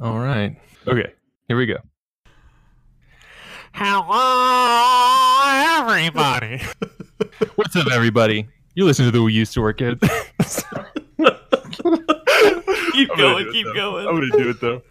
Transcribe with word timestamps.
All 0.00 0.18
right. 0.18 0.56
Okay. 0.86 1.12
Here 1.48 1.56
we 1.56 1.66
go. 1.66 1.76
Hello, 3.72 5.42
everybody. 5.88 6.62
What's 7.56 7.76
up, 7.76 7.90
everybody? 7.92 8.46
You 8.74 8.84
listen 8.84 9.04
to 9.06 9.10
the 9.10 9.22
We 9.22 9.32
Used 9.32 9.54
to 9.54 9.60
Work 9.62 9.80
at. 9.82 9.98
keep 10.00 10.10
I'm 13.10 13.16
gonna 13.16 13.16
going, 13.16 13.44
do 13.44 13.50
it, 13.50 13.52
keep 13.52 13.66
though. 13.66 13.74
going. 13.74 14.06
I'm 14.06 14.14
gonna 14.14 14.30
do 14.32 14.50
it 14.50 14.60
though. 14.60 14.82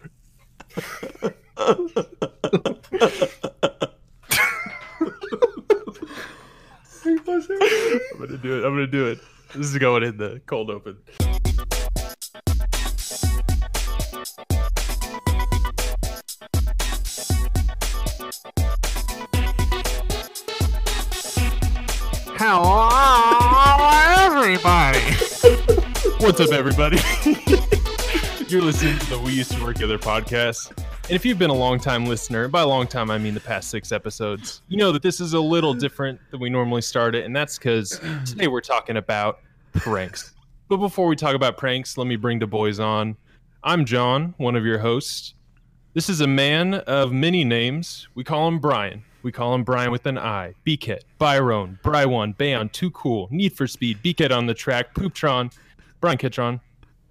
I'm 7.04 8.18
gonna 8.18 8.38
do 8.38 8.58
it. 8.58 8.64
I'm 8.64 8.72
gonna 8.74 8.86
do 8.86 9.06
it. 9.06 9.18
This 9.54 9.66
is 9.68 9.78
going 9.78 10.02
in 10.02 10.16
the 10.16 10.40
cold 10.46 10.70
open. 10.70 10.96
Hello, 22.48 22.88
everybody. 24.36 25.00
What's 26.24 26.38
up, 26.38 26.52
everybody? 26.52 26.96
You're 28.46 28.62
listening 28.62 29.00
to 29.00 29.10
the 29.10 29.18
We 29.18 29.32
Used 29.32 29.50
to 29.50 29.64
Work 29.64 29.74
Together 29.74 29.98
podcast. 29.98 30.70
And 30.78 31.10
if 31.10 31.24
you've 31.24 31.40
been 31.40 31.50
a 31.50 31.54
long 31.54 31.80
time 31.80 32.06
listener, 32.06 32.46
by 32.46 32.62
a 32.62 32.66
long 32.68 32.86
time, 32.86 33.10
I 33.10 33.18
mean 33.18 33.34
the 33.34 33.40
past 33.40 33.68
six 33.68 33.90
episodes, 33.90 34.62
you 34.68 34.76
know 34.76 34.92
that 34.92 35.02
this 35.02 35.20
is 35.20 35.32
a 35.32 35.40
little 35.40 35.74
different 35.74 36.20
than 36.30 36.38
we 36.38 36.48
normally 36.48 36.82
start 36.82 37.16
it. 37.16 37.24
And 37.24 37.34
that's 37.34 37.58
because 37.58 38.00
today 38.24 38.46
we're 38.46 38.60
talking 38.60 38.96
about 38.96 39.40
pranks. 39.72 40.32
But 40.68 40.76
before 40.76 41.08
we 41.08 41.16
talk 41.16 41.34
about 41.34 41.56
pranks, 41.56 41.98
let 41.98 42.06
me 42.06 42.14
bring 42.14 42.38
the 42.38 42.46
boys 42.46 42.78
on. 42.78 43.16
I'm 43.64 43.84
John, 43.84 44.34
one 44.36 44.54
of 44.54 44.64
your 44.64 44.78
hosts. 44.78 45.34
This 45.94 46.08
is 46.08 46.20
a 46.20 46.28
man 46.28 46.74
of 46.74 47.10
many 47.12 47.42
names. 47.42 48.06
We 48.14 48.22
call 48.22 48.46
him 48.46 48.60
Brian. 48.60 49.02
We 49.26 49.32
call 49.32 49.56
him 49.56 49.64
Brian 49.64 49.90
with 49.90 50.06
an 50.06 50.18
I. 50.18 50.54
Beakit, 50.64 51.00
Byron, 51.18 51.80
Bry1, 51.82 52.36
Bayon, 52.36 52.70
Too 52.70 52.92
Cool, 52.92 53.26
Need 53.32 53.54
for 53.54 53.66
Speed, 53.66 53.98
Beakit 54.00 54.30
on 54.30 54.46
the 54.46 54.54
track, 54.54 54.94
Pooptron, 54.94 55.52
Brian 56.00 56.16
Kitron. 56.16 56.60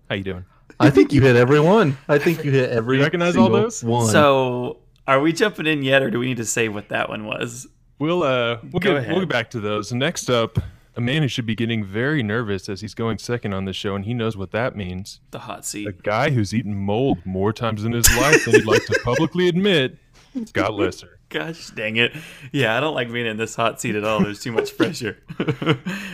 How 0.07 0.16
you 0.16 0.23
doing? 0.23 0.45
I 0.80 0.91
think 0.91 1.11
you 1.11 1.19
hit 1.19 1.35
every 1.35 1.59
one. 1.59 1.97
I 2.07 2.17
think 2.17 2.45
you 2.45 2.52
hit 2.52 2.69
every. 2.69 2.99
You 2.99 3.03
recognize 3.03 3.35
all 3.35 3.49
those? 3.49 3.83
One. 3.83 4.07
So, 4.07 4.77
are 5.05 5.19
we 5.19 5.33
jumping 5.33 5.67
in 5.67 5.83
yet, 5.83 6.03
or 6.03 6.09
do 6.09 6.17
we 6.17 6.25
need 6.25 6.38
to 6.38 6.45
say 6.45 6.69
what 6.69 6.88
that 6.88 7.09
one 7.09 7.25
was? 7.25 7.67
We'll 7.99 8.23
uh 8.23 8.59
we'll 8.63 8.79
Go 8.79 8.79
get 8.79 8.95
ahead. 8.95 9.11
we'll 9.11 9.19
get 9.19 9.29
back 9.29 9.50
to 9.52 9.59
those. 9.59 9.91
Next 9.91 10.29
up, 10.29 10.57
a 10.95 11.02
man 11.02 11.22
who 11.22 11.27
should 11.27 11.45
be 11.45 11.53
getting 11.55 11.83
very 11.83 12.23
nervous 12.23 12.69
as 12.69 12.79
he's 12.79 12.94
going 12.94 13.17
second 13.17 13.53
on 13.53 13.66
this 13.66 13.75
show, 13.75 13.94
and 13.94 14.05
he 14.05 14.13
knows 14.13 14.38
what 14.38 14.52
that 14.52 14.77
means. 14.77 15.19
The 15.31 15.39
hot 15.39 15.66
seat. 15.66 15.85
A 15.85 15.91
guy 15.91 16.29
who's 16.29 16.53
eaten 16.53 16.77
mold 16.77 17.17
more 17.25 17.52
times 17.52 17.83
in 17.83 17.91
his 17.91 18.09
life 18.16 18.45
than 18.45 18.53
he'd 18.55 18.66
like 18.66 18.85
to 18.85 18.97
publicly 19.03 19.50
admit. 19.50 19.97
Scott 20.45 20.75
Lesser. 20.75 21.14
Gosh 21.39 21.69
dang 21.72 21.97
it. 21.97 22.14
Yeah, 22.52 22.78
I 22.78 22.80
don't 22.80 22.94
like 22.95 23.11
being 23.11 23.25
in 23.25 23.36
this 23.38 23.55
hot 23.55 23.81
seat 23.81 23.95
at 23.95 24.03
all. 24.05 24.22
There's 24.23 24.39
too 24.41 24.52
much 24.53 24.78
pressure. 24.78 25.17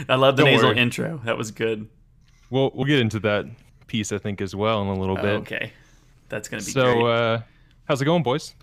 I 0.09 0.15
love 0.15 0.35
the 0.35 0.43
Don't 0.43 0.51
nasal 0.53 0.69
worry. 0.69 0.77
intro. 0.79 1.21
That 1.25 1.37
was 1.37 1.51
good. 1.51 1.87
We'll 2.49 2.71
we'll 2.73 2.85
get 2.87 2.99
into 2.99 3.19
that 3.19 3.45
piece 3.87 4.11
I 4.11 4.17
think 4.17 4.41
as 4.41 4.55
well 4.55 4.81
in 4.81 4.87
a 4.87 4.99
little 4.99 5.15
bit. 5.15 5.41
okay. 5.41 5.73
That's 6.29 6.47
going 6.49 6.61
to 6.61 6.65
be 6.65 6.71
So 6.71 6.93
great. 7.01 7.05
uh 7.05 7.39
how's 7.85 8.01
it 8.01 8.05
going, 8.05 8.23
boys? 8.23 8.55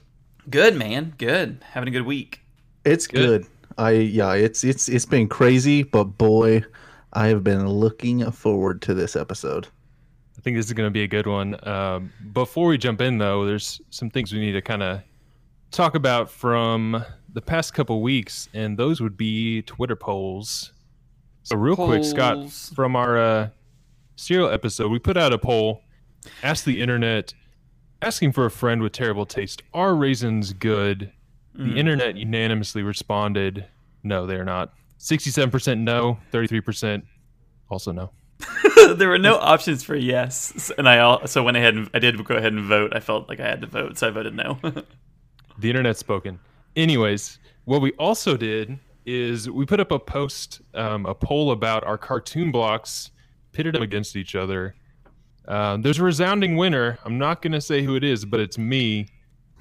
good, 0.51 0.75
man. 0.77 1.14
Good. 1.19 1.62
Having 1.73 1.89
a 1.89 1.92
good 1.92 2.06
week. 2.06 2.41
it's 2.84 3.06
good. 3.06 3.42
good. 3.42 3.47
I 3.77 3.91
yeah, 3.92 4.33
it's 4.34 4.64
it's 4.64 4.89
it's 4.89 5.06
been 5.06 5.29
crazy, 5.29 5.84
but 5.84 6.05
boy, 6.05 6.64
I 7.12 7.29
have 7.29 7.45
been 7.45 7.69
looking 7.69 8.29
forward 8.33 8.83
to 8.83 8.95
this 8.95 9.14
episode. 9.14 9.69
I 10.36 10.41
think 10.41 10.56
this 10.56 10.67
is 10.67 10.73
going 10.73 10.86
to 10.89 10.91
be 10.92 11.03
a 11.03 11.09
good 11.09 11.27
one. 11.29 11.56
Um, 11.69 12.12
before 12.33 12.67
we 12.69 12.79
jump 12.79 13.01
in, 13.01 13.19
though, 13.19 13.45
there's 13.47 13.81
some 13.91 14.09
things 14.11 14.33
we 14.33 14.41
need 14.41 14.53
to 14.53 14.62
kind 14.62 14.83
of 14.83 15.03
talk 15.70 15.94
about 15.94 16.30
from 16.30 17.05
the 17.33 17.41
past 17.42 17.74
couple 17.74 18.00
weeks, 18.02 18.48
and 18.55 18.78
those 18.78 19.00
would 19.00 19.16
be 19.16 19.62
Twitter 19.62 19.97
polls. 19.97 20.73
So, 21.42 21.56
real 21.56 21.77
quick, 21.77 22.05
Scott, 22.05 22.51
from 22.51 22.95
our 22.96 23.18
uh, 23.18 23.48
serial 24.17 24.51
episode, 24.51 24.90
we 24.90 24.98
put 24.98 25.17
out 25.17 25.33
a 25.33 25.39
poll, 25.39 25.83
asked 26.42 26.64
the 26.64 26.80
internet, 26.80 27.33
asking 28.02 28.33
for 28.33 28.45
a 28.46 28.51
friend 28.51 28.83
with 28.83 28.92
terrible 28.92 29.27
taste, 29.27 29.62
are 29.73 29.95
raisins 29.95 30.52
good? 30.52 31.12
The 31.55 31.64
Mm. 31.64 31.77
internet 31.77 32.17
unanimously 32.17 32.83
responded, 32.85 33.67
no, 34.05 34.27
they're 34.27 34.45
not. 34.45 34.73
67% 35.00 35.79
no, 35.80 36.18
33% 36.33 37.02
also 37.68 37.90
no. 37.92 38.11
there 38.95 39.08
were 39.08 39.18
no 39.18 39.36
options 39.39 39.83
for 39.83 39.96
yes, 39.96 40.70
and 40.79 40.89
I 40.89 40.98
also 41.00 41.42
went 41.42 41.56
ahead 41.56 41.74
and 41.74 41.90
I 41.92 41.98
did 41.98 42.23
go 42.24 42.36
ahead 42.36 42.52
and 42.52 42.64
vote. 42.64 42.95
I 42.95 43.00
felt 43.00 43.29
like 43.29 43.40
I 43.40 43.48
had 43.48 43.61
to 43.62 43.67
vote, 43.67 43.98
so 43.98 44.06
I 44.06 44.11
voted 44.11 44.35
no. 44.35 44.58
The 45.58 45.69
internet's 45.69 45.98
spoken. 45.98 46.39
Anyways, 46.77 47.39
what 47.64 47.83
we 47.83 47.92
also 47.92 48.36
did 48.36 48.79
is 49.05 49.51
we 49.51 49.67
put 49.67 49.80
up 49.80 49.91
a 49.91 49.98
post, 49.98 50.61
um, 50.74 51.07
a 51.07 51.14
poll 51.14 51.51
about 51.51 51.85
our 51.85 51.98
cartoon 51.98 52.52
blocks, 52.52 53.11
pitted 53.52 53.74
them 53.74 53.83
against 53.83 54.17
each 54.17 54.35
other. 54.35 54.74
Um, 55.48 55.83
there's 55.83 55.98
a 55.98 56.05
resounding 56.05 56.57
winner. 56.57 56.98
I'm 57.05 57.18
not 57.18 57.42
going 57.42 57.52
to 57.52 57.61
say 57.61 57.83
who 57.83 57.97
it 57.97 58.05
is, 58.05 58.24
but 58.24 58.39
it's 58.39 58.58
me. 58.58 59.08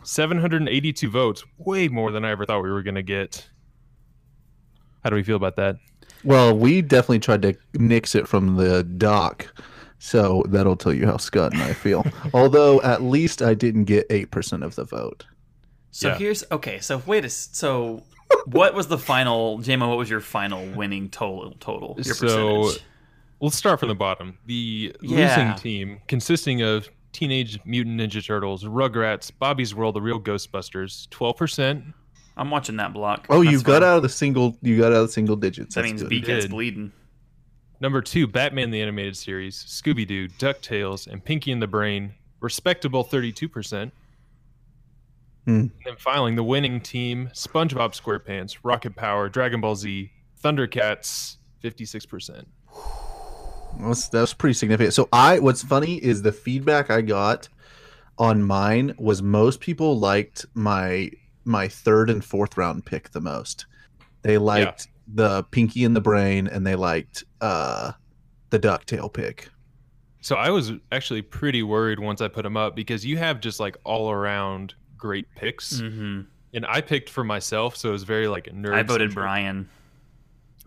782 0.04 1.10
votes, 1.10 1.44
way 1.58 1.88
more 1.88 2.12
than 2.12 2.24
I 2.24 2.32
ever 2.32 2.46
thought 2.46 2.62
we 2.62 2.72
were 2.72 2.84
going 2.84 2.96
to 2.96 3.04
get. 3.04 3.50
How 5.04 5.10
do 5.10 5.16
we 5.16 5.24
feel 5.24 5.36
about 5.36 5.56
that? 5.56 5.78
Well, 6.24 6.58
we 6.58 6.82
definitely 6.82 7.20
tried 7.20 7.42
to 7.44 7.56
nix 7.74 8.16
it 8.16 8.28
from 8.28 8.56
the 8.56 8.84
doc, 8.84 9.48
so 10.00 10.44
that'll 10.50 10.76
tell 10.76 10.94
you 10.94 11.06
how 11.06 11.18
Scott 11.18 11.54
and 11.54 11.62
I 11.62 11.74
feel. 11.74 12.06
Although 12.34 12.82
at 12.82 13.04
least 13.04 13.42
I 13.42 13.54
didn't 13.54 13.86
get 13.86 14.06
eight 14.10 14.32
percent 14.32 14.64
of 14.64 14.76
the 14.76 14.84
vote. 14.84 15.26
So 15.92 16.10
Yeah. 16.10 16.18
here's 16.18 16.44
okay. 16.52 16.80
So 16.80 17.02
wait 17.06 17.24
a 17.24 17.28
s- 17.28 17.50
so 17.52 18.04
what 18.46 18.74
was 18.74 18.88
the 18.88 18.98
final 18.98 19.60
JMO? 19.60 19.88
What 19.90 19.98
was 19.98 20.10
your 20.10 20.20
final 20.22 20.66
winning 20.74 21.10
total? 21.10 21.56
Total 21.60 21.96
your 21.98 22.14
So, 22.16 22.64
percentage. 22.64 22.84
Let's 23.40 23.56
start 23.56 23.80
from 23.80 23.90
the 23.90 23.96
bottom. 23.96 24.38
The 24.48 24.96
Yeah. 25.02 25.28
losing 25.54 25.56
team, 25.62 26.00
consisting 26.08 26.62
of 26.62 26.90
Teenage 27.14 27.60
Mutant 27.66 28.00
Ninja 28.00 28.24
Turtles, 28.26 28.64
Rugrats, 28.64 29.32
Bobby's 29.38 29.74
World, 29.76 29.96
The 29.96 30.02
Real 30.02 30.20
Ghostbusters, 30.20 31.08
12%. 31.10 31.94
I'm 32.36 32.52
watching 32.52 32.76
that 32.78 32.94
block. 32.94 33.26
Oh, 33.30 33.42
you 33.42 33.62
got 33.62 33.82
fine. 33.82 33.84
out 33.90 33.98
of 33.98 34.04
the 34.04 34.10
single. 34.10 34.58
You 34.62 34.78
got 34.78 34.92
out 34.92 35.02
of 35.02 35.08
the 35.08 35.14
single 35.14 35.36
digits. 35.36 35.74
That 35.76 35.82
That's 35.82 35.92
means 35.92 36.02
good. 36.04 36.10
B 36.10 36.20
gets 36.22 36.46
bleeding. 36.48 36.92
Number 37.80 38.02
two, 38.02 38.28
Batman 38.28 38.72
the 38.72 38.82
Animated 38.82 39.16
Series, 39.18 39.64
Scooby 39.64 40.06
Doo, 40.08 40.28
DuckTales, 40.28 41.08
and 41.08 41.24
Pinky 41.24 41.52
and 41.52 41.62
the 41.62 41.68
Brain, 41.68 42.14
respectable 42.40 43.04
32%. 43.04 43.92
Hmm. 45.48 45.60
And 45.60 45.72
then 45.86 45.96
filing 45.96 46.36
the 46.36 46.44
winning 46.44 46.82
team, 46.82 47.30
SpongeBob 47.34 47.98
SquarePants, 47.98 48.58
Rocket 48.64 48.98
Power, 48.98 49.30
Dragon 49.30 49.62
Ball 49.62 49.78
Z, 49.78 50.12
Thundercats, 50.44 51.38
56%. 51.64 52.44
That's 53.80 54.10
that's 54.10 54.34
pretty 54.34 54.56
significant. 54.56 54.94
So 54.94 55.08
I 55.14 55.40
what's 55.40 55.64
funny 55.64 56.04
is 56.04 56.22
the 56.22 56.34
feedback 56.34 56.90
I 56.90 57.02
got 57.02 57.48
on 58.18 58.44
mine 58.44 58.94
was 58.98 59.22
most 59.22 59.62
people 59.62 59.98
liked 60.00 60.46
my 60.54 61.12
my 61.46 61.70
third 61.70 62.10
and 62.10 62.26
fourth 62.26 62.58
round 62.58 62.86
pick 62.86 63.12
the 63.12 63.22
most. 63.22 63.68
They 64.24 64.38
liked 64.38 64.90
the 65.14 65.44
Pinky 65.44 65.86
in 65.86 65.94
the 65.94 66.02
Brain 66.02 66.48
and 66.48 66.68
they 66.68 66.76
liked 66.76 67.24
uh 67.40 67.94
the 68.50 68.60
Ducktail 68.60 69.14
pick. 69.14 69.50
So 70.22 70.36
I 70.36 70.50
was 70.50 70.74
actually 70.92 71.22
pretty 71.22 71.64
worried 71.64 72.00
once 72.00 72.20
I 72.20 72.28
put 72.28 72.44
them 72.44 72.58
up 72.58 72.76
because 72.76 73.06
you 73.06 73.18
have 73.18 73.40
just 73.40 73.62
like 73.62 73.78
all 73.86 74.12
around 74.12 74.74
great 74.98 75.28
picks. 75.36 75.80
hmm 75.80 76.22
And 76.54 76.66
I 76.68 76.82
picked 76.82 77.10
for 77.10 77.24
myself, 77.24 77.76
so 77.78 77.90
it 77.90 77.92
was 77.94 78.04
very 78.04 78.28
like 78.28 78.48
a 78.48 78.52
nerd. 78.52 78.74
I 78.74 78.84
voted 78.84 79.14
Brian. 79.14 79.70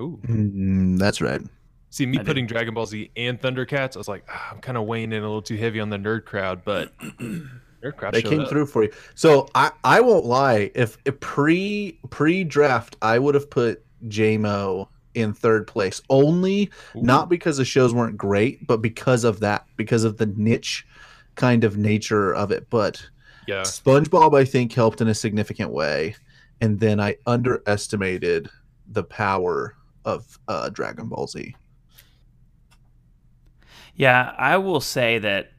Ooh. 0.01 0.19
Mm, 0.27 0.99
that's 0.99 1.21
right. 1.21 1.41
See, 1.91 2.07
me 2.07 2.19
I 2.19 2.21
did. 2.21 2.27
putting 2.27 2.47
Dragon 2.47 2.73
Ball 2.75 2.87
Z 2.87 3.11
and 3.17 3.41
Thundercats, 3.41 3.97
I 3.97 3.99
was 3.99 4.09
like, 4.09 4.25
ah, 4.31 4.51
I'm 4.53 4.61
kind 4.61 4.79
of 4.79 4.85
weighing 4.85 5.13
in 5.13 5.19
a 5.23 5.27
little 5.27 5.43
too 5.43 5.57
heavy 5.57 5.81
on 5.81 5.91
the 5.91 5.97
nerd 5.99 6.25
crowd, 6.25 6.63
but 6.65 6.97
nerd 7.83 7.97
crowd 7.97 8.15
They 8.15 8.23
came 8.23 8.41
up. 8.41 8.49
through 8.49 8.67
for 8.67 8.85
you. 8.85 8.93
So 9.15 9.49
I 9.55 9.73
I 9.83 10.01
won't 10.01 10.25
lie. 10.25 10.71
If, 10.75 10.97
if 11.05 11.19
pre 11.21 11.99
pre 12.11 12.45
draft, 12.45 12.97
I 13.03 13.19
would 13.19 13.35
have 13.35 13.51
put 13.51 13.85
JMO 14.07 14.87
in 15.15 15.35
third 15.35 15.67
place 15.67 16.01
only 16.09 16.71
Ooh. 16.97 17.03
not 17.03 17.29
because 17.29 17.57
the 17.57 17.65
shows 17.65 17.93
weren't 17.93 18.17
great, 18.17 18.65
but 18.69 18.81
because 18.81 19.25
of 19.25 19.41
that, 19.41 19.67
because 19.77 20.05
of 20.05 20.17
the 20.19 20.27
niche 20.27 20.87
kind 21.35 21.65
of 21.65 21.77
nature 21.77 22.33
of 22.33 22.53
it. 22.53 22.71
But 22.71 23.05
Yeah. 23.47 23.63
SpongeBob, 23.63 24.37
I 24.37 24.45
think, 24.45 24.73
helped 24.73 25.01
in 25.01 25.09
a 25.09 25.15
significant 25.15 25.71
way, 25.71 26.15
and 26.61 26.79
then 26.79 27.01
I 27.01 27.17
underestimated 27.27 28.49
the 28.87 29.05
power 29.05 29.77
of 30.05 30.39
uh, 30.49 30.69
Dragon 30.69 31.09
Ball 31.09 31.27
Z. 31.27 31.55
Yeah, 33.95 34.35
I 34.39 34.57
will 34.57 34.81
say 34.81 35.19
that 35.19 35.53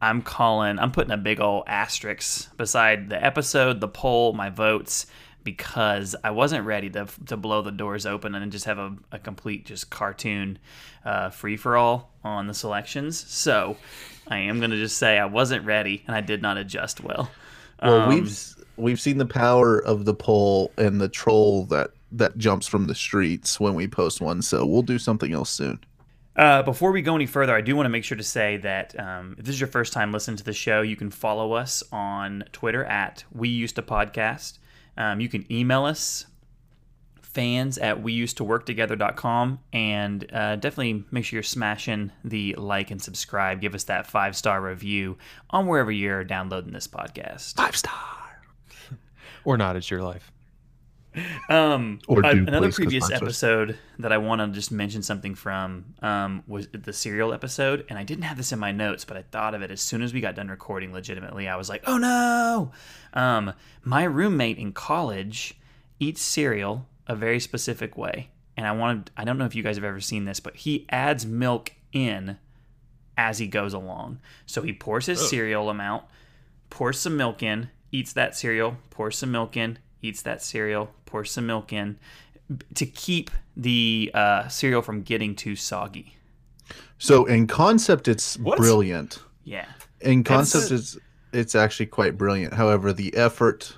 I'm 0.00 0.22
calling. 0.22 0.78
I'm 0.78 0.92
putting 0.92 1.12
a 1.12 1.16
big 1.16 1.40
old 1.40 1.64
asterisk 1.66 2.56
beside 2.56 3.08
the 3.08 3.22
episode, 3.22 3.80
the 3.80 3.88
poll, 3.88 4.32
my 4.32 4.50
votes, 4.50 5.06
because 5.44 6.14
I 6.22 6.30
wasn't 6.30 6.66
ready 6.66 6.90
to 6.90 7.06
to 7.26 7.36
blow 7.36 7.62
the 7.62 7.72
doors 7.72 8.06
open 8.06 8.34
and 8.34 8.52
just 8.52 8.64
have 8.66 8.78
a, 8.78 8.96
a 9.12 9.18
complete 9.18 9.66
just 9.66 9.90
cartoon 9.90 10.58
uh, 11.04 11.30
free 11.30 11.56
for 11.56 11.76
all 11.76 12.10
on 12.24 12.46
the 12.46 12.54
selections. 12.54 13.18
So 13.28 13.76
I 14.28 14.38
am 14.38 14.58
going 14.58 14.70
to 14.70 14.76
just 14.76 14.98
say 14.98 15.18
I 15.18 15.26
wasn't 15.26 15.64
ready 15.64 16.04
and 16.06 16.16
I 16.16 16.20
did 16.20 16.42
not 16.42 16.56
adjust 16.56 17.02
well. 17.02 17.30
Well, 17.82 18.02
Um, 18.02 18.08
we've 18.08 18.38
we've 18.76 19.00
seen 19.00 19.18
the 19.18 19.26
power 19.26 19.78
of 19.78 20.04
the 20.04 20.14
poll 20.14 20.72
and 20.78 21.00
the 21.00 21.08
troll 21.08 21.64
that 21.66 21.90
that 22.12 22.36
jumps 22.38 22.66
from 22.66 22.86
the 22.86 22.94
streets 22.94 23.58
when 23.58 23.74
we 23.74 23.88
post 23.88 24.20
one. 24.20 24.42
So 24.42 24.64
we'll 24.66 24.82
do 24.82 24.98
something 24.98 25.32
else 25.32 25.50
soon. 25.50 25.80
Uh, 26.34 26.62
before 26.62 26.92
we 26.92 27.02
go 27.02 27.14
any 27.14 27.26
further, 27.26 27.54
I 27.54 27.60
do 27.60 27.76
want 27.76 27.84
to 27.84 27.90
make 27.90 28.04
sure 28.04 28.16
to 28.16 28.24
say 28.24 28.56
that 28.58 28.98
um, 28.98 29.34
if 29.38 29.44
this 29.44 29.54
is 29.54 29.60
your 29.60 29.68
first 29.68 29.92
time 29.92 30.12
listening 30.12 30.38
to 30.38 30.44
the 30.44 30.54
show, 30.54 30.80
you 30.80 30.96
can 30.96 31.10
follow 31.10 31.52
us 31.52 31.82
on 31.92 32.44
Twitter 32.52 32.84
at 32.84 33.24
We 33.32 33.50
Used 33.50 33.76
to 33.76 33.82
Podcast. 33.82 34.58
Um, 34.96 35.20
you 35.20 35.28
can 35.28 35.50
email 35.50 35.84
us 35.84 36.26
fans 37.22 37.78
at 37.78 38.02
we 38.02 38.12
used 38.12 38.36
to 38.36 38.44
work 38.44 38.66
together.com 38.66 39.58
and 39.72 40.30
uh, 40.32 40.56
definitely 40.56 41.04
make 41.10 41.24
sure 41.24 41.38
you're 41.38 41.42
smashing 41.42 42.12
the 42.24 42.54
like 42.56 42.90
and 42.90 43.00
subscribe 43.00 43.60
give 43.60 43.74
us 43.74 43.84
that 43.84 44.06
five 44.06 44.36
star 44.36 44.60
review 44.60 45.16
on 45.50 45.66
wherever 45.66 45.90
you're 45.90 46.24
downloading 46.24 46.72
this 46.72 46.86
podcast 46.86 47.54
Five 47.54 47.76
star. 47.76 47.92
Or 49.44 49.56
not, 49.56 49.74
it's 49.74 49.90
your 49.90 50.02
life. 50.02 50.31
Um, 51.48 52.00
Or 52.08 52.24
another 52.24 52.68
please, 52.68 52.76
previous 52.76 53.10
episode 53.10 53.78
that 53.98 54.12
I 54.12 54.18
want 54.18 54.40
to 54.40 54.48
just 54.48 54.72
mention 54.72 55.02
something 55.02 55.34
from 55.34 55.94
um, 56.00 56.42
was 56.46 56.68
the 56.68 56.92
cereal 56.92 57.32
episode, 57.34 57.84
and 57.88 57.98
I 57.98 58.04
didn't 58.04 58.24
have 58.24 58.36
this 58.36 58.52
in 58.52 58.58
my 58.58 58.72
notes, 58.72 59.04
but 59.04 59.16
I 59.16 59.22
thought 59.22 59.54
of 59.54 59.62
it 59.62 59.70
as 59.70 59.80
soon 59.80 60.02
as 60.02 60.14
we 60.14 60.20
got 60.20 60.34
done 60.34 60.48
recording. 60.48 60.92
Legitimately, 60.92 61.48
I 61.48 61.56
was 61.56 61.68
like, 61.68 61.82
"Oh 61.86 61.98
no!" 61.98 62.72
Um, 63.12 63.52
my 63.82 64.04
roommate 64.04 64.56
in 64.58 64.72
college 64.72 65.54
eats 66.00 66.22
cereal 66.22 66.86
a 67.06 67.14
very 67.14 67.40
specific 67.40 67.96
way, 67.98 68.30
and 68.56 68.66
I 68.66 68.72
wanted. 68.72 69.10
I 69.16 69.24
don't 69.24 69.36
know 69.36 69.44
if 69.44 69.54
you 69.54 69.62
guys 69.62 69.76
have 69.76 69.84
ever 69.84 70.00
seen 70.00 70.24
this, 70.24 70.40
but 70.40 70.56
he 70.56 70.86
adds 70.88 71.26
milk 71.26 71.72
in 71.92 72.38
as 73.18 73.38
he 73.38 73.46
goes 73.46 73.74
along. 73.74 74.18
So 74.46 74.62
he 74.62 74.72
pours 74.72 75.06
his 75.06 75.28
cereal 75.28 75.68
amount, 75.68 76.04
pours 76.70 76.98
some 76.98 77.16
milk 77.18 77.42
in, 77.42 77.68
eats 77.90 78.14
that 78.14 78.34
cereal, 78.34 78.78
pours 78.90 79.18
some 79.18 79.30
milk 79.30 79.56
in, 79.56 79.78
eats 80.02 80.22
that 80.22 80.42
cereal, 80.42 80.90
pours 81.06 81.30
some 81.30 81.46
milk 81.46 81.72
in 81.72 81.98
to 82.74 82.84
keep 82.84 83.30
the 83.56 84.10
uh, 84.12 84.48
cereal 84.48 84.82
from 84.82 85.02
getting 85.02 85.34
too 85.34 85.56
soggy. 85.56 86.16
So 86.98 87.24
in 87.24 87.46
concept, 87.46 88.08
it's 88.08 88.38
What? 88.38 88.58
brilliant. 88.58 89.20
Yeah. 89.44 89.66
In 90.00 90.22
That's- 90.22 90.52
concept, 90.52 90.72
it's 90.72 90.98
it's 91.32 91.54
actually 91.54 91.86
quite 91.86 92.18
brilliant. 92.18 92.52
However, 92.52 92.92
the 92.92 93.14
effort 93.16 93.76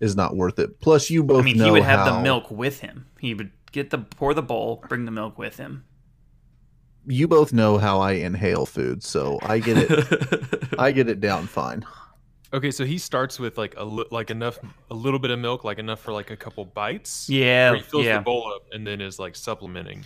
is 0.00 0.16
not 0.16 0.34
worth 0.34 0.58
it. 0.58 0.80
Plus, 0.80 1.10
you 1.10 1.22
both 1.22 1.42
I 1.42 1.44
mean, 1.44 1.58
know 1.58 1.66
he 1.66 1.70
would 1.72 1.82
have 1.82 2.00
how, 2.06 2.16
the 2.16 2.22
milk 2.22 2.50
with 2.50 2.80
him. 2.80 3.06
He 3.20 3.34
would 3.34 3.50
get 3.72 3.90
the 3.90 3.98
pour 3.98 4.32
the 4.34 4.42
bowl, 4.42 4.82
bring 4.88 5.04
the 5.04 5.10
milk 5.10 5.36
with 5.38 5.56
him. 5.58 5.84
You 7.06 7.28
both 7.28 7.52
know 7.52 7.78
how 7.78 8.00
I 8.00 8.12
inhale 8.12 8.66
food, 8.66 9.02
so 9.02 9.38
I 9.42 9.58
get 9.58 9.76
it. 9.78 10.68
I 10.78 10.90
get 10.92 11.08
it 11.08 11.20
down 11.20 11.46
fine. 11.46 11.84
Okay, 12.54 12.70
so 12.70 12.84
he 12.84 12.98
starts 12.98 13.38
with 13.40 13.58
like 13.58 13.74
a 13.76 13.84
li- 13.84 14.06
like 14.10 14.30
enough 14.30 14.58
a 14.90 14.94
little 14.94 15.18
bit 15.18 15.30
of 15.30 15.38
milk, 15.38 15.64
like 15.64 15.78
enough 15.78 16.00
for 16.00 16.12
like 16.12 16.30
a 16.30 16.36
couple 16.36 16.64
bites. 16.64 17.28
yeah, 17.28 17.70
Where 17.70 17.78
he 17.78 17.82
fills 17.82 18.04
yeah. 18.06 18.18
the 18.18 18.22
bowl 18.24 18.52
up 18.54 18.62
and 18.72 18.86
then 18.86 19.00
is 19.00 19.18
like 19.18 19.34
supplementing. 19.36 20.04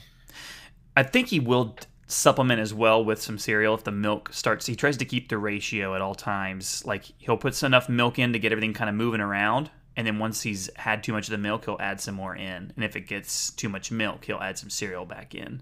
I 0.97 1.03
think 1.03 1.29
he 1.29 1.39
will 1.41 1.77
supplement 2.07 2.61
as 2.61 2.75
well 2.75 3.05
with 3.05 3.23
some 3.23 3.39
cereal 3.39 3.75
if 3.75 3.85
the 3.85 3.93
milk 3.93 4.33
starts. 4.33 4.67
He 4.67 4.75
tries 4.75 4.97
to 4.97 5.05
keep 5.05 5.29
the 5.29 5.39
ratio 5.39 5.95
at 5.95 6.01
all 6.01 6.15
times. 6.15 6.85
Like 6.85 7.05
he'll 7.19 7.37
put 7.37 7.63
enough 7.63 7.89
milk 7.89 8.19
in 8.19 8.33
to 8.33 8.39
get 8.39 8.53
everything 8.53 8.73
kind 8.73 8.89
of 8.91 8.97
moving 8.97 9.21
around, 9.21 9.71
and 9.97 10.07
then 10.07 10.19
once 10.19 10.43
he's 10.43 10.71
had 10.77 11.05
too 11.05 11.13
much 11.13 11.29
of 11.29 11.33
the 11.33 11.39
milk, 11.39 11.67
he'll 11.67 11.77
add 11.79 12.01
some 12.01 12.15
more 12.15 12.35
in. 12.35 12.73
And 12.75 12.85
if 12.85 12.97
it 12.97 13.03
gets 13.07 13.51
too 13.53 13.69
much 13.69 13.93
milk, 13.93 14.25
he'll 14.25 14.41
add 14.41 14.59
some 14.59 14.71
cereal 14.71 15.05
back 15.05 15.35
in. 15.35 15.61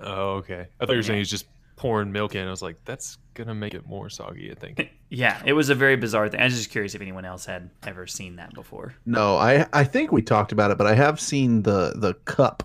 Oh, 0.00 0.32
okay. 0.36 0.66
I 0.80 0.84
thought 0.86 0.92
you 0.92 0.98
were 0.98 1.02
saying 1.02 1.16
Yeah. 1.18 1.20
he's 1.20 1.30
just 1.30 1.46
pouring 1.76 2.10
milk 2.12 2.34
in. 2.34 2.46
I 2.46 2.50
was 2.50 2.62
like, 2.62 2.76
that's 2.84 3.18
gonna 3.38 3.54
make 3.54 3.72
it 3.72 3.86
more 3.86 4.10
soggy. 4.10 4.50
I 4.50 4.54
think. 4.54 4.90
Yeah, 5.10 5.40
it 5.46 5.54
was 5.54 5.70
a 5.70 5.74
very 5.74 5.96
bizarre 5.96 6.28
thing. 6.28 6.38
I 6.40 6.44
was 6.44 6.54
just 6.54 6.68
curious 6.68 6.94
if 6.94 7.00
anyone 7.00 7.24
else 7.24 7.46
had 7.46 7.70
ever 7.86 8.06
seen 8.06 8.36
that 8.36 8.52
before. 8.52 8.94
No, 9.06 9.38
I 9.38 9.66
I 9.72 9.84
think 9.84 10.12
we 10.12 10.20
talked 10.20 10.52
about 10.52 10.70
it, 10.70 10.76
but 10.76 10.86
I 10.86 10.94
have 10.94 11.18
seen 11.18 11.62
the 11.62 11.94
the 11.96 12.12
cup 12.26 12.62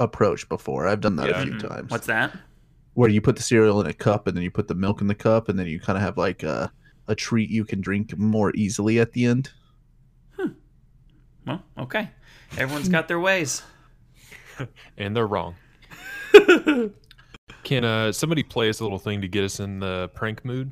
approach 0.00 0.48
before. 0.48 0.88
I've 0.88 1.00
done 1.00 1.14
that 1.16 1.28
Yeah. 1.28 1.40
a 1.40 1.44
few 1.44 1.52
Mhm. 1.52 1.68
times. 1.68 1.90
What's 1.92 2.06
that? 2.08 2.36
where 2.94 3.10
you 3.10 3.20
put 3.20 3.36
the 3.36 3.42
cereal 3.42 3.78
in 3.82 3.86
a 3.86 3.92
cup 3.92 4.26
and 4.26 4.34
then 4.34 4.42
you 4.42 4.50
put 4.50 4.68
the 4.68 4.74
milk 4.74 5.02
in 5.02 5.06
the 5.06 5.14
cup 5.14 5.50
and 5.50 5.58
then 5.58 5.66
you 5.66 5.78
kind 5.78 5.98
of 5.98 6.02
have 6.02 6.16
like 6.16 6.42
a 6.42 6.72
a 7.08 7.14
treat 7.14 7.50
you 7.50 7.62
can 7.64 7.80
drink 7.82 8.16
more 8.18 8.50
easily 8.56 8.98
at 8.98 9.12
the 9.12 9.26
end. 9.26 9.50
Hmm. 10.36 10.48
Well, 11.46 11.62
okay. 11.78 12.08
Everyone's 12.56 12.88
got 12.88 13.06
their 13.06 13.20
ways. 13.20 13.62
and 14.96 15.14
they're 15.14 15.26
wrong. 15.26 15.54
Can 17.66 17.84
uh, 17.84 18.12
somebody 18.12 18.44
play 18.44 18.68
us 18.68 18.78
a 18.78 18.84
little 18.84 19.00
thing 19.00 19.22
to 19.22 19.26
get 19.26 19.42
us 19.42 19.58
in 19.58 19.80
the 19.80 20.08
prank 20.14 20.44
mood? 20.44 20.70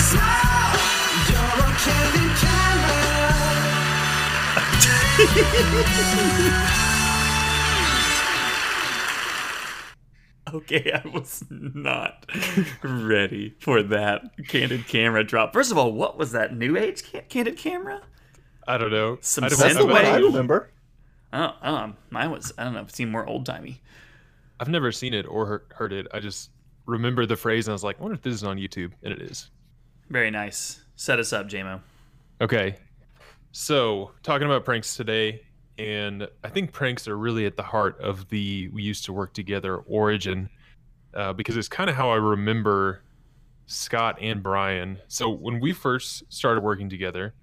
Okay, 10.54 10.90
I 10.92 11.06
was 11.06 11.44
not 11.50 12.24
ready 12.82 13.54
for 13.60 13.82
that 13.82 14.30
candid 14.48 14.88
camera 14.88 15.22
drop. 15.22 15.52
First 15.52 15.70
of 15.70 15.76
all, 15.76 15.92
what 15.92 16.16
was 16.16 16.32
that 16.32 16.56
new 16.56 16.74
age 16.78 17.02
ca- 17.12 17.20
candid 17.28 17.58
camera? 17.58 18.00
I 18.66 18.78
don't 18.78 18.90
know. 18.90 19.18
Some 19.20 19.44
I 19.44 19.50
don't 19.50 19.58
sense 19.58 19.74
have 19.74 19.84
away. 19.84 20.00
it. 20.00 20.06
I 20.06 20.16
remember. 20.16 20.70
Oh, 21.34 21.52
um, 21.60 21.98
mine 22.08 22.30
was 22.30 22.54
I 22.56 22.64
don't 22.64 22.72
know. 22.72 22.80
It 22.80 22.96
seemed 22.96 23.12
more 23.12 23.26
old 23.26 23.44
timey. 23.44 23.82
I've 24.60 24.68
never 24.68 24.92
seen 24.92 25.14
it 25.14 25.26
or 25.26 25.64
heard, 25.70 25.92
it. 25.92 26.06
I 26.12 26.20
just 26.20 26.50
remember 26.86 27.26
the 27.26 27.36
phrase 27.36 27.66
and 27.66 27.72
I 27.72 27.74
was 27.74 27.84
like, 27.84 27.98
I 27.98 28.02
wonder 28.02 28.14
if 28.14 28.22
this 28.22 28.34
is 28.34 28.44
on 28.44 28.56
YouTube, 28.56 28.92
and 29.02 29.12
it 29.12 29.22
is. 29.22 29.50
Very 30.10 30.30
nice. 30.30 30.82
Set 30.96 31.18
us 31.18 31.32
up, 31.32 31.48
JMO. 31.48 31.80
Okay. 32.40 32.76
So, 33.52 34.12
talking 34.22 34.46
about 34.46 34.64
pranks 34.64 34.96
today, 34.96 35.42
and 35.78 36.28
I 36.42 36.48
think 36.48 36.72
pranks 36.72 37.06
are 37.08 37.16
really 37.16 37.46
at 37.46 37.56
the 37.56 37.62
heart 37.62 38.00
of 38.00 38.28
the 38.28 38.68
we 38.72 38.82
used 38.82 39.04
to 39.06 39.12
work 39.12 39.32
together 39.32 39.76
origin, 39.76 40.50
uh, 41.14 41.32
because 41.32 41.56
it's 41.56 41.68
kind 41.68 41.88
of 41.88 41.96
how 41.96 42.10
I 42.10 42.16
remember 42.16 43.02
Scott 43.66 44.18
and 44.20 44.42
Brian. 44.42 44.98
So, 45.08 45.30
when 45.30 45.60
we 45.60 45.72
first 45.72 46.24
started 46.32 46.62
working 46.62 46.88
together, 46.88 47.34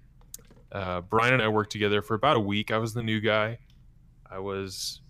uh, 0.72 1.00
Brian 1.00 1.34
and 1.34 1.42
I 1.42 1.48
worked 1.48 1.72
together 1.72 2.02
for 2.02 2.14
about 2.14 2.36
a 2.36 2.40
week. 2.40 2.70
I 2.70 2.78
was 2.78 2.94
the 2.94 3.02
new 3.02 3.20
guy. 3.20 3.58
I 4.30 4.38
was 4.38 5.00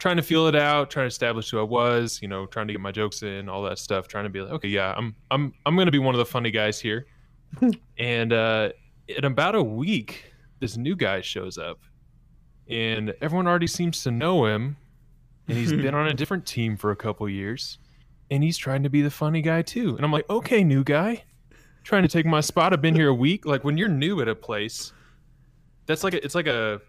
trying 0.00 0.16
to 0.16 0.22
feel 0.22 0.46
it 0.48 0.56
out, 0.56 0.90
trying 0.90 1.04
to 1.04 1.08
establish 1.08 1.50
who 1.50 1.60
I 1.60 1.62
was, 1.62 2.18
you 2.20 2.26
know, 2.26 2.46
trying 2.46 2.66
to 2.66 2.72
get 2.72 2.80
my 2.80 2.90
jokes 2.90 3.22
in, 3.22 3.48
all 3.48 3.62
that 3.64 3.78
stuff, 3.78 4.08
trying 4.08 4.24
to 4.24 4.30
be 4.30 4.40
like, 4.40 4.50
okay, 4.54 4.68
yeah, 4.68 4.94
I'm 4.96 5.14
I'm 5.30 5.52
I'm 5.66 5.76
going 5.76 5.86
to 5.86 5.92
be 5.92 5.98
one 5.98 6.14
of 6.14 6.18
the 6.18 6.26
funny 6.26 6.50
guys 6.50 6.80
here. 6.80 7.06
and 7.98 8.32
uh 8.32 8.70
in 9.08 9.24
about 9.24 9.54
a 9.54 9.62
week, 9.62 10.32
this 10.60 10.76
new 10.76 10.96
guy 10.96 11.20
shows 11.20 11.58
up, 11.58 11.80
and 12.68 13.14
everyone 13.20 13.46
already 13.46 13.66
seems 13.66 14.02
to 14.04 14.10
know 14.10 14.46
him, 14.46 14.76
and 15.48 15.58
he's 15.58 15.72
been 15.72 15.94
on 15.94 16.06
a 16.06 16.14
different 16.20 16.46
team 16.46 16.76
for 16.76 16.92
a 16.92 16.96
couple 16.96 17.28
years, 17.28 17.78
and 18.30 18.42
he's 18.42 18.56
trying 18.56 18.82
to 18.82 18.90
be 18.90 19.02
the 19.02 19.10
funny 19.10 19.42
guy 19.42 19.62
too. 19.62 19.96
And 19.96 20.04
I'm 20.04 20.12
like, 20.12 20.28
okay, 20.30 20.62
new 20.62 20.84
guy, 20.84 21.24
trying 21.82 22.02
to 22.02 22.08
take 22.08 22.24
my 22.24 22.40
spot. 22.40 22.72
I've 22.72 22.80
been 22.80 22.94
here 22.94 23.08
a 23.08 23.14
week. 23.14 23.46
Like 23.46 23.64
when 23.64 23.76
you're 23.76 23.88
new 23.88 24.20
at 24.20 24.28
a 24.28 24.34
place, 24.34 24.92
that's 25.86 26.04
like 26.04 26.14
a, 26.14 26.24
it's 26.24 26.36
like 26.36 26.46
a 26.46 26.80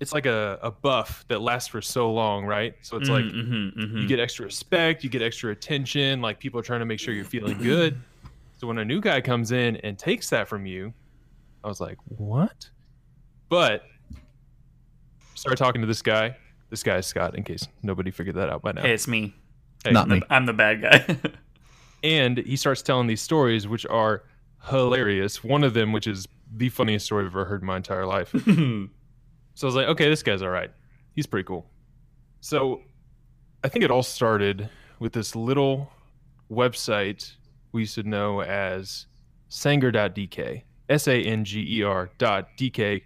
it's 0.00 0.12
like 0.12 0.26
a, 0.26 0.58
a 0.62 0.70
buff 0.70 1.24
that 1.28 1.40
lasts 1.40 1.68
for 1.68 1.80
so 1.80 2.12
long, 2.12 2.44
right? 2.44 2.74
So 2.82 2.96
it's 2.96 3.08
like 3.08 3.24
mm-hmm, 3.24 3.80
mm-hmm. 3.80 3.96
you 3.98 4.06
get 4.06 4.20
extra 4.20 4.44
respect, 4.44 5.04
you 5.04 5.10
get 5.10 5.22
extra 5.22 5.52
attention, 5.52 6.20
like 6.20 6.38
people 6.38 6.60
are 6.60 6.62
trying 6.62 6.80
to 6.80 6.86
make 6.86 7.00
sure 7.00 7.14
you're 7.14 7.24
feeling 7.24 7.58
good. 7.58 8.00
So 8.58 8.66
when 8.66 8.78
a 8.78 8.84
new 8.84 9.00
guy 9.00 9.20
comes 9.20 9.52
in 9.52 9.76
and 9.76 9.98
takes 9.98 10.30
that 10.30 10.48
from 10.48 10.66
you, 10.66 10.92
I 11.62 11.68
was 11.68 11.80
like, 11.80 11.98
"What?" 12.06 12.70
But 13.48 13.84
started 15.34 15.58
talking 15.58 15.82
to 15.82 15.86
this 15.86 16.02
guy. 16.02 16.36
This 16.70 16.82
guy 16.82 16.96
is 16.96 17.06
Scott, 17.06 17.36
in 17.36 17.44
case 17.44 17.68
nobody 17.82 18.10
figured 18.10 18.36
that 18.36 18.48
out 18.48 18.62
by 18.62 18.72
now. 18.72 18.82
Hey, 18.82 18.92
it's 18.92 19.06
me. 19.06 19.34
Hey, 19.84 19.92
Not 19.92 20.04
I'm 20.04 20.08
the, 20.08 20.14
me. 20.16 20.22
I'm 20.30 20.46
the 20.46 20.52
bad 20.52 20.82
guy. 20.82 21.16
and 22.02 22.38
he 22.38 22.56
starts 22.56 22.82
telling 22.82 23.06
these 23.06 23.20
stories, 23.20 23.68
which 23.68 23.86
are 23.86 24.24
hilarious. 24.68 25.44
One 25.44 25.62
of 25.62 25.74
them, 25.74 25.92
which 25.92 26.06
is 26.06 26.26
the 26.52 26.68
funniest 26.68 27.06
story 27.06 27.24
I've 27.24 27.32
ever 27.32 27.44
heard 27.44 27.60
in 27.60 27.66
my 27.66 27.76
entire 27.76 28.06
life. 28.06 28.34
So 29.56 29.66
I 29.66 29.68
was 29.68 29.74
like, 29.74 29.88
okay, 29.88 30.10
this 30.10 30.22
guy's 30.22 30.42
all 30.42 30.50
right. 30.50 30.70
He's 31.14 31.26
pretty 31.26 31.46
cool. 31.46 31.66
So 32.40 32.82
I 33.64 33.68
think 33.68 33.86
it 33.86 33.90
all 33.90 34.02
started 34.02 34.68
with 34.98 35.14
this 35.14 35.34
little 35.34 35.90
website 36.52 37.32
we 37.72 37.82
used 37.82 37.94
to 37.94 38.02
know 38.02 38.42
as 38.42 39.06
sanger.dk, 39.48 40.62
S 40.90 41.08
A 41.08 41.22
N 41.22 41.44
G 41.44 41.78
E 41.78 41.82
R 41.82 42.10
dot 42.18 42.48
DK. 42.58 43.02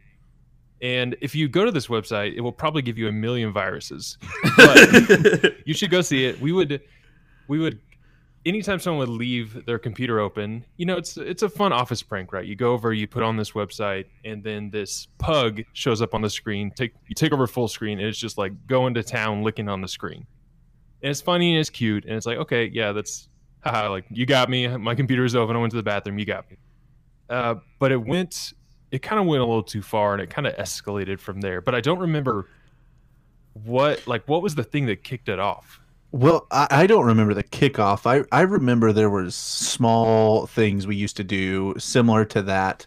And 0.82 1.16
if 1.20 1.36
you 1.36 1.48
go 1.48 1.64
to 1.64 1.70
this 1.70 1.86
website, 1.86 2.34
it 2.34 2.40
will 2.40 2.52
probably 2.52 2.82
give 2.82 2.98
you 2.98 3.06
a 3.06 3.12
million 3.12 3.52
viruses. 3.52 4.18
But 4.56 5.54
you 5.66 5.72
should 5.72 5.90
go 5.90 6.00
see 6.00 6.24
it. 6.24 6.40
We 6.40 6.50
would 6.50 6.80
we 7.46 7.60
would 7.60 7.78
anytime 8.44 8.78
someone 8.78 9.08
would 9.08 9.16
leave 9.16 9.66
their 9.66 9.78
computer 9.78 10.18
open, 10.20 10.64
you 10.76 10.86
know, 10.86 10.96
it's 10.96 11.16
it's 11.16 11.42
a 11.42 11.48
fun 11.48 11.72
office 11.72 12.02
prank, 12.02 12.32
right? 12.32 12.44
You 12.44 12.56
go 12.56 12.72
over, 12.72 12.92
you 12.92 13.06
put 13.06 13.22
on 13.22 13.36
this 13.36 13.52
website, 13.52 14.06
and 14.24 14.42
then 14.42 14.70
this 14.70 15.08
pug 15.18 15.62
shows 15.72 16.00
up 16.02 16.14
on 16.14 16.22
the 16.22 16.30
screen. 16.30 16.70
Take 16.70 16.94
you 17.06 17.14
take 17.14 17.32
over 17.32 17.46
full 17.46 17.68
screen, 17.68 17.98
and 17.98 18.08
it's 18.08 18.18
just 18.18 18.38
like 18.38 18.66
going 18.66 18.94
to 18.94 19.02
town, 19.02 19.42
licking 19.42 19.68
on 19.68 19.80
the 19.80 19.88
screen. 19.88 20.26
And 21.02 21.10
it's 21.10 21.20
funny 21.20 21.52
and 21.52 21.60
it's 21.60 21.70
cute, 21.70 22.04
and 22.04 22.14
it's 22.14 22.26
like, 22.26 22.38
okay, 22.38 22.70
yeah, 22.72 22.92
that's 22.92 23.28
haha, 23.62 23.90
like 23.90 24.04
you 24.10 24.26
got 24.26 24.48
me. 24.48 24.68
My 24.68 24.94
computer 24.94 25.24
is 25.24 25.34
open. 25.34 25.56
I 25.56 25.58
went 25.58 25.70
to 25.72 25.76
the 25.76 25.82
bathroom. 25.82 26.18
You 26.18 26.26
got 26.26 26.50
me. 26.50 26.56
Uh, 27.28 27.56
but 27.78 27.92
it 27.92 27.96
went, 28.04 28.54
it 28.90 29.02
kind 29.02 29.20
of 29.20 29.26
went 29.26 29.40
a 29.40 29.46
little 29.46 29.62
too 29.62 29.82
far, 29.82 30.12
and 30.12 30.20
it 30.20 30.30
kind 30.30 30.46
of 30.46 30.56
escalated 30.56 31.20
from 31.20 31.40
there. 31.40 31.60
But 31.60 31.74
I 31.74 31.80
don't 31.80 32.00
remember 32.00 32.48
what, 33.52 34.06
like, 34.06 34.26
what 34.26 34.42
was 34.42 34.54
the 34.54 34.64
thing 34.64 34.86
that 34.86 35.04
kicked 35.04 35.28
it 35.28 35.38
off? 35.38 35.79
Well, 36.12 36.46
I, 36.50 36.66
I 36.70 36.86
don't 36.86 37.06
remember 37.06 37.34
the 37.34 37.44
kickoff. 37.44 38.06
I, 38.06 38.24
I 38.36 38.42
remember 38.42 38.92
there 38.92 39.10
was 39.10 39.34
small 39.34 40.46
things 40.46 40.86
we 40.86 40.96
used 40.96 41.16
to 41.18 41.24
do 41.24 41.74
similar 41.78 42.24
to 42.26 42.42
that, 42.42 42.86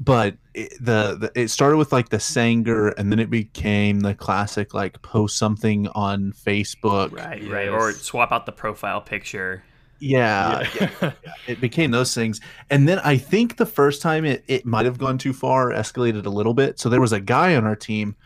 but 0.00 0.36
it, 0.54 0.72
the, 0.80 1.16
the 1.16 1.32
it 1.40 1.48
started 1.48 1.76
with 1.76 1.92
like 1.92 2.08
the 2.08 2.18
Sanger, 2.18 2.88
and 2.88 3.12
then 3.12 3.20
it 3.20 3.30
became 3.30 4.00
the 4.00 4.14
classic 4.14 4.74
like 4.74 5.00
post 5.02 5.38
something 5.38 5.86
on 5.88 6.32
Facebook. 6.32 7.12
Right, 7.12 7.48
right. 7.48 7.68
Or 7.68 7.92
swap 7.92 8.32
out 8.32 8.46
the 8.46 8.52
profile 8.52 9.00
picture. 9.00 9.62
Yeah, 10.00 10.68
yeah. 10.80 11.12
it 11.46 11.60
became 11.60 11.90
those 11.90 12.14
things. 12.14 12.40
And 12.70 12.88
then 12.88 12.98
I 13.00 13.16
think 13.16 13.56
the 13.56 13.66
first 13.66 14.02
time 14.02 14.24
it, 14.24 14.44
it 14.46 14.64
might 14.64 14.84
have 14.84 14.98
gone 14.98 15.18
too 15.18 15.32
far, 15.32 15.70
escalated 15.70 16.26
a 16.26 16.30
little 16.30 16.54
bit. 16.54 16.78
So 16.78 16.88
there 16.88 17.00
was 17.00 17.12
a 17.12 17.20
guy 17.20 17.56
on 17.56 17.64
our 17.64 17.76
team 17.76 18.16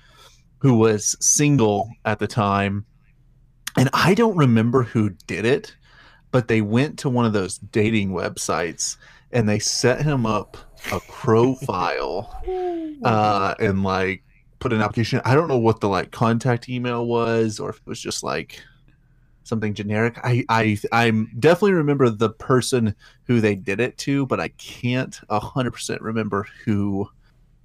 who 0.58 0.74
was 0.74 1.16
single 1.20 1.90
at 2.04 2.18
the 2.18 2.26
time. 2.26 2.84
And 3.76 3.88
I 3.92 4.14
don't 4.14 4.36
remember 4.36 4.82
who 4.82 5.10
did 5.26 5.44
it, 5.44 5.74
but 6.30 6.48
they 6.48 6.60
went 6.60 6.98
to 7.00 7.10
one 7.10 7.24
of 7.24 7.32
those 7.32 7.58
dating 7.58 8.10
websites 8.10 8.96
and 9.32 9.48
they 9.48 9.58
set 9.58 10.02
him 10.02 10.26
up 10.26 10.56
a 10.92 11.00
profile 11.00 12.42
uh, 13.04 13.54
and 13.58 13.82
like 13.82 14.24
put 14.58 14.72
an 14.72 14.82
application. 14.82 15.20
I 15.24 15.34
don't 15.34 15.48
know 15.48 15.58
what 15.58 15.80
the 15.80 15.88
like 15.88 16.10
contact 16.10 16.68
email 16.68 17.06
was 17.06 17.58
or 17.58 17.70
if 17.70 17.76
it 17.76 17.86
was 17.86 18.00
just 18.00 18.22
like 18.22 18.62
something 19.44 19.74
generic. 19.74 20.18
I 20.22 20.44
I 20.48 20.78
I'm 20.92 21.30
definitely 21.38 21.72
remember 21.72 22.10
the 22.10 22.30
person 22.30 22.94
who 23.24 23.40
they 23.40 23.54
did 23.54 23.80
it 23.80 23.98
to, 23.98 24.26
but 24.26 24.40
I 24.40 24.48
can't 24.48 25.18
hundred 25.30 25.72
percent 25.72 26.02
remember 26.02 26.46
who 26.64 27.08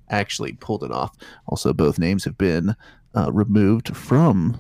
actually 0.09 0.53
pulled 0.53 0.83
it 0.83 0.91
off. 0.91 1.15
Also, 1.47 1.73
both 1.73 1.99
names 1.99 2.23
have 2.23 2.37
been 2.37 2.75
uh, 3.15 3.31
removed 3.31 3.95
from 3.95 4.59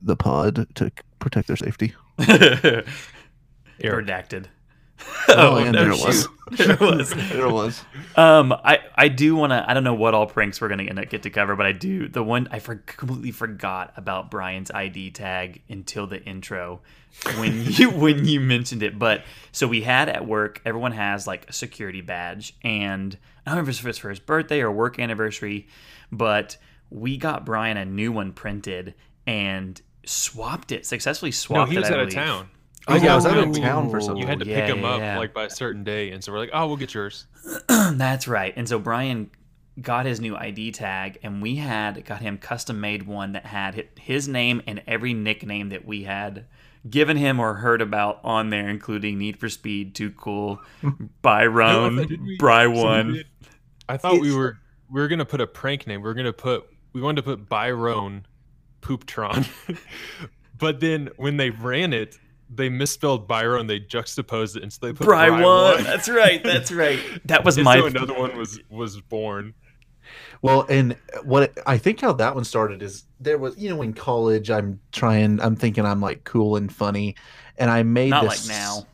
the 0.00 0.16
pod 0.16 0.66
to 0.76 0.92
protect 1.18 1.48
their 1.48 1.56
safety. 1.56 1.94
Redacted. 3.80 4.46
Oh, 5.28 5.56
and 5.64 5.74
there 5.74 5.90
it 5.90 6.00
was. 6.00 6.28
There 6.50 6.72
it 6.72 6.80
was. 6.80 7.10
there 7.10 7.46
it 7.46 7.52
was. 7.52 7.84
Um, 8.16 8.52
I 8.52 8.80
I 8.94 9.08
do 9.08 9.36
want 9.36 9.50
to. 9.50 9.64
I 9.68 9.74
don't 9.74 9.84
know 9.84 9.94
what 9.94 10.14
all 10.14 10.26
pranks 10.26 10.60
we're 10.60 10.68
gonna 10.68 10.84
end 10.84 10.98
up 10.98 11.08
get 11.08 11.22
to 11.22 11.30
cover, 11.30 11.56
but 11.56 11.66
I 11.66 11.72
do. 11.72 12.08
The 12.08 12.22
one 12.22 12.48
I 12.50 12.58
for, 12.58 12.76
completely 12.76 13.30
forgot 13.30 13.92
about 13.96 14.30
Brian's 14.30 14.70
ID 14.70 15.12
tag 15.12 15.62
until 15.68 16.06
the 16.06 16.22
intro 16.22 16.80
when 17.38 17.64
you 17.64 17.90
when 17.90 18.24
you 18.24 18.40
mentioned 18.40 18.82
it. 18.82 18.98
But 18.98 19.24
so 19.52 19.66
we 19.66 19.82
had 19.82 20.08
at 20.08 20.26
work. 20.26 20.60
Everyone 20.64 20.92
has 20.92 21.26
like 21.26 21.48
a 21.48 21.52
security 21.52 22.00
badge, 22.00 22.56
and 22.62 23.16
I 23.46 23.50
don't 23.50 23.58
remember 23.58 23.70
if 23.70 23.86
it's 23.86 23.98
for 23.98 24.10
his 24.10 24.20
birthday 24.20 24.60
or 24.60 24.72
work 24.72 24.98
anniversary, 24.98 25.68
but 26.10 26.56
we 26.90 27.18
got 27.18 27.44
Brian 27.44 27.76
a 27.76 27.84
new 27.84 28.10
one 28.10 28.32
printed 28.32 28.94
and 29.26 29.80
swapped 30.06 30.72
it 30.72 30.86
successfully. 30.86 31.32
swapped. 31.32 31.58
No, 31.58 31.64
Swapped 31.64 31.72
he 31.72 31.76
it. 31.76 31.80
was 31.80 31.90
I 31.90 31.94
out 31.94 32.00
of 32.00 32.14
town. 32.14 32.48
Oh, 32.90 32.94
yeah, 32.96 33.12
I 33.12 33.16
was 33.16 33.26
out 33.26 33.36
of 33.36 33.54
town 33.54 33.90
for 33.90 34.00
something. 34.00 34.22
You 34.22 34.26
had 34.26 34.38
to 34.38 34.46
yeah, 34.46 34.60
pick 34.60 34.74
him 34.74 34.82
yeah, 34.82 34.88
up 34.88 35.00
yeah. 35.00 35.18
like 35.18 35.34
by 35.34 35.44
a 35.44 35.50
certain 35.50 35.84
day, 35.84 36.10
and 36.10 36.24
so 36.24 36.32
we're 36.32 36.38
like, 36.38 36.50
"Oh, 36.54 36.66
we'll 36.66 36.78
get 36.78 36.94
yours." 36.94 37.26
That's 37.68 38.26
right. 38.26 38.54
And 38.56 38.66
so 38.66 38.78
Brian 38.78 39.30
got 39.82 40.06
his 40.06 40.20
new 40.20 40.34
ID 40.36 40.72
tag, 40.72 41.18
and 41.22 41.42
we 41.42 41.56
had 41.56 42.04
got 42.06 42.22
him 42.22 42.38
custom 42.38 42.80
made 42.80 43.06
one 43.06 43.32
that 43.32 43.44
had 43.44 43.88
his 44.00 44.26
name 44.26 44.62
and 44.66 44.82
every 44.86 45.12
nickname 45.12 45.68
that 45.68 45.84
we 45.84 46.04
had 46.04 46.46
given 46.88 47.16
him 47.16 47.38
or 47.40 47.54
heard 47.54 47.82
about 47.82 48.20
on 48.24 48.50
there, 48.50 48.68
including 48.68 49.18
Need 49.18 49.36
for 49.38 49.48
Speed, 49.50 49.94
Too 49.94 50.10
Cool, 50.10 50.60
Byron, 51.22 51.96
Did 52.08 52.38
Bry 52.38 52.66
One. 52.66 53.22
I 53.88 53.98
thought 53.98 54.20
we 54.20 54.34
were 54.34 54.58
we 54.90 55.00
were 55.00 55.08
gonna 55.08 55.26
put 55.26 55.42
a 55.42 55.46
prank 55.46 55.86
name. 55.86 56.00
We 56.00 56.08
were 56.08 56.14
gonna 56.14 56.32
put 56.32 56.64
we 56.94 57.02
wanted 57.02 57.16
to 57.16 57.22
put 57.22 57.48
Byron 57.48 58.26
Pooptron, 58.80 59.46
but 60.58 60.80
then 60.80 61.10
when 61.16 61.36
they 61.36 61.50
ran 61.50 61.92
it, 61.92 62.18
they 62.50 62.68
misspelled 62.68 63.28
Byron. 63.28 63.66
They 63.66 63.78
juxtaposed 63.80 64.56
it, 64.56 64.62
and 64.62 64.72
so 64.72 64.78
they 64.86 64.92
put 64.92 65.06
Bry 65.06 65.28
Bry 65.28 65.42
One. 65.42 65.84
That's 65.84 66.08
right. 66.08 66.42
That's 66.42 66.72
right. 66.72 67.00
That 67.26 67.44
was 67.44 67.56
And 67.56 67.64
my. 67.64 67.78
so 67.78 67.86
another 67.86 68.14
one 68.14 68.36
was 68.36 68.60
was 68.70 69.00
born. 69.00 69.54
Well, 70.40 70.64
and 70.68 70.96
what 71.24 71.52
I 71.66 71.78
think 71.78 72.00
how 72.00 72.12
that 72.14 72.34
one 72.34 72.44
started 72.44 72.82
is 72.82 73.04
there 73.20 73.38
was, 73.38 73.56
you 73.58 73.68
know, 73.68 73.82
in 73.82 73.92
college, 73.92 74.50
I'm 74.50 74.80
trying, 74.92 75.40
I'm 75.40 75.56
thinking 75.56 75.84
I'm 75.84 76.00
like 76.00 76.24
cool 76.24 76.56
and 76.56 76.72
funny, 76.72 77.16
and 77.58 77.70
I 77.70 77.82
made 77.82 78.10
not 78.10 78.22
this. 78.24 78.48
like 78.48 78.56
now. 78.56 78.86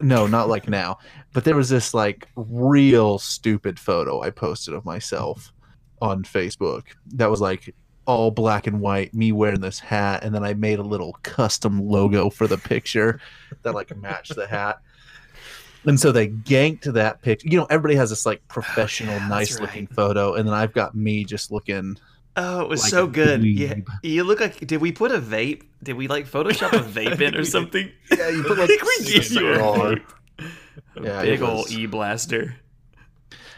No, 0.00 0.26
not 0.26 0.48
like 0.48 0.68
now. 0.68 0.98
But 1.32 1.44
there 1.44 1.56
was 1.56 1.68
this 1.68 1.94
like 1.94 2.28
real 2.36 3.18
stupid 3.18 3.78
photo 3.78 4.22
I 4.22 4.30
posted 4.30 4.72
of 4.74 4.84
myself 4.84 5.52
on 6.00 6.22
Facebook 6.22 6.82
that 7.14 7.30
was 7.30 7.40
like 7.40 7.74
all 8.06 8.30
black 8.30 8.66
and 8.66 8.80
white, 8.80 9.14
me 9.14 9.32
wearing 9.32 9.60
this 9.60 9.78
hat, 9.78 10.24
and 10.24 10.34
then 10.34 10.44
I 10.44 10.54
made 10.54 10.78
a 10.78 10.82
little 10.82 11.16
custom 11.22 11.80
logo 11.86 12.30
for 12.30 12.46
the 12.46 12.58
picture 12.58 13.20
that 13.62 13.74
like 13.74 13.94
matched 13.96 14.34
the 14.36 14.46
hat. 14.46 14.78
And 15.86 16.00
so 16.00 16.12
they 16.12 16.28
ganked 16.28 16.90
that 16.94 17.20
picture. 17.22 17.46
You 17.48 17.58
know, 17.58 17.66
everybody 17.68 17.96
has 17.96 18.10
this 18.10 18.24
like 18.24 18.42
oh, 18.42 18.44
professional, 18.48 19.20
yeah, 19.20 19.28
nice 19.28 19.60
looking 19.60 19.84
right. 19.84 19.94
photo, 19.94 20.34
and 20.34 20.46
then 20.48 20.54
I've 20.54 20.72
got 20.72 20.94
me 20.94 21.24
just 21.24 21.50
looking. 21.52 21.98
Oh, 22.36 22.62
it 22.62 22.68
was 22.68 22.82
Like 22.82 22.90
so 22.90 23.06
good. 23.06 23.42
dweeb. 23.42 23.86
Yeah, 24.02 24.10
you 24.10 24.24
look 24.24 24.40
like. 24.40 24.66
Did 24.66 24.80
we 24.80 24.92
put 24.92 25.12
a 25.12 25.20
vape? 25.20 25.62
Did 25.82 25.94
we 25.96 26.08
like 26.08 26.26
Photoshop 26.26 26.72
a 26.72 26.82
vape 26.82 27.20
in 27.20 27.36
or 27.36 27.44
something? 27.44 27.90
Yeah, 28.10 28.28
you 28.30 28.42
put 28.44 28.58
I 28.58 28.62
like 28.62 28.68
think 28.68 28.82
we 28.82 29.04
gave 29.04 29.30
you 29.30 29.50
a 29.52 29.54
cigar. 29.54 29.96
vape. 29.96 30.02
A 30.96 31.02
Yeah, 31.02 31.22
big 31.22 31.42
old 31.42 31.70
e 31.70 31.86
blaster. 31.86 32.56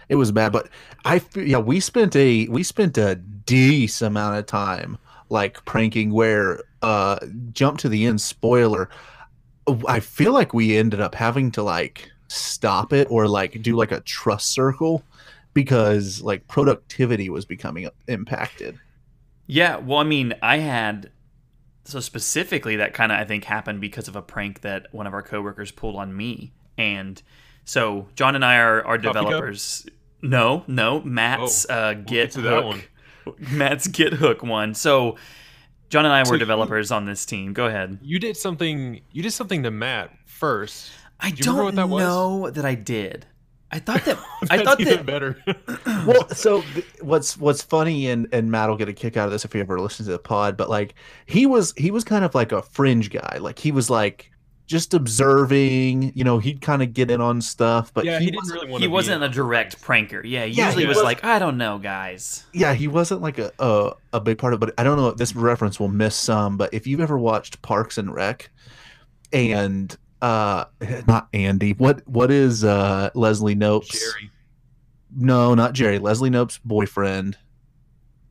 It 0.08 0.16
was 0.16 0.32
bad, 0.32 0.52
but 0.52 0.68
I 1.04 1.16
f- 1.16 1.36
yeah 1.36 1.58
we 1.58 1.80
spent 1.80 2.14
a 2.16 2.46
we 2.48 2.62
spent 2.62 2.96
a 2.98 3.16
decent 3.16 4.08
amount 4.08 4.38
of 4.38 4.46
time 4.46 4.98
like 5.28 5.64
pranking 5.64 6.12
where 6.12 6.62
uh 6.82 7.18
jump 7.52 7.78
to 7.78 7.88
the 7.88 8.06
end 8.06 8.20
spoiler. 8.20 8.88
I 9.88 9.98
feel 10.00 10.32
like 10.32 10.54
we 10.54 10.76
ended 10.76 11.00
up 11.00 11.14
having 11.14 11.50
to 11.52 11.62
like 11.62 12.10
stop 12.28 12.92
it 12.92 13.08
or 13.10 13.26
like 13.28 13.60
do 13.62 13.76
like 13.76 13.92
a 13.92 14.00
trust 14.00 14.52
circle 14.52 15.02
because 15.54 16.20
like 16.22 16.46
productivity 16.48 17.28
was 17.28 17.44
becoming 17.44 17.88
impacted. 18.08 18.78
Yeah, 19.46 19.76
well, 19.78 19.98
I 19.98 20.04
mean, 20.04 20.34
I 20.42 20.58
had 20.58 21.10
so 21.84 22.00
specifically 22.00 22.76
that 22.76 22.94
kind 22.94 23.12
of 23.12 23.18
I 23.18 23.24
think 23.24 23.44
happened 23.44 23.80
because 23.80 24.08
of 24.08 24.16
a 24.16 24.22
prank 24.22 24.60
that 24.62 24.88
one 24.92 25.06
of 25.06 25.14
our 25.14 25.22
coworkers 25.22 25.70
pulled 25.70 25.96
on 25.96 26.16
me, 26.16 26.52
and 26.76 27.22
so 27.64 28.08
John 28.16 28.34
and 28.34 28.44
I 28.44 28.58
are, 28.58 28.84
are 28.84 28.98
Coffee 28.98 29.06
developers. 29.06 29.86
No, 30.22 30.64
no, 30.66 31.00
Matt's 31.02 31.66
uh, 31.68 31.92
get 31.94 32.06
Get 32.06 32.30
to 32.32 32.40
that 32.42 32.64
Hook. 32.64 33.40
Matt's 33.50 33.86
Git 33.88 34.14
Hook 34.14 34.42
one. 34.42 34.74
So 34.74 35.16
John 35.90 36.04
and 36.04 36.14
I 36.14 36.22
So 36.24 36.30
were 36.30 36.36
you- 36.36 36.40
developers 36.40 36.90
on 36.90 37.04
this 37.06 37.24
team. 37.26 37.52
Go 37.52 37.66
ahead. 37.66 37.98
You 38.02 38.18
did 38.18 38.36
something. 38.36 39.00
You 39.12 39.22
did 39.22 39.32
something 39.32 39.62
to 39.64 39.70
Matt 39.70 40.10
first. 40.24 40.90
I 41.20 41.30
Do 41.30 41.44
you 41.44 41.50
remember 41.50 41.56
don't 41.56 41.64
what 41.64 41.74
that 41.76 41.88
was? 41.88 42.02
know 42.02 42.50
that 42.50 42.64
I 42.64 42.74
did. 42.74 43.26
I 43.70 43.78
thought 43.80 44.04
that 44.04 44.18
I 44.50 44.62
thought 44.62 44.80
even 44.80 44.96
that 44.96 45.06
better. 45.06 45.42
well, 46.06 46.28
so 46.30 46.62
th- 46.62 46.86
what's 47.00 47.36
what's 47.36 47.62
funny 47.62 48.08
and 48.08 48.28
and 48.32 48.50
Matt 48.50 48.68
will 48.68 48.76
get 48.76 48.88
a 48.88 48.92
kick 48.92 49.16
out 49.16 49.26
of 49.26 49.32
this 49.32 49.44
if 49.44 49.52
he 49.52 49.60
ever 49.60 49.78
listens 49.80 50.06
to 50.08 50.12
the 50.12 50.18
pod, 50.18 50.56
but 50.56 50.68
like 50.70 50.94
he 51.26 51.46
was 51.46 51.72
he 51.76 51.90
was 51.90 52.04
kind 52.04 52.24
of 52.24 52.34
like 52.34 52.52
a 52.52 52.62
fringe 52.62 53.10
guy. 53.10 53.38
Like 53.40 53.58
he 53.58 53.72
was 53.72 53.90
like 53.90 54.30
just 54.66 54.94
observing, 54.94 56.12
you 56.14 56.24
know, 56.24 56.38
he'd 56.38 56.60
kind 56.60 56.82
of 56.82 56.92
get 56.92 57.10
in 57.10 57.20
on 57.20 57.40
stuff, 57.40 57.92
but 57.94 58.04
yeah, 58.04 58.18
he, 58.18 58.26
he, 58.26 58.30
didn't 58.32 58.40
wasn't, 58.42 58.54
really 58.60 58.70
want 58.72 58.82
he 58.82 58.88
wasn't 58.88 59.22
a 59.22 59.28
direct 59.28 59.80
pranker. 59.82 60.22
Yeah, 60.24 60.44
Yeah, 60.44 60.66
usually 60.66 60.82
he 60.84 60.88
was 60.88 60.96
was- 60.96 61.04
like 61.04 61.24
I 61.24 61.38
don't 61.38 61.56
know, 61.56 61.78
guys. 61.78 62.44
yeah, 62.52 62.74
he 62.74 62.88
wasn't 62.88 63.22
like 63.22 63.38
a, 63.38 63.52
a 63.58 63.92
a 64.14 64.20
big 64.20 64.38
part 64.38 64.52
of 64.54 64.58
it. 64.58 64.66
But 64.66 64.74
I 64.78 64.84
don't 64.84 64.96
know. 64.96 65.10
This 65.12 65.34
reference 65.36 65.78
will 65.78 65.88
miss 65.88 66.14
some, 66.16 66.56
but 66.56 66.74
if 66.74 66.86
you've 66.86 67.00
ever 67.00 67.16
watched 67.18 67.62
Parks 67.62 67.96
and 67.98 68.12
Rec, 68.12 68.50
and 69.32 69.96
uh, 70.22 70.64
not 71.06 71.28
Andy, 71.32 71.72
what 71.74 72.06
what 72.08 72.30
is 72.30 72.64
uh 72.64 73.10
Leslie 73.14 73.54
Knope's? 73.54 73.88
Jerry. 73.98 74.30
No, 75.16 75.54
not 75.54 75.72
Jerry. 75.72 75.98
Leslie 75.98 76.30
Knope's 76.30 76.58
boyfriend. 76.58 77.38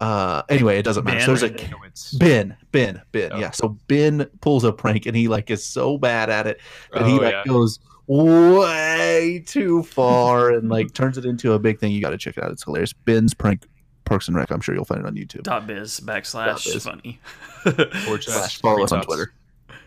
Uh, 0.01 0.41
anyway, 0.49 0.77
it 0.77 0.83
doesn't 0.83 1.03
matter. 1.05 1.17
Ben? 1.19 1.25
So 1.25 1.33
there's 1.35 1.43
a 1.43 1.69
No, 1.71 1.77
it's- 1.85 2.13
Ben, 2.13 2.57
Ben, 2.71 3.01
Ben. 3.11 3.31
Oh. 3.33 3.39
Yeah. 3.39 3.51
So 3.51 3.77
Ben 3.87 4.25
pulls 4.41 4.63
a 4.63 4.71
prank 4.73 5.05
and 5.05 5.15
he 5.15 5.27
like 5.27 5.49
is 5.49 5.65
so 5.65 5.97
bad 5.97 6.29
at 6.29 6.47
it 6.47 6.59
that 6.93 7.05
he 7.05 7.13
Oh, 7.13 7.21
like 7.21 7.31
yeah. 7.33 7.43
goes 7.45 7.79
way 8.07 9.43
too 9.45 9.83
far 9.83 10.51
and 10.51 10.69
like 10.69 10.93
turns 10.93 11.17
it 11.17 11.25
into 11.25 11.53
a 11.53 11.59
big 11.59 11.79
thing. 11.79 11.91
You 11.91 12.01
got 12.01 12.09
to 12.11 12.17
check 12.17 12.37
it 12.37 12.43
out. 12.43 12.51
It's 12.51 12.63
hilarious. 12.63 12.93
Ben's 12.93 13.33
prank 13.33 13.65
Parks 14.05 14.27
and 14.27 14.37
Rec. 14.37 14.51
I'm 14.51 14.61
sure 14.61 14.75
you'll 14.75 14.85
find 14.85 15.01
it 15.01 15.07
on 15.07 15.15
YouTube. 15.15 15.43
Dot 15.43 15.65
biz 15.65 15.99
backslash 15.99 16.65
biz. 16.65 16.83
funny. 16.85 17.19
Forward 17.63 18.23
Slash 18.23 18.23
slash 18.23 18.61
follow 18.61 18.83
us 18.83 18.91
on 18.91 19.01
Twitter. 19.01 19.33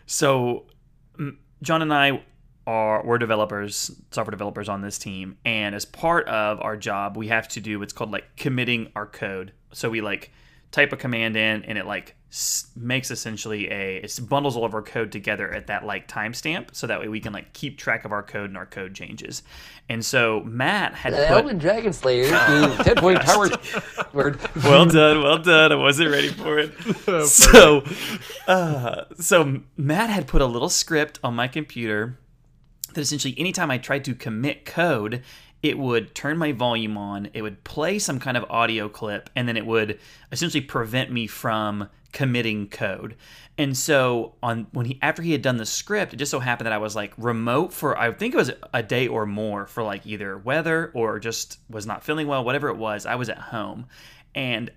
So, 0.05 0.65
John 1.61 1.81
and 1.81 1.93
I 1.93 2.21
are 2.67 3.05
we're 3.05 3.17
developers, 3.17 3.91
software 4.11 4.31
developers 4.31 4.67
on 4.67 4.81
this 4.81 4.97
team, 4.97 5.37
and 5.45 5.73
as 5.73 5.85
part 5.85 6.27
of 6.27 6.59
our 6.61 6.75
job, 6.75 7.15
we 7.15 7.27
have 7.29 7.47
to 7.49 7.61
do 7.61 7.79
what's 7.79 7.93
called 7.93 8.11
like 8.11 8.35
committing 8.35 8.91
our 8.95 9.05
code. 9.05 9.53
So 9.73 9.89
we 9.89 10.01
like 10.01 10.31
type 10.71 10.93
a 10.93 10.97
command 10.97 11.35
in, 11.35 11.63
and 11.63 11.77
it 11.77 11.85
like 11.87 12.15
s- 12.29 12.67
makes 12.75 13.09
essentially 13.09 13.69
a 13.71 13.97
it 13.97 14.19
bundles 14.29 14.55
all 14.55 14.65
of 14.65 14.73
our 14.75 14.81
code 14.83 15.11
together 15.11 15.51
at 15.51 15.67
that 15.67 15.83
like 15.85 16.07
timestamp, 16.07 16.75
so 16.75 16.85
that 16.87 16.99
way 16.99 17.07
we 17.07 17.19
can 17.19 17.33
like 17.33 17.53
keep 17.53 17.77
track 17.77 18.05
of 18.05 18.11
our 18.11 18.21
code 18.23 18.49
and 18.49 18.57
our 18.57 18.65
code 18.67 18.93
changes. 18.93 19.41
And 19.91 20.05
so 20.05 20.41
Matt 20.41 20.93
had 20.93 21.13
The 21.13 21.17
put 21.27 21.37
Elven 21.37 21.57
Dragon 21.57 21.91
Slayer, 21.91 22.27
the 22.27 22.81
10 22.83 22.95
point 22.97 23.19
power 23.25 23.49
word. 24.13 24.39
well 24.63 24.85
done, 24.85 25.23
well 25.23 25.39
done. 25.39 25.71
I 25.71 25.75
wasn't 25.75 26.11
ready 26.11 26.29
for 26.29 26.59
it. 26.59 26.73
so, 27.27 27.83
uh, 28.47 29.05
so 29.19 29.61
Matt 29.77 30.11
had 30.11 30.27
put 30.27 30.41
a 30.41 30.45
little 30.45 30.69
script 30.69 31.19
on 31.23 31.33
my 31.35 31.47
computer 31.47 32.19
that 32.93 33.01
essentially, 33.01 33.33
anytime 33.39 33.71
I 33.71 33.77
tried 33.79 34.03
to 34.05 34.13
commit 34.15 34.65
code, 34.65 35.23
it 35.61 35.77
would 35.77 36.15
turn 36.15 36.37
my 36.37 36.51
volume 36.51 36.97
on, 36.97 37.29
it 37.33 37.41
would 37.41 37.63
play 37.63 37.99
some 37.99 38.19
kind 38.19 38.37
of 38.37 38.45
audio 38.49 38.87
clip, 38.87 39.29
and 39.35 39.47
then 39.47 39.57
it 39.57 39.65
would 39.65 39.99
essentially 40.31 40.61
prevent 40.61 41.11
me 41.11 41.27
from 41.27 41.89
committing 42.11 42.67
code. 42.67 43.15
And 43.57 43.77
so 43.77 44.35
on 44.41 44.67
when 44.71 44.85
he 44.85 44.99
after 45.01 45.21
he 45.21 45.33
had 45.33 45.41
done 45.41 45.57
the 45.57 45.65
script, 45.65 46.13
it 46.13 46.17
just 46.17 46.31
so 46.31 46.39
happened 46.39 46.65
that 46.65 46.73
I 46.73 46.77
was 46.77 46.95
like 46.95 47.13
remote 47.17 47.73
for 47.73 47.97
I 47.97 48.11
think 48.11 48.33
it 48.33 48.37
was 48.37 48.51
a 48.73 48.81
day 48.81 49.07
or 49.07 49.25
more 49.25 49.67
for 49.67 49.83
like 49.83 50.07
either 50.07 50.37
weather 50.37 50.91
or 50.93 51.19
just 51.19 51.59
was 51.69 51.85
not 51.85 52.03
feeling 52.03 52.27
well, 52.27 52.43
whatever 52.43 52.69
it 52.69 52.77
was. 52.77 53.05
I 53.05 53.15
was 53.15 53.29
at 53.29 53.37
home. 53.37 53.87
And 54.33 54.71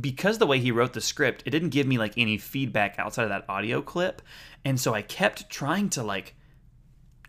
because 0.00 0.38
the 0.38 0.46
way 0.46 0.60
he 0.60 0.70
wrote 0.70 0.92
the 0.92 1.00
script, 1.00 1.42
it 1.44 1.50
didn't 1.50 1.70
give 1.70 1.86
me 1.86 1.98
like 1.98 2.14
any 2.16 2.38
feedback 2.38 2.98
outside 2.98 3.24
of 3.24 3.30
that 3.30 3.44
audio 3.48 3.82
clip. 3.82 4.22
And 4.64 4.78
so 4.80 4.94
I 4.94 5.02
kept 5.02 5.50
trying 5.50 5.88
to 5.90 6.02
like 6.02 6.34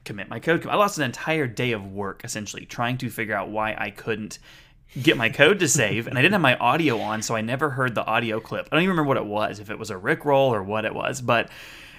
commit 0.03 0.29
my 0.29 0.39
code. 0.39 0.65
I 0.67 0.75
lost 0.75 0.97
an 0.97 1.03
entire 1.03 1.47
day 1.47 1.71
of 1.71 1.85
work 1.85 2.21
essentially 2.23 2.65
trying 2.65 2.97
to 2.99 3.09
figure 3.09 3.35
out 3.35 3.49
why 3.49 3.75
I 3.77 3.89
couldn't 3.89 4.39
get 5.01 5.17
my 5.17 5.29
code 5.29 5.59
to 5.59 5.67
save 5.67 6.07
and 6.07 6.17
I 6.17 6.21
didn't 6.21 6.33
have 6.33 6.41
my 6.41 6.57
audio 6.57 6.99
on 6.99 7.21
so 7.21 7.35
I 7.35 7.41
never 7.41 7.69
heard 7.69 7.93
the 7.93 8.05
audio 8.05 8.39
clip. 8.39 8.67
I 8.71 8.75
don't 8.75 8.83
even 8.83 8.91
remember 8.91 9.07
what 9.07 9.17
it 9.17 9.25
was, 9.25 9.59
if 9.59 9.69
it 9.69 9.77
was 9.77 9.91
a 9.91 9.95
rickroll 9.95 10.49
or 10.49 10.63
what 10.63 10.85
it 10.85 10.95
was, 10.95 11.21
but 11.21 11.49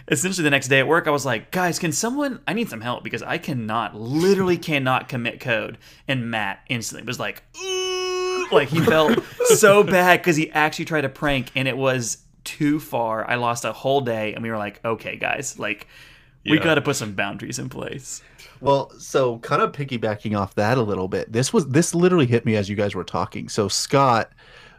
essentially 0.09 0.43
the 0.43 0.51
next 0.51 0.69
day 0.69 0.81
at 0.81 0.89
work 0.89 1.07
I 1.07 1.11
was 1.11 1.25
like, 1.25 1.53
"Guys, 1.53 1.79
can 1.79 1.93
someone 1.93 2.41
I 2.49 2.53
need 2.53 2.69
some 2.69 2.81
help 2.81 3.05
because 3.05 3.23
I 3.23 3.39
cannot 3.39 3.95
literally 3.95 4.59
cannot 4.59 5.09
commit 5.09 5.39
code." 5.41 5.79
And 6.09 6.31
Matt 6.31 6.61
instantly 6.69 7.07
was 7.07 7.21
like, 7.21 7.45
"Ooh," 7.63 8.49
like 8.51 8.69
he 8.69 8.81
felt 8.81 9.23
so 9.45 9.85
bad 9.85 10.23
cuz 10.23 10.37
he 10.37 10.51
actually 10.51 10.87
tried 10.87 11.03
to 11.03 11.09
prank 11.09 11.53
and 11.55 11.69
it 11.69 11.77
was 11.77 12.19
too 12.43 12.81
far. 12.81 13.29
I 13.29 13.37
lost 13.37 13.65
a 13.65 13.73
whole 13.73 14.01
day 14.01 14.35
and 14.35 14.43
we 14.43 14.51
were 14.51 14.59
like, 14.59 14.81
"Okay, 14.85 15.17
guys, 15.17 15.59
like 15.61 15.87
we 16.45 16.59
got 16.59 16.75
to 16.77 16.83
put 16.83 16.97
some 16.97 17.13
boundaries 17.15 17.59
in 17.59 17.69
place." 17.69 18.23
Well, 18.61 18.91
so 18.99 19.39
kind 19.39 19.63
of 19.63 19.73
piggybacking 19.73 20.39
off 20.39 20.55
that 20.57 20.77
a 20.79 20.83
little 20.83 21.09
bit. 21.09 21.33
This 21.33 21.53
was 21.53 21.67
this 21.69 21.95
literally 21.95 22.27
hit 22.27 22.45
me 22.45 22.57
as 22.57 22.69
you 22.69 22.77
guys 22.77 22.95
were 22.95 23.05
talking. 23.05 23.49
So 23.49 23.69
Scott, 23.69 24.31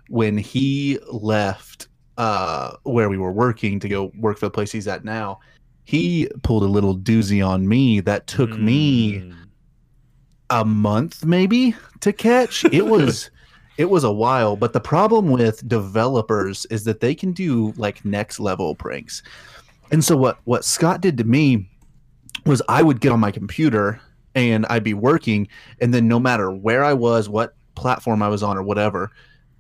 when 0.10 0.38
he 0.38 1.00
left 1.12 1.88
uh 2.18 2.76
where 2.84 3.10
we 3.10 3.18
were 3.18 3.32
working 3.32 3.80
to 3.80 3.88
go 3.90 4.12
work 4.18 4.38
for 4.38 4.46
the 4.46 4.52
place 4.52 4.72
he's 4.72 4.88
at 4.88 5.04
now, 5.04 5.40
he 5.84 6.30
pulled 6.44 6.64
a 6.64 6.68
little 6.68 6.96
doozy 6.98 7.46
on 7.46 7.68
me 7.68 8.02
that 8.02 8.28
took 8.28 8.52
me 8.52 9.14
Mm. 9.20 9.36
a 10.50 10.66
month 10.66 11.26
maybe 11.26 11.74
to 12.02 12.12
catch. 12.14 12.66
It 12.66 12.86
was 12.96 13.32
it 13.78 13.90
was 13.90 14.04
a 14.04 14.12
while, 14.12 14.56
but 14.58 14.74
the 14.74 14.80
problem 14.82 15.30
with 15.32 15.68
developers 15.68 16.66
is 16.68 16.84
that 16.84 17.00
they 17.00 17.16
can 17.16 17.32
do 17.32 17.74
like 17.78 18.04
next 18.06 18.40
level 18.40 18.76
pranks. 18.76 19.24
And 19.92 20.04
so 20.04 20.16
what 20.16 20.40
what 20.46 20.66
Scott 20.66 21.02
did 21.02 21.18
to 21.18 21.24
me 21.24 21.70
was 22.46 22.62
I 22.68 22.82
would 22.82 23.02
get 23.02 23.12
on 23.12 23.20
my 23.20 23.32
computer 23.32 24.00
and 24.34 24.66
I'd 24.68 24.84
be 24.84 24.94
working 24.94 25.48
and 25.82 25.94
then 25.94 26.08
no 26.08 26.20
matter 26.20 26.50
where 26.52 26.84
I 26.84 26.94
was, 26.94 27.30
what 27.30 27.56
platform 27.76 28.24
I 28.24 28.30
was 28.30 28.42
on 28.42 28.58
or 28.58 28.64
whatever, 28.64 29.12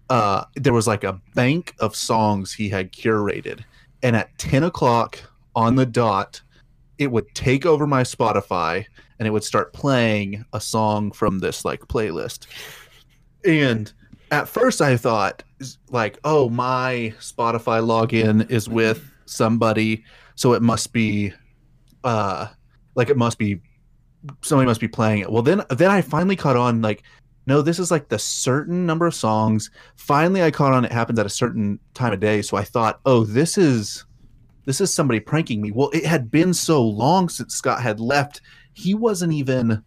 uh, 0.10 0.46
there 0.56 0.74
was 0.74 0.88
like 0.88 1.04
a 1.04 1.20
bank 1.36 1.76
of 1.80 1.96
songs 1.96 2.54
he 2.54 2.70
had 2.70 2.92
curated. 2.92 3.64
And 4.04 4.16
at 4.16 4.36
10 4.40 4.64
o'clock 4.64 5.20
on 5.56 5.76
the 5.76 5.86
dot, 5.86 6.42
it 6.98 7.12
would 7.12 7.34
take 7.36 7.66
over 7.66 7.86
my 7.86 8.04
Spotify 8.04 8.86
and 9.20 9.28
it 9.28 9.32
would 9.32 9.44
start 9.44 9.74
playing 9.74 10.46
a 10.54 10.62
song 10.62 11.12
from 11.12 11.40
this 11.40 11.64
like 11.66 11.82
playlist. 11.82 12.48
And 13.46 13.92
at 14.32 14.48
first 14.48 14.82
I 14.82 14.98
thought 14.98 15.44
like, 15.90 16.20
oh, 16.24 16.50
my 16.50 17.14
Spotify 17.20 17.84
login 17.84 18.50
is 18.50 18.68
with 18.68 19.11
somebody, 19.26 20.04
so 20.36 20.54
it 20.54 20.62
must 20.62 20.94
be 20.94 21.34
uh 22.04 22.48
like 22.96 23.10
it 23.10 23.18
must 23.18 23.38
be 23.38 23.62
somebody 24.42 24.68
must 24.68 24.82
be 24.82 24.88
playing 24.88 25.20
it. 25.20 25.32
Well 25.32 25.44
then 25.44 25.64
then 25.70 25.92
I 25.92 26.02
finally 26.02 26.36
caught 26.36 26.56
on 26.56 26.82
like 26.82 27.04
no, 27.48 27.62
this 27.62 27.80
is 27.80 27.90
like 27.90 28.10
the 28.10 28.20
certain 28.20 28.86
number 28.86 29.08
of 29.08 29.16
songs. 29.16 29.72
Finally 29.96 30.44
I 30.44 30.52
caught 30.52 30.74
on 30.74 30.86
it 30.86 30.92
happens 30.92 31.20
at 31.20 31.26
a 31.26 31.30
certain 31.30 31.80
time 31.94 32.14
of 32.14 32.20
day, 32.20 32.42
so 32.42 32.58
I 32.58 32.64
thought, 32.64 33.00
"Oh, 33.06 33.24
this 33.24 33.58
is 33.58 34.06
this 34.66 34.80
is 34.80 34.94
somebody 34.94 35.20
pranking 35.20 35.62
me." 35.62 35.72
Well, 35.72 35.90
it 35.92 36.06
had 36.06 36.30
been 36.30 36.54
so 36.54 36.84
long 36.84 37.30
since 37.30 37.56
Scott 37.56 37.82
had 37.82 38.00
left. 38.00 38.42
He 38.74 38.94
wasn't 38.94 39.34
even 39.34 39.84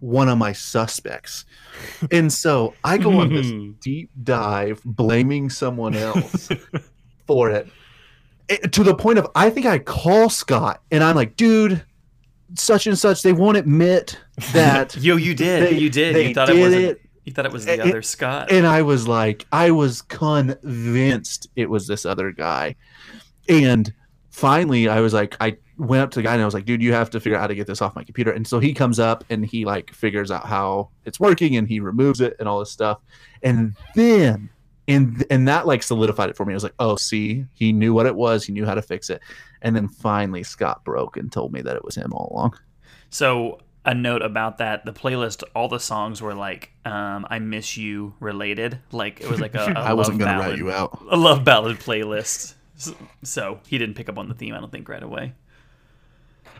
one 0.00 0.28
of 0.28 0.38
my 0.38 0.52
suspects. 0.52 1.44
And 2.10 2.32
so 2.32 2.74
I 2.82 2.98
go 2.98 3.20
on 3.20 3.32
this 3.32 3.52
deep 3.80 4.10
dive 4.24 4.82
blaming 4.84 5.48
someone 5.50 5.94
else 5.94 6.48
for 7.26 7.50
it. 7.50 7.68
It- 8.50 8.72
to 8.72 8.82
the 8.84 8.94
point 8.94 9.18
of 9.18 9.26
I 9.34 9.48
think 9.50 9.64
I 9.66 9.78
call 9.78 10.28
Scott 10.28 10.82
and 10.90 11.02
I'm 11.04 11.16
like, 11.16 11.36
dude, 11.36 11.82
such 12.56 12.86
and 12.86 12.98
such, 12.98 13.22
they 13.22 13.32
won't 13.32 13.56
admit 13.56 14.18
that. 14.52 14.96
Yo, 14.96 15.16
you 15.16 15.34
did. 15.34 15.62
They- 15.64 15.78
you 15.78 15.88
did. 15.90 16.28
You 16.28 16.34
thought 16.34 16.48
did 16.48 16.56
it 16.56 16.60
wasn't. 16.60 16.84
it. 16.84 17.00
You 17.24 17.32
thought 17.32 17.46
it 17.46 17.52
was 17.52 17.64
the 17.66 17.74
It- 17.74 17.80
other 17.80 18.02
Scott. 18.02 18.50
and 18.50 18.66
I 18.66 18.82
was 18.82 19.06
like, 19.06 19.46
I 19.52 19.70
was 19.70 20.02
convinced 20.02 21.48
it 21.56 21.68
was 21.70 21.86
this 21.86 22.04
other 22.06 22.32
guy. 22.32 22.76
And 23.48 23.92
finally, 24.30 24.88
I 24.88 25.00
was 25.00 25.12
like, 25.14 25.36
I 25.40 25.56
went 25.76 26.02
up 26.02 26.10
to 26.12 26.18
the 26.18 26.22
guy 26.22 26.32
and 26.34 26.42
I 26.42 26.44
was 26.44 26.54
like, 26.54 26.64
dude, 26.64 26.82
you 26.82 26.92
have 26.92 27.10
to 27.10 27.20
figure 27.20 27.36
out 27.36 27.42
how 27.42 27.46
to 27.46 27.54
get 27.54 27.66
this 27.66 27.80
off 27.82 27.94
my 27.96 28.04
computer. 28.04 28.32
And 28.32 28.46
so 28.46 28.58
he 28.58 28.72
comes 28.74 28.98
up 28.98 29.24
and 29.30 29.44
he 29.44 29.64
like 29.64 29.92
figures 29.92 30.30
out 30.30 30.46
how 30.46 30.90
it's 31.04 31.18
working 31.20 31.56
and 31.56 31.68
he 31.68 31.80
removes 31.80 32.20
it 32.20 32.36
and 32.38 32.48
all 32.48 32.58
this 32.60 32.70
stuff. 32.70 32.98
And 33.42 33.74
then, 33.94 34.50
and 34.90 35.24
and 35.30 35.48
that 35.48 35.66
like 35.66 35.82
solidified 35.82 36.30
it 36.30 36.36
for 36.36 36.44
me. 36.44 36.52
I 36.52 36.56
was 36.56 36.62
like, 36.62 36.74
oh, 36.78 36.96
see, 36.96 37.46
he 37.54 37.72
knew 37.72 37.92
what 37.94 38.06
it 38.06 38.14
was. 38.16 38.44
He 38.44 38.52
knew 38.52 38.66
how 38.66 38.74
to 38.74 38.82
fix 38.82 39.10
it. 39.10 39.22
And 39.62 39.74
then 39.76 39.88
finally, 39.88 40.42
Scott 40.42 40.84
broke 40.84 41.16
and 41.16 41.30
told 41.30 41.52
me 41.52 41.60
that 41.62 41.76
it 41.76 41.84
was 41.84 41.94
him 41.96 42.12
all 42.12 42.30
along. 42.34 42.58
So 43.10 43.60
a 43.84 43.94
note 43.94 44.22
about 44.22 44.58
that: 44.58 44.84
the 44.84 44.92
playlist, 44.92 45.42
all 45.54 45.68
the 45.68 45.80
songs 45.80 46.20
were 46.22 46.34
like 46.34 46.70
um, 46.84 47.26
"I 47.30 47.38
Miss 47.38 47.76
You" 47.76 48.14
related. 48.20 48.78
Like 48.92 49.20
it 49.20 49.28
was 49.30 49.40
like 49.40 49.54
a, 49.54 49.64
a 49.76 49.80
I 49.80 49.92
wasn't 49.94 50.18
gonna 50.18 50.32
ballad, 50.32 50.48
write 50.50 50.58
you 50.58 50.70
out. 50.70 50.98
a 51.10 51.16
love 51.16 51.44
ballad 51.44 51.78
playlist. 51.78 52.54
S- 52.76 52.94
So 53.22 53.60
he 53.66 53.76
didn't 53.78 53.94
pick 53.96 54.08
up 54.08 54.18
on 54.18 54.28
the 54.28 54.34
theme. 54.34 54.54
I 54.54 54.60
don't 54.60 54.72
think 54.72 54.88
right 54.88 55.02
away. 55.02 55.34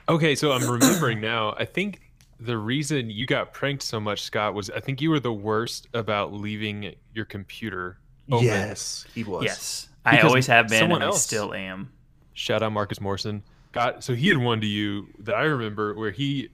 Okay, 0.09 0.35
so 0.35 0.53
I'm 0.53 0.69
remembering 0.69 1.21
now. 1.21 1.55
I 1.57 1.65
think 1.65 2.01
the 2.39 2.57
reason 2.59 3.11
you 3.11 3.27
got 3.27 3.53
pranked 3.53 3.83
so 3.83 4.01
much, 4.01 4.23
Scott, 4.23 4.55
was 4.55 4.71
I 4.71 4.81
think 4.81 5.01
you 5.01 5.11
were 5.11 5.21
the 5.21 5.33
worst 5.33 5.89
about 5.95 6.33
leaving 6.33 6.95
your 7.15 7.25
computer 7.27 7.99
open. 8.31 8.47
Yes, 8.47 9.07
he 9.15 9.25
was. 9.25 9.45
Yes, 9.45 9.89
I 10.05 10.13
Because 10.13 10.25
always 10.29 10.47
have 10.47 10.69
been, 10.69 10.79
someone 10.79 11.03
and 11.03 11.05
I 11.05 11.13
else- 11.13 11.23
still 11.23 11.53
am. 11.55 11.93
Shout 12.33 12.63
out 12.63 12.73
Marcus 12.73 13.01
Morrison. 13.01 13.43
Got 13.73 14.03
so 14.03 14.15
he 14.15 14.29
had 14.29 14.39
one 14.39 14.61
to 14.63 14.67
you 14.67 15.09
that 15.21 15.35
I 15.35 15.43
remember 15.45 15.95
where 15.95 16.11
he. 16.11 16.49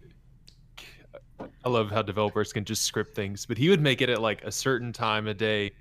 I 1.65 1.69
love 1.69 1.91
how 1.91 2.03
developers 2.03 2.53
can 2.53 2.65
just 2.65 2.83
script 2.85 3.15
things, 3.15 3.45
but 3.47 3.59
he 3.59 3.69
would 3.69 3.81
make 3.81 4.01
it 4.01 4.09
at 4.09 4.21
like 4.23 4.43
a 4.45 4.53
certain 4.53 4.93
time 4.93 5.27
of 5.27 5.37
day. 5.37 5.73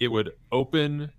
It 0.00 0.08
would 0.08 0.32
open 0.52 1.10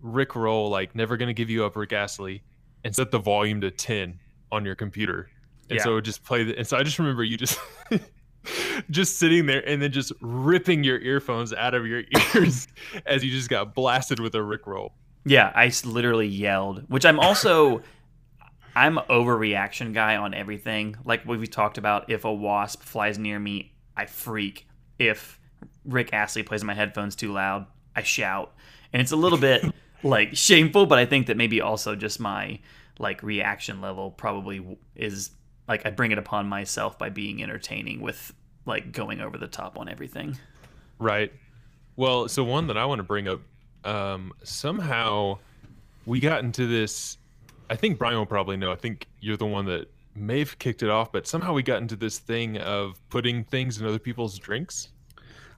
Rick 0.00 0.34
Roll 0.36 0.68
like 0.68 0.94
"Never 0.94 1.16
Gonna 1.16 1.32
Give 1.32 1.48
You 1.50 1.64
Up" 1.64 1.76
Rick 1.76 1.92
Astley, 1.92 2.42
and 2.84 2.94
set 2.94 3.10
the 3.10 3.18
volume 3.18 3.60
to 3.62 3.70
ten 3.70 4.18
on 4.52 4.64
your 4.64 4.74
computer, 4.74 5.30
and 5.68 5.78
Yeah. 5.78 5.84
so 5.84 5.92
it 5.92 5.94
would 5.96 6.04
just 6.04 6.24
play. 6.24 6.44
The, 6.44 6.58
and 6.58 6.66
so 6.66 6.76
I 6.76 6.82
just 6.82 6.98
remember 6.98 7.22
you 7.24 7.36
just. 7.36 7.58
just 8.90 9.18
sitting 9.18 9.46
there 9.46 9.66
and 9.68 9.80
then 9.80 9.92
just 9.92 10.12
ripping 10.20 10.84
your 10.84 10.98
earphones 10.98 11.52
out 11.52 11.74
of 11.74 11.86
your 11.86 12.02
ears 12.34 12.68
as 13.06 13.24
you 13.24 13.30
just 13.30 13.48
got 13.48 13.74
blasted 13.74 14.20
with 14.20 14.34
a 14.34 14.42
Rick 14.42 14.66
roll. 14.66 14.92
Yeah, 15.24 15.52
I 15.54 15.70
literally 15.84 16.26
yelled, 16.26 16.84
which 16.88 17.04
I'm 17.04 17.20
also 17.20 17.82
I'm 18.76 18.96
overreaction 18.96 19.92
guy 19.92 20.16
on 20.16 20.32
everything. 20.34 20.96
Like 21.04 21.26
we 21.26 21.46
talked 21.46 21.78
about, 21.78 22.10
if 22.10 22.24
a 22.24 22.32
wasp 22.32 22.82
flies 22.82 23.18
near 23.18 23.38
me, 23.38 23.72
I 23.96 24.06
freak. 24.06 24.66
If 24.98 25.38
Rick 25.84 26.12
Astley 26.12 26.42
plays 26.42 26.62
in 26.62 26.66
my 26.66 26.74
headphones 26.74 27.16
too 27.16 27.32
loud, 27.32 27.66
I 27.94 28.02
shout. 28.02 28.54
And 28.92 29.02
it's 29.02 29.12
a 29.12 29.16
little 29.16 29.38
bit 29.38 29.64
like 30.02 30.36
shameful, 30.36 30.86
but 30.86 30.98
I 30.98 31.06
think 31.06 31.26
that 31.26 31.36
maybe 31.36 31.60
also 31.60 31.94
just 31.96 32.20
my 32.20 32.60
like 32.98 33.22
reaction 33.22 33.80
level 33.80 34.10
probably 34.10 34.78
is 34.94 35.30
like 35.70 35.86
I 35.86 35.90
bring 35.90 36.10
it 36.10 36.18
upon 36.18 36.48
myself 36.48 36.98
by 36.98 37.10
being 37.10 37.40
entertaining 37.44 38.00
with 38.00 38.34
like 38.66 38.90
going 38.90 39.20
over 39.20 39.38
the 39.38 39.46
top 39.46 39.78
on 39.78 39.88
everything. 39.88 40.36
Right. 40.98 41.32
Well, 41.94 42.28
so 42.28 42.42
one 42.42 42.66
that 42.66 42.76
I 42.76 42.84
want 42.86 42.98
to 42.98 43.04
bring 43.04 43.28
up, 43.28 43.40
um, 43.84 44.32
somehow 44.42 45.38
we 46.06 46.18
got 46.18 46.42
into 46.42 46.66
this. 46.66 47.18
I 47.70 47.76
think 47.76 47.98
Brian 47.98 48.18
will 48.18 48.26
probably 48.26 48.56
know. 48.56 48.72
I 48.72 48.74
think 48.74 49.06
you're 49.20 49.36
the 49.36 49.46
one 49.46 49.64
that 49.66 49.88
may 50.16 50.40
have 50.40 50.58
kicked 50.58 50.82
it 50.82 50.90
off, 50.90 51.12
but 51.12 51.28
somehow 51.28 51.52
we 51.52 51.62
got 51.62 51.80
into 51.80 51.94
this 51.94 52.18
thing 52.18 52.58
of 52.58 53.00
putting 53.08 53.44
things 53.44 53.80
in 53.80 53.86
other 53.86 54.00
people's 54.00 54.40
drinks, 54.40 54.88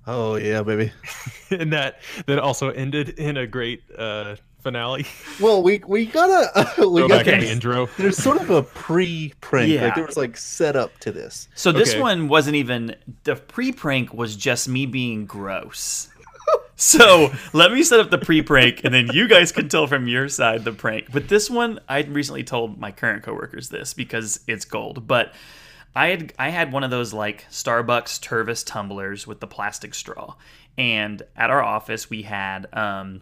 Oh 0.07 0.35
yeah, 0.35 0.63
baby. 0.63 0.93
and 1.51 1.73
that 1.73 2.01
that 2.27 2.39
also 2.39 2.71
ended 2.71 3.11
in 3.11 3.37
a 3.37 3.47
great 3.47 3.83
uh, 3.97 4.37
finale. 4.63 5.07
Well, 5.41 5.63
we 5.63 5.83
we 5.87 6.07
gotta 6.07 6.73
we 6.79 7.01
Go 7.03 7.09
got 7.09 7.25
back 7.25 7.35
in 7.35 7.41
the 7.41 7.51
intro. 7.51 7.87
there's 7.99 8.17
sort 8.17 8.41
of 8.41 8.51
a 8.51 8.63
pre 8.63 9.33
prank. 9.41 9.71
Yeah. 9.71 9.87
Like 9.87 9.95
there 9.97 10.07
was 10.07 10.17
like 10.17 10.37
set 10.37 10.77
up 10.77 10.97
to 11.01 11.13
this. 11.13 11.49
So 11.55 11.73
this 11.73 11.91
Okay. 11.93 12.01
one 12.01 12.29
wasn't 12.29 12.57
even 12.57 12.97
the 13.25 13.37
pre 13.37 13.73
prank 13.73 14.15
was 14.15 14.37
just 14.37 14.69
me 14.69 14.87
being 14.87 15.27
gross. 15.27 16.09
So 16.75 17.33
let 17.53 17.71
me 17.71 17.85
set 17.85 18.01
up 18.01 18.11
the 18.11 18.19
pre 18.19 18.43
prank, 18.43 18.81
and 18.83 18.93
then 18.93 19.09
you 19.13 19.29
guys 19.29 19.53
can 19.53 19.69
tell 19.69 19.87
from 19.87 20.09
your 20.09 20.29
side 20.29 20.65
the 20.65 20.73
prank. 20.73 21.13
But 21.13 21.29
this 21.29 21.49
one, 21.49 21.79
I 21.89 22.01
recently 22.03 22.43
told 22.43 22.81
my 22.81 22.91
current 22.91 23.23
coworkers 23.23 23.69
this 23.69 23.95
because 23.95 24.41
it's 24.49 24.65
gold. 24.65 25.07
But 25.07 25.33
I 25.95 26.09
had 26.09 26.33
I 26.41 26.49
had 26.49 26.73
one 26.73 26.83
of 26.83 26.91
those 26.91 27.13
like 27.13 27.47
Starbucks 27.51 28.19
Tervis 28.21 28.67
tumblers 28.67 29.29
with 29.29 29.39
the 29.39 29.47
plastic 29.47 29.95
straw, 29.95 30.35
and 30.77 31.23
at 31.37 31.51
our 31.51 31.63
office 31.63 32.11
we 32.11 32.23
had 32.23 32.67
um, 32.73 33.21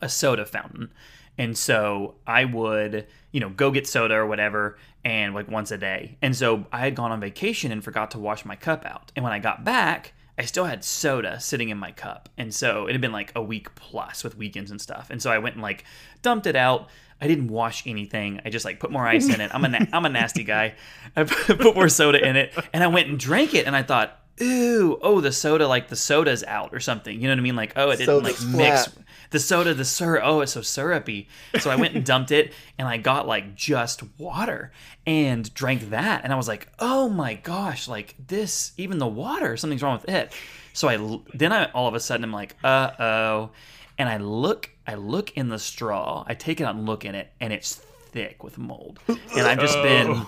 a 0.00 0.08
soda 0.08 0.44
fountain. 0.44 0.92
And 1.38 1.56
so 1.56 2.16
I 2.26 2.44
would, 2.44 3.06
you 3.32 3.40
know, 3.40 3.48
go 3.48 3.70
get 3.70 3.86
soda 3.86 4.14
or 4.14 4.26
whatever, 4.26 4.78
and 5.04 5.34
like 5.34 5.50
once 5.50 5.70
a 5.70 5.78
day. 5.78 6.18
And 6.20 6.36
so 6.36 6.66
I 6.72 6.80
had 6.80 6.94
gone 6.94 7.12
on 7.12 7.20
vacation 7.20 7.72
and 7.72 7.82
forgot 7.82 8.10
to 8.12 8.18
wash 8.18 8.44
my 8.44 8.56
cup 8.56 8.84
out. 8.84 9.12
And 9.16 9.22
when 9.22 9.32
I 9.32 9.38
got 9.38 9.64
back, 9.64 10.12
I 10.36 10.44
still 10.44 10.64
had 10.64 10.84
soda 10.84 11.40
sitting 11.40 11.68
in 11.68 11.78
my 11.78 11.92
cup. 11.92 12.28
And 12.36 12.54
so 12.54 12.86
it 12.86 12.92
had 12.92 13.00
been 13.00 13.12
like 13.12 13.32
a 13.34 13.42
week 13.42 13.74
plus 13.74 14.24
with 14.24 14.36
weekends 14.36 14.70
and 14.70 14.80
stuff. 14.80 15.08
And 15.10 15.20
so 15.22 15.30
I 15.30 15.38
went 15.38 15.54
and 15.54 15.62
like 15.62 15.84
dumped 16.22 16.46
it 16.46 16.56
out. 16.56 16.88
I 17.20 17.26
didn't 17.26 17.48
wash 17.48 17.86
anything. 17.86 18.40
I 18.44 18.50
just 18.50 18.64
like 18.64 18.80
put 18.80 18.90
more 18.90 19.06
ice 19.06 19.28
in 19.28 19.40
it. 19.40 19.50
I'm 19.54 19.64
a 19.64 19.68
na- 19.68 19.86
I'm 19.92 20.06
a 20.06 20.08
nasty 20.08 20.44
guy. 20.44 20.74
I 21.16 21.24
put 21.24 21.74
more 21.74 21.90
soda 21.90 22.26
in 22.26 22.36
it, 22.36 22.54
and 22.72 22.82
I 22.82 22.86
went 22.86 23.08
and 23.08 23.18
drank 23.18 23.52
it. 23.52 23.66
And 23.66 23.76
I 23.76 23.82
thought, 23.82 24.18
ooh, 24.40 24.98
oh, 25.02 25.20
the 25.20 25.32
soda 25.32 25.68
like 25.68 25.88
the 25.88 25.96
soda's 25.96 26.42
out 26.44 26.72
or 26.72 26.80
something. 26.80 27.14
You 27.14 27.28
know 27.28 27.32
what 27.34 27.38
I 27.38 27.42
mean? 27.42 27.56
Like, 27.56 27.74
oh, 27.76 27.90
it 27.90 27.98
didn't 27.98 28.22
like 28.24 28.36
Soda's 28.36 28.54
mix 28.54 28.86
flat. 28.86 29.06
The 29.30 29.38
soda, 29.38 29.74
the 29.74 29.84
syrup. 29.84 30.22
Oh, 30.24 30.40
it's 30.40 30.52
so 30.52 30.62
syrupy. 30.62 31.28
So 31.58 31.70
I 31.70 31.76
went 31.76 31.94
and 31.94 32.04
dumped 32.12 32.30
it, 32.30 32.52
and 32.78 32.86
I 32.86 32.96
got 32.96 33.26
like 33.26 33.54
just 33.54 34.02
water 34.18 34.72
and 35.06 35.52
drank 35.54 35.90
that, 35.90 36.24
and 36.24 36.32
I 36.32 36.36
was 36.36 36.48
like, 36.48 36.68
oh 36.78 37.08
my 37.08 37.34
gosh, 37.34 37.88
like 37.88 38.14
this, 38.26 38.72
even 38.76 38.98
the 38.98 39.06
water, 39.06 39.56
something's 39.56 39.82
wrong 39.82 39.98
with 40.00 40.08
it. 40.08 40.32
So 40.72 40.88
I 40.88 41.20
then 41.34 41.52
I 41.52 41.70
all 41.72 41.88
of 41.88 41.94
a 41.94 42.00
sudden 42.00 42.24
I'm 42.24 42.32
like, 42.32 42.56
uh 42.62 42.90
oh, 42.98 43.50
and 43.98 44.08
I 44.08 44.18
look, 44.18 44.70
I 44.86 44.94
look 44.94 45.36
in 45.36 45.48
the 45.48 45.58
straw, 45.58 46.24
I 46.26 46.34
take 46.34 46.60
it 46.60 46.64
out 46.64 46.74
and 46.74 46.86
look 46.86 47.04
in 47.04 47.14
it, 47.14 47.32
and 47.40 47.52
it's 47.52 47.74
thick 47.74 48.42
with 48.42 48.58
mold, 48.58 48.98
and 49.08 49.46
I've 49.46 49.60
just 49.60 49.74
been. 49.82 50.26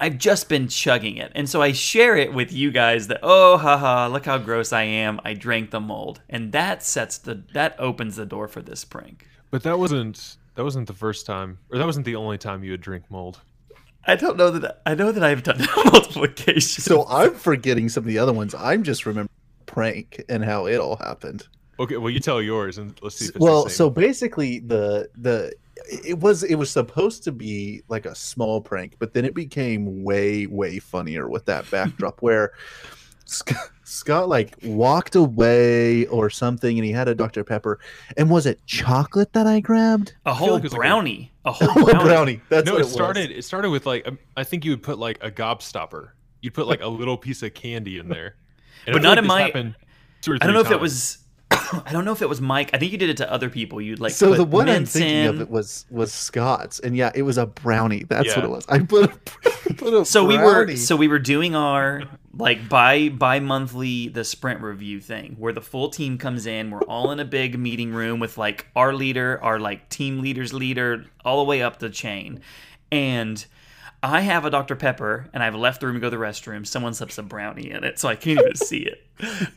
I've 0.00 0.16
just 0.16 0.48
been 0.48 0.66
chugging 0.66 1.18
it. 1.18 1.30
And 1.34 1.48
so 1.48 1.60
I 1.60 1.72
share 1.72 2.16
it 2.16 2.32
with 2.32 2.52
you 2.52 2.70
guys 2.70 3.08
that, 3.08 3.20
oh, 3.22 3.58
haha, 3.58 4.08
look 4.08 4.24
how 4.24 4.38
gross 4.38 4.72
I 4.72 4.82
am. 4.82 5.20
I 5.24 5.34
drank 5.34 5.70
the 5.70 5.80
mold. 5.80 6.22
And 6.28 6.52
that 6.52 6.82
sets 6.82 7.18
the, 7.18 7.42
that 7.52 7.76
opens 7.78 8.16
the 8.16 8.24
door 8.24 8.48
for 8.48 8.62
this 8.62 8.84
prank. 8.84 9.28
But 9.50 9.62
that 9.64 9.78
wasn't 9.78 10.36
that 10.54 10.64
wasn't 10.64 10.86
the 10.86 10.94
first 10.94 11.26
time, 11.26 11.58
or 11.70 11.78
that 11.78 11.86
wasn't 11.86 12.06
the 12.06 12.16
only 12.16 12.38
time 12.38 12.64
you 12.64 12.72
would 12.72 12.80
drink 12.80 13.04
mold. 13.10 13.40
I 14.06 14.16
don't 14.16 14.36
know 14.36 14.50
that, 14.50 14.80
I 14.86 14.94
know 14.94 15.12
that 15.12 15.22
I've 15.22 15.42
done 15.42 15.60
it 15.60 15.76
on 15.76 15.92
multiple 15.92 16.24
occasions. 16.24 16.84
So 16.84 17.06
I'm 17.08 17.34
forgetting 17.34 17.88
some 17.88 18.04
of 18.04 18.08
the 18.08 18.18
other 18.18 18.32
ones. 18.32 18.54
I'm 18.54 18.82
just 18.82 19.06
remembering 19.06 19.28
prank 19.66 20.22
and 20.28 20.44
how 20.44 20.66
it 20.66 20.76
all 20.76 20.96
happened. 20.96 21.46
Okay, 21.78 21.96
well 21.96 22.10
you 22.10 22.20
tell 22.20 22.42
yours 22.42 22.78
and 22.78 22.94
let's 23.02 23.16
see 23.16 23.26
if 23.26 23.36
it's 23.36 23.38
well, 23.38 23.64
the 23.64 23.70
same. 23.70 23.76
so 23.76 23.90
basically 23.90 24.58
the 24.58 25.08
the 25.16 25.52
it 25.90 26.18
was 26.20 26.42
it 26.44 26.54
was 26.54 26.70
supposed 26.70 27.24
to 27.24 27.32
be 27.32 27.82
like 27.88 28.06
a 28.06 28.14
small 28.14 28.60
prank, 28.60 28.96
but 28.98 29.12
then 29.14 29.24
it 29.24 29.34
became 29.34 30.02
way 30.04 30.46
way 30.46 30.78
funnier 30.78 31.28
with 31.28 31.44
that 31.46 31.70
backdrop 31.70 32.20
where 32.22 32.52
Scott, 33.24 33.70
Scott 33.84 34.28
like 34.28 34.56
walked 34.64 35.14
away 35.14 36.06
or 36.06 36.30
something, 36.30 36.78
and 36.78 36.84
he 36.84 36.92
had 36.92 37.08
a 37.08 37.14
Dr 37.14 37.44
Pepper, 37.44 37.78
and 38.16 38.28
was 38.30 38.46
it 38.46 38.64
chocolate 38.66 39.32
that 39.34 39.46
I 39.46 39.60
grabbed? 39.60 40.14
a 40.26 40.34
whole 40.34 40.52
like 40.54 40.60
it 40.60 40.62
was 40.64 40.72
like 40.72 40.78
a- 40.78 40.80
brownie. 40.80 41.32
A, 41.46 41.52
whole 41.52 41.84
brownie. 41.84 42.04
brownie. 42.04 42.40
That's 42.50 42.66
no, 42.66 42.72
what 42.72 42.78
it 42.80 42.82
it 42.82 42.84
was. 42.84 42.92
started. 42.92 43.30
It 43.30 43.44
started 43.44 43.70
with 43.70 43.86
like 43.86 44.06
I 44.36 44.44
think 44.44 44.64
you 44.64 44.72
would 44.72 44.82
put 44.82 44.98
like 44.98 45.18
a 45.22 45.30
gobstopper. 45.30 46.10
You'd 46.42 46.52
put 46.54 46.66
like 46.66 46.82
a 46.82 46.86
little 46.88 47.16
piece 47.16 47.42
of 47.42 47.54
candy 47.54 47.98
in 47.98 48.08
there. 48.10 48.34
And 48.86 48.92
But 48.92 49.02
not 49.02 49.10
like 49.10 49.18
in 49.18 49.24
this 49.24 49.28
my- 49.28 49.40
happened 49.42 49.74
two 50.20 50.32
or 50.32 50.34
I 50.34 50.38
don't 50.38 50.48
three 50.48 50.52
know 50.54 50.60
if 50.66 50.70
it 50.70 50.80
was. 50.80 51.18
I 51.86 51.92
don't 51.92 52.04
know 52.04 52.12
if 52.12 52.22
it 52.22 52.28
was 52.28 52.40
Mike. 52.40 52.70
I 52.72 52.78
think 52.78 52.92
you 52.92 52.98
did 52.98 53.10
it 53.10 53.16
to 53.18 53.32
other 53.32 53.50
people. 53.50 53.80
You'd 53.80 54.00
like 54.00 54.12
so 54.12 54.30
put 54.30 54.36
the 54.36 54.44
one 54.44 54.68
I'm 54.68 54.74
mints 54.74 54.92
thinking 54.92 55.26
of 55.26 55.40
it 55.40 55.50
was 55.50 55.86
was 55.90 56.12
Scott's, 56.12 56.80
and 56.80 56.96
yeah, 56.96 57.10
it 57.14 57.22
was 57.22 57.38
a 57.38 57.46
brownie. 57.46 58.04
That's 58.04 58.34
what 58.34 58.44
it 58.44 58.50
was. 58.50 58.66
I 58.68 58.80
put 58.80 59.04
a, 59.04 59.08
put 59.74 59.94
a 59.94 60.04
so 60.04 60.24
we 60.24 60.38
were 60.38 60.76
so 60.76 60.96
we 60.96 61.08
were 61.08 61.18
doing 61.18 61.54
our 61.54 62.02
like 62.34 62.68
bi 62.68 63.08
bi 63.08 63.40
monthly 63.40 64.08
the 64.08 64.24
sprint 64.24 64.60
review 64.60 65.00
thing 65.00 65.36
where 65.38 65.52
the 65.52 65.60
full 65.60 65.90
team 65.90 66.16
comes 66.16 66.46
in 66.46 66.70
we're 66.70 66.82
all 66.82 67.10
in 67.10 67.18
a 67.18 67.24
big 67.24 67.58
meeting 67.58 67.92
room 67.92 68.20
with 68.20 68.38
like 68.38 68.68
our 68.76 68.94
leader 68.94 69.42
our 69.42 69.58
like 69.58 69.88
team 69.88 70.20
leader's 70.20 70.52
leader 70.52 71.04
all 71.24 71.38
the 71.38 71.44
way 71.44 71.60
up 71.60 71.80
the 71.80 71.90
chain 71.90 72.40
and 72.92 73.44
I 74.02 74.20
have 74.20 74.44
a 74.44 74.50
Dr. 74.50 74.76
Pepper 74.76 75.28
and 75.34 75.42
I've 75.42 75.54
left 75.54 75.80
the 75.80 75.86
room 75.86 75.96
to 75.96 76.00
go 76.00 76.08
to 76.08 76.16
the 76.16 76.22
restroom. 76.22 76.66
Someone 76.66 76.94
slips 76.94 77.18
a 77.18 77.22
brownie 77.22 77.70
in 77.70 77.84
it, 77.84 77.98
so 77.98 78.08
I 78.08 78.16
can't 78.16 78.40
even 78.40 78.54
see 78.54 78.78
it. 78.78 79.06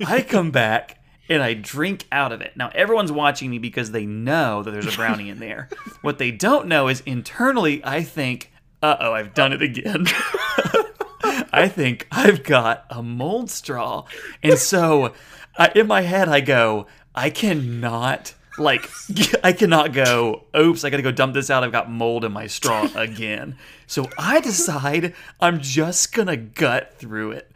I 0.06 0.22
come 0.22 0.52
back 0.52 1.03
and 1.34 1.44
I 1.44 1.54
drink 1.54 2.06
out 2.12 2.32
of 2.32 2.42
it. 2.42 2.56
Now, 2.56 2.70
everyone's 2.76 3.12
watching 3.12 3.50
me 3.50 3.58
because 3.58 3.92
they 3.92 4.06
know 4.06 4.64
that 4.64 4.72
there's 4.72 4.92
a 4.92 4.96
brownie 4.96 5.30
in 5.30 5.40
there. 5.40 5.70
What 6.02 6.18
they 6.18 6.32
don't 6.32 6.68
know 6.68 6.90
is 6.90 7.00
internally, 7.06 7.84
I 7.86 8.04
think, 8.04 8.52
uh 8.82 8.98
oh, 9.00 9.14
I've 9.14 9.34
done 9.34 9.54
it 9.54 9.62
again. 9.62 10.06
I 11.54 11.70
think 11.74 12.08
I've 12.12 12.44
got 12.44 12.86
a 12.90 13.02
mold 13.02 13.50
straw. 13.50 14.06
And 14.42 14.60
so 14.60 15.14
I, 15.58 15.72
in 15.76 15.88
my 15.88 16.02
head, 16.02 16.28
I 16.28 16.42
go, 16.42 16.88
I 17.16 17.30
cannot. 17.30 18.34
Like, 18.58 18.90
I 19.46 19.54
cannot 19.54 19.94
go, 19.94 20.44
oops, 20.58 20.84
I 20.84 20.90
gotta 20.90 21.04
go 21.04 21.12
dump 21.14 21.36
this 21.36 21.50
out. 21.50 21.64
I've 21.64 21.72
got 21.72 21.90
mold 21.90 22.26
in 22.26 22.34
my 22.34 22.48
straw 22.48 22.90
again. 22.96 23.56
So 23.88 24.10
I 24.18 24.42
decide 24.42 25.14
I'm 25.40 25.62
just 25.62 26.14
gonna 26.14 26.36
gut 26.36 26.96
through 26.98 27.32
it 27.32 27.50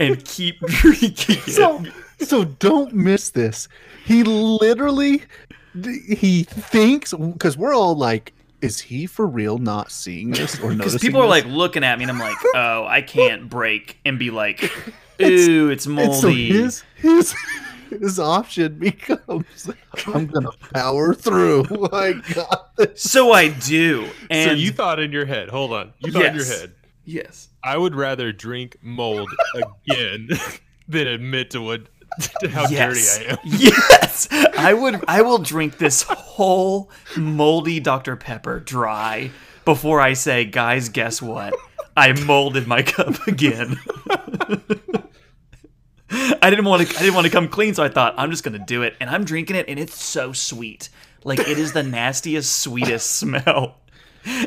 and 0.00 0.24
keep 0.24 0.60
drinking 0.60 1.36
it. 1.46 1.92
So, 2.24 2.42
so 2.42 2.44
don't 2.44 2.92
miss 2.94 3.30
this. 3.30 3.68
He 4.04 4.22
literally, 4.24 5.22
he 5.84 6.44
thinks 6.44 7.12
because 7.12 7.56
we're 7.56 7.74
all 7.74 7.94
like, 7.96 8.32
is 8.60 8.80
he 8.80 9.06
for 9.06 9.26
real 9.26 9.58
not 9.58 9.90
seeing 9.90 10.30
this 10.30 10.60
or 10.60 10.70
Because 10.74 10.98
people 10.98 11.20
are 11.20 11.24
this? 11.24 11.44
like 11.44 11.46
looking 11.46 11.82
at 11.84 11.98
me 11.98 12.04
and 12.04 12.10
I'm 12.12 12.18
like, 12.18 12.36
oh, 12.54 12.84
I 12.86 13.02
can't 13.02 13.48
break 13.50 13.98
and 14.04 14.18
be 14.18 14.30
like, 14.30 14.62
ooh, 15.22 15.68
it's 15.70 15.86
And 15.86 15.94
moldy. 15.96 16.20
so 16.20 16.28
his 16.30 16.84
his 16.96 17.34
his 17.90 18.18
option 18.18 18.78
becomes, 18.78 19.68
I'm 20.06 20.26
gonna 20.26 20.50
power 20.74 21.12
through. 21.14 21.64
Oh 21.70 21.88
I 21.92 22.12
got 22.34 22.74
this. 22.76 23.02
So 23.02 23.32
I 23.32 23.48
do. 23.48 24.08
And 24.30 24.50
so 24.50 24.54
you 24.56 24.70
thought 24.72 24.98
in 25.00 25.12
your 25.12 25.26
head. 25.26 25.48
Hold 25.50 25.72
on. 25.72 25.92
You 25.98 26.12
thought 26.12 26.24
in 26.26 26.34
your 26.36 26.44
head. 26.46 26.72
yes. 27.04 27.48
I 27.64 27.76
would 27.76 27.94
rather 27.94 28.32
drink 28.32 28.76
mold 28.82 29.28
again 29.54 30.28
than 30.88 31.06
admit 31.06 31.50
to 31.50 31.60
what 31.60 31.82
to 31.84 31.90
how 32.50 32.68
yes. 32.68 33.18
dirty 33.18 33.28
I 33.28 33.32
am. 33.32 33.38
Yes. 33.44 34.28
I 34.58 34.74
would 34.74 35.04
I 35.08 35.22
will 35.22 35.38
drink 35.38 35.78
this 35.78 36.02
whole 36.02 36.90
moldy 37.16 37.80
Dr. 37.80 38.16
Pepper 38.16 38.60
dry 38.60 39.30
before 39.64 40.00
I 40.00 40.12
say, 40.14 40.44
guys, 40.44 40.88
guess 40.88 41.20
what? 41.22 41.54
I 41.96 42.12
molded 42.24 42.66
my 42.66 42.82
cup 42.82 43.26
again. 43.26 43.76
I 46.10 46.50
didn't 46.50 46.66
want 46.66 46.86
to 46.86 46.96
I 46.96 47.00
didn't 47.00 47.14
want 47.14 47.24
to 47.26 47.30
come 47.32 47.48
clean, 47.48 47.74
so 47.74 47.82
I 47.82 47.88
thought 47.88 48.14
I'm 48.18 48.30
just 48.30 48.44
gonna 48.44 48.58
do 48.64 48.82
it. 48.82 48.94
And 49.00 49.08
I'm 49.08 49.24
drinking 49.24 49.56
it 49.56 49.66
and 49.68 49.78
it's 49.78 50.02
so 50.02 50.32
sweet. 50.32 50.88
Like 51.24 51.38
it 51.40 51.58
is 51.58 51.72
the 51.72 51.82
nastiest, 51.82 52.52
sweetest 52.60 53.10
smell. 53.12 53.78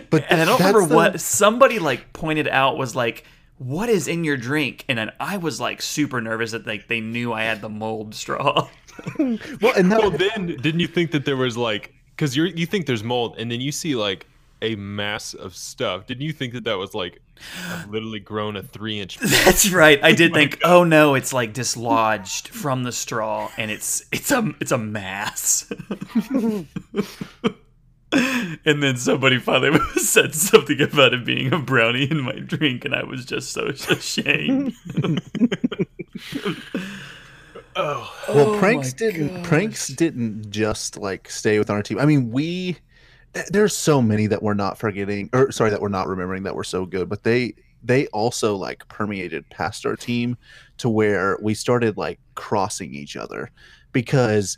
But 0.10 0.26
And 0.30 0.42
I 0.42 0.46
don't 0.46 0.60
remember 0.60 0.86
the- 0.86 0.96
what 0.96 1.20
somebody 1.22 1.80
like 1.80 2.14
pointed 2.14 2.48
out 2.48 2.78
was 2.78 2.96
like, 2.96 3.26
"What 3.58 3.90
is 3.90 4.08
in 4.08 4.24
your 4.24 4.38
drink?" 4.38 4.86
And 4.88 4.98
then 4.98 5.12
I 5.20 5.38
was 5.38 5.60
like 5.60 5.82
super 5.82 6.22
nervous 6.22 6.52
that 6.52 6.66
like 6.68 6.88
they 6.88 7.02
knew 7.02 7.34
I 7.34 7.44
had 7.44 7.62
the 7.62 7.70
mold 7.70 8.16
straw. 8.16 8.68
Well, 9.20 9.74
and 9.76 9.92
that 9.92 10.00
Well, 10.00 10.12
then 10.12 10.48
didn't 10.48 10.80
you 10.80 10.88
think 10.88 11.12
that 11.12 11.26
there 11.26 11.36
was 11.36 11.58
like 11.58 11.94
because 12.16 12.36
you 12.36 12.46
you 12.46 12.66
think 12.66 12.86
there's 12.86 13.04
mold 13.04 13.36
and 13.38 13.52
then 13.52 13.60
you 13.60 13.74
see 13.74 13.94
like 13.96 14.26
a 14.62 14.76
mass 14.76 15.34
of 15.34 15.54
stuff? 15.56 16.08
Didn't 16.08 16.24
you 16.24 16.32
think 16.32 16.54
that 16.54 16.64
that 16.64 16.78
was 16.78 16.94
like 16.94 17.20
I've 17.68 17.90
literally 17.90 18.22
grown 18.22 18.56
a 18.56 18.64
three 18.64 19.00
inch? 19.00 19.18
That's 19.44 19.70
right. 19.70 20.02
I 20.02 20.12
did 20.22 20.34
think, 20.34 20.60
"Oh 20.64 20.84
no, 20.86 21.16
it's 21.16 21.34
like 21.34 21.54
dislodged 21.54 22.48
from 22.48 22.84
the 22.84 22.92
straw, 22.92 23.52
and 23.58 23.70
it's 23.70 24.06
it's 24.12 24.32
a 24.32 24.54
it's 24.62 24.72
a 24.72 24.78
mass." 24.78 25.72
And 28.66 28.82
then 28.84 28.98
somebody 28.98 29.40
finally 29.40 29.80
said 29.98 30.34
something 30.36 30.82
about 30.82 31.14
it 31.14 31.26
being 31.26 31.54
a 31.54 31.60
brownie 31.60 32.10
in 32.10 32.22
my 32.22 32.34
drink, 32.40 32.86
and 32.86 32.96
I 32.96 33.04
was 33.04 33.26
just 33.26 33.52
so 33.52 33.66
ashamed. 33.90 34.74
Oh, 37.78 38.14
well 38.34 38.56
Oh 38.56 38.58
pranks 38.58 38.94
didn't 38.94 39.34
gosh. 39.36 39.44
pranks 39.44 39.88
didn't 39.90 40.50
just 40.50 40.96
like 40.98 41.30
stay 41.30 41.60
with 41.60 41.70
our 41.70 41.84
team 41.84 42.00
i 42.00 42.06
mean 42.06 42.32
we 42.32 42.78
eh, 43.34 43.44
there's 43.50 43.76
so 43.76 44.02
many 44.02 44.28
that 44.28 44.42
we're 44.42 44.54
not 44.54 44.78
forgetting 44.78 45.30
or 45.34 45.52
sorry 45.52 45.70
that 45.72 45.82
we're 45.82 45.90
not 45.90 46.08
remembering 46.08 46.44
that 46.44 46.56
were 46.56 46.64
so 46.64 46.86
good 46.86 47.10
but 47.10 47.24
they 47.24 47.54
they 47.84 48.08
also 48.08 48.56
like 48.56 48.88
permeated 48.88 49.50
past 49.50 49.86
our 49.86 49.98
team 49.98 50.38
to 50.78 50.88
where 50.88 51.38
we 51.42 51.54
started 51.54 51.98
like 51.98 52.18
crossing 52.36 52.94
each 52.96 53.18
other 53.18 53.52
because 53.92 54.58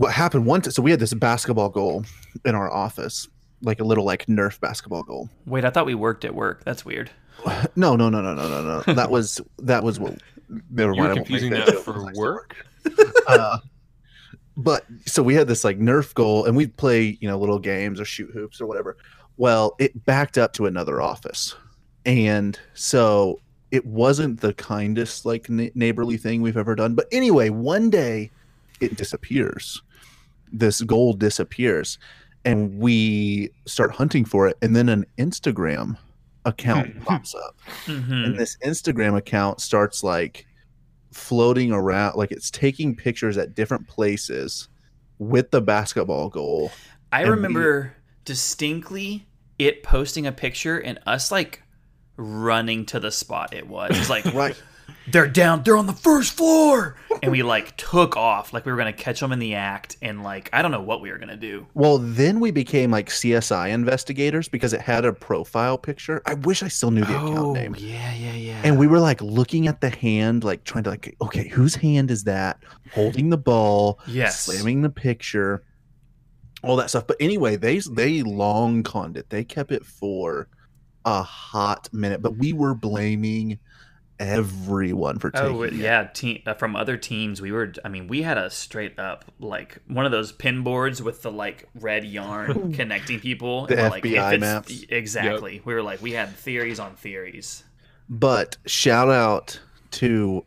what 0.00 0.14
happened 0.14 0.46
once 0.46 0.74
so 0.74 0.80
we 0.80 0.90
had 0.90 0.98
this 0.98 1.12
basketball 1.12 1.68
goal 1.68 2.06
in 2.46 2.54
our 2.54 2.72
office 2.72 3.28
like 3.60 3.80
a 3.80 3.84
little 3.84 4.04
like 4.04 4.24
nerf 4.24 4.58
basketball 4.58 5.02
goal. 5.02 5.28
Wait, 5.44 5.62
I 5.66 5.68
thought 5.68 5.84
we 5.84 5.94
worked 5.94 6.24
at 6.24 6.34
work. 6.34 6.64
That's 6.64 6.86
weird. 6.86 7.10
no 7.76 7.96
no 7.96 8.08
no 8.08 8.22
no 8.22 8.34
no 8.34 8.48
no 8.48 8.82
no. 8.86 8.94
That 8.94 9.10
was 9.10 9.42
that 9.58 9.82
was 9.82 10.00
what 10.00 10.16
never 10.70 10.94
You're 10.94 10.94
mind 10.94 11.00
I 11.00 11.04
won't 11.04 11.16
make 11.16 11.26
confusing 11.26 11.50
that 11.50 11.66
joke. 11.66 11.84
for 11.84 11.92
because 11.92 12.16
work? 12.16 12.66
uh, 13.26 13.58
but 14.56 14.86
so 15.04 15.22
we 15.22 15.34
had 15.34 15.48
this 15.48 15.64
like 15.64 15.78
nerf 15.78 16.14
goal 16.14 16.46
and 16.46 16.56
we'd 16.56 16.74
play 16.78 17.18
you 17.20 17.28
know 17.28 17.38
little 17.38 17.58
games 17.58 18.00
or 18.00 18.06
shoot 18.06 18.30
hoops 18.30 18.58
or 18.58 18.64
whatever. 18.64 18.96
Well 19.36 19.76
it 19.78 20.06
backed 20.06 20.38
up 20.38 20.54
to 20.54 20.64
another 20.64 21.02
office. 21.02 21.54
And 22.06 22.58
so 22.72 23.38
it 23.70 23.84
wasn't 23.84 24.40
the 24.40 24.54
kindest 24.54 25.26
like 25.26 25.50
n- 25.50 25.70
neighborly 25.74 26.16
thing 26.16 26.40
we've 26.40 26.56
ever 26.56 26.74
done. 26.74 26.94
But 26.94 27.06
anyway 27.12 27.50
one 27.50 27.90
day 27.90 28.30
it 28.80 28.96
disappears 28.96 29.82
this 30.52 30.80
goal 30.82 31.12
disappears 31.12 31.98
and 32.44 32.78
we 32.78 33.50
start 33.66 33.92
hunting 33.92 34.24
for 34.24 34.48
it 34.48 34.56
and 34.62 34.74
then 34.74 34.88
an 34.88 35.04
instagram 35.18 35.96
account 36.46 36.98
pops 37.04 37.34
up 37.34 37.54
hmm 37.84 38.12
and 38.12 38.38
this 38.38 38.56
Instagram 38.64 39.16
account 39.16 39.60
starts 39.60 40.02
like 40.02 40.46
floating 41.12 41.72
around, 41.72 42.16
like 42.16 42.30
it's 42.30 42.50
taking 42.50 42.94
pictures 42.94 43.36
at 43.36 43.54
different 43.54 43.86
places 43.88 44.68
with 45.18 45.50
the 45.50 45.60
basketball 45.60 46.28
goal. 46.28 46.70
I 47.12 47.20
and 47.22 47.28
we- 47.30 47.34
remember 47.34 47.96
distinctly 48.24 49.26
it 49.58 49.82
posting 49.82 50.26
a 50.26 50.32
picture 50.32 50.78
and 50.78 50.98
us 51.06 51.30
like 51.30 51.62
running 52.16 52.86
to 52.86 53.00
the 53.00 53.10
spot 53.10 53.52
it 53.52 53.66
was. 53.68 53.90
It's 53.98 54.08
like 54.08 54.24
Right. 54.34 54.60
They're 55.12 55.28
down, 55.28 55.62
they're 55.62 55.76
on 55.76 55.86
the 55.86 55.92
first 55.92 56.32
floor, 56.32 56.96
and 57.22 57.32
we 57.32 57.42
like 57.42 57.76
took 57.76 58.16
off 58.16 58.52
like 58.52 58.64
we 58.64 58.72
were 58.72 58.78
gonna 58.78 58.92
catch 58.92 59.20
them 59.20 59.32
in 59.32 59.38
the 59.38 59.54
act, 59.54 59.96
and 60.02 60.22
like 60.22 60.50
I 60.52 60.62
don't 60.62 60.70
know 60.70 60.80
what 60.80 61.00
we 61.00 61.10
were 61.10 61.18
gonna 61.18 61.36
do. 61.36 61.66
Well, 61.74 61.98
then 61.98 62.40
we 62.40 62.50
became 62.50 62.90
like 62.90 63.08
CSI 63.08 63.70
investigators 63.70 64.48
because 64.48 64.72
it 64.72 64.80
had 64.80 65.04
a 65.04 65.12
profile 65.12 65.78
picture. 65.78 66.22
I 66.26 66.34
wish 66.34 66.62
I 66.62 66.68
still 66.68 66.90
knew 66.90 67.04
the 67.04 67.16
account 67.16 67.38
oh, 67.38 67.52
name. 67.52 67.74
Oh, 67.76 67.80
yeah, 67.80 68.14
yeah, 68.14 68.34
yeah. 68.34 68.60
And 68.64 68.78
we 68.78 68.86
were 68.86 69.00
like 69.00 69.20
looking 69.20 69.68
at 69.68 69.80
the 69.80 69.90
hand, 69.90 70.44
like 70.44 70.64
trying 70.64 70.84
to 70.84 70.90
like, 70.90 71.16
okay, 71.22 71.48
whose 71.48 71.74
hand 71.74 72.10
is 72.10 72.24
that? 72.24 72.58
Holding 72.92 73.30
the 73.30 73.38
ball, 73.38 74.00
yes, 74.06 74.42
slamming 74.42 74.82
the 74.82 74.90
picture, 74.90 75.64
all 76.62 76.76
that 76.76 76.90
stuff. 76.90 77.06
But 77.06 77.16
anyway, 77.20 77.56
they 77.56 77.78
they 77.78 78.22
long 78.22 78.82
conned 78.82 79.16
it. 79.16 79.30
They 79.30 79.44
kept 79.44 79.72
it 79.72 79.84
for 79.84 80.48
a 81.04 81.22
hot 81.22 81.88
minute, 81.92 82.22
but 82.22 82.36
we 82.36 82.52
were 82.52 82.74
blaming 82.74 83.58
everyone 84.20 85.18
for 85.18 85.30
taking 85.32 85.48
Oh 85.56 85.62
it. 85.62 85.72
yeah, 85.72 86.04
team 86.04 86.42
uh, 86.46 86.54
from 86.54 86.76
other 86.76 86.96
teams. 86.96 87.40
We 87.40 87.50
were. 87.50 87.72
I 87.84 87.88
mean, 87.88 88.06
we 88.06 88.22
had 88.22 88.38
a 88.38 88.50
straight 88.50 88.96
up 88.98 89.24
like 89.40 89.78
one 89.88 90.06
of 90.06 90.12
those 90.12 90.30
pin 90.30 90.62
boards 90.62 91.02
with 91.02 91.22
the 91.22 91.32
like 91.32 91.68
red 91.74 92.04
yarn 92.04 92.72
connecting 92.74 93.18
people. 93.18 93.66
The 93.66 93.74
and 93.74 93.82
we're 93.84 93.90
like, 93.90 94.04
if 94.06 94.12
FBI 94.12 94.34
it's- 94.34 94.40
maps. 94.40 94.84
Exactly. 94.88 95.62
We 95.64 95.74
were 95.74 95.82
like, 95.82 96.00
we 96.00 96.12
had 96.12 96.28
theories 96.36 96.78
on 96.78 96.94
theories. 96.94 97.64
But 98.08 98.56
shout 98.66 99.08
out 99.08 99.58
to 99.92 100.44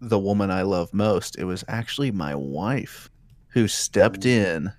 the 0.00 0.18
woman 0.18 0.50
I 0.50 0.62
love 0.62 0.92
most. 0.92 1.38
It 1.38 1.44
was 1.44 1.62
actually 1.68 2.10
my 2.10 2.34
wife 2.34 3.08
who 3.48 3.68
stepped 3.68 4.24
in 4.24 4.72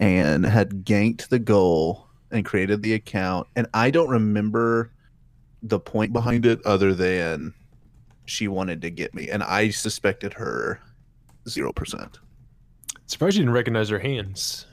and 0.00 0.44
had 0.44 0.84
ganked 0.84 1.28
the 1.28 1.38
goal 1.38 2.06
and 2.30 2.44
created 2.44 2.82
the 2.82 2.92
account. 2.94 3.46
And 3.56 3.66
I 3.72 3.90
don't 3.90 4.08
remember 4.10 4.92
the 5.62 5.80
point 5.80 6.12
behind 6.12 6.46
it 6.46 6.60
other 6.64 6.94
than 6.94 7.52
she 8.28 8.48
wanted 8.48 8.82
to 8.82 8.90
get 8.90 9.14
me. 9.14 9.28
And 9.28 9.42
I 9.42 9.70
suspected 9.70 10.34
her 10.34 10.80
0%. 11.46 12.18
Surprised 13.06 13.36
you 13.36 13.42
didn't 13.42 13.54
recognize 13.54 13.88
her 13.88 13.98
hands. 13.98 14.66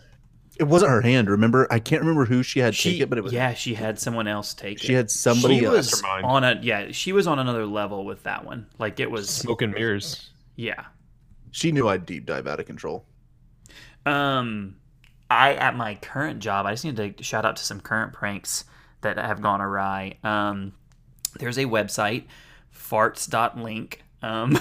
It 0.58 0.66
wasn't 0.66 0.92
her 0.92 1.02
hand, 1.02 1.30
remember? 1.30 1.68
I 1.72 1.80
can't 1.80 2.02
remember 2.02 2.26
who 2.26 2.42
she 2.42 2.60
had 2.60 2.76
She, 2.76 2.92
take 2.94 3.02
it, 3.02 3.10
but 3.10 3.18
it 3.18 3.24
was 3.24 3.34
yeah, 3.34 3.54
she 3.54 3.74
had 3.74 4.00
someone 4.00 4.28
else 4.28 4.54
take 4.54 4.80
she 4.80 4.86
it. 4.86 4.88
She 4.88 4.94
had 4.94 5.12
somebody 5.12 5.60
she 5.60 5.66
else. 5.66 5.76
was 5.92 6.04
on 6.04 6.44
a 6.46 6.60
yeah. 6.62 6.92
She 6.92 7.12
was 7.12 7.28
on 7.28 7.40
another 7.40 7.66
level 7.66 8.06
with 8.06 8.24
that 8.24 8.46
one. 8.46 8.68
Like 8.80 9.00
it 9.02 9.12
was 9.12 9.30
Smoke 9.30 9.62
and 9.62 9.74
mirrors. 9.74 10.30
yeah. 10.56 10.86
She 11.52 11.72
knew 11.72 11.88
I'd 11.90 12.06
deep 12.06 12.26
dive 12.26 12.48
out 12.48 12.60
of 12.60 12.66
control. 12.66 13.06
Um, 14.06 14.76
I 15.30 15.54
at 15.56 15.76
my 15.76 15.96
current 15.96 16.40
job, 16.40 16.66
I 16.66 16.72
just 16.74 16.86
need 16.86 16.98
to 17.18 17.24
shout 17.24 17.44
out 17.46 17.56
to 17.58 17.64
some 17.64 17.82
current 17.82 18.14
pranks 18.14 18.64
that 19.02 19.18
have 19.18 19.42
gone 19.42 19.62
awry. 19.62 20.18
Um, 20.24 20.74
there's 21.40 21.58
a 21.58 21.66
website, 21.66 22.26
farts.link. 22.90 24.04
Um, 24.22 24.54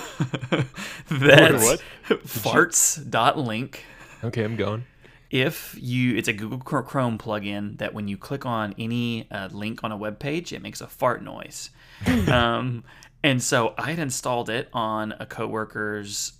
that's 1.09 1.65
What? 1.65 1.83
farts.link. 2.09 3.85
Okay, 4.23 4.45
I'm 4.45 4.57
going. 4.57 4.85
If 5.31 5.77
you, 5.81 6.17
it's 6.17 6.29
a 6.29 6.33
Google 6.33 6.59
Chrome 6.83 7.19
plugin 7.19 7.79
that 7.79 7.93
when 7.93 8.07
you 8.09 8.17
click 8.17 8.47
on 8.47 8.75
any 8.79 9.29
uh, 9.31 9.49
link 9.51 9.83
on 9.83 9.91
a 9.91 9.97
web 9.97 10.19
page, 10.19 10.53
it 10.53 10.63
makes 10.63 10.81
a 10.81 10.87
fart 10.87 11.23
noise. 11.25 11.71
um, 12.29 12.85
and 13.23 13.43
so 13.43 13.75
I 13.79 13.91
had 13.91 13.99
installed 13.99 14.51
it 14.51 14.69
on 14.73 15.15
a 15.19 15.27
coworker's 15.27 16.35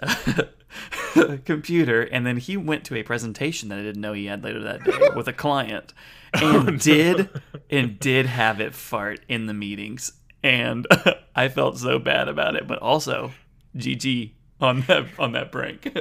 computer, 1.45 2.03
and 2.03 2.27
then 2.27 2.37
he 2.37 2.57
went 2.57 2.85
to 2.85 2.97
a 2.97 3.03
presentation 3.03 3.69
that 3.71 3.79
I 3.79 3.83
didn't 3.83 4.01
know 4.01 4.13
he 4.13 4.27
had 4.27 4.45
later 4.45 4.63
that 4.63 4.85
day 4.85 4.93
with 5.17 5.27
a 5.27 5.33
client, 5.33 5.95
and 6.35 6.79
did 6.79 7.31
and 7.71 7.99
did 7.99 8.27
have 8.27 8.61
it 8.61 8.75
fart 8.75 9.21
in 9.29 9.47
the 9.47 9.55
meetings, 9.55 10.13
and 10.45 10.87
I 11.35 11.49
felt 11.49 11.79
so 11.79 11.99
bad 11.99 12.29
about 12.29 12.55
it, 12.55 12.69
but 12.69 12.79
also 12.79 13.33
GG 13.77 14.31
on 14.61 14.83
that 14.83 15.07
on 15.19 15.33
that 15.33 15.51
prank. 15.51 15.93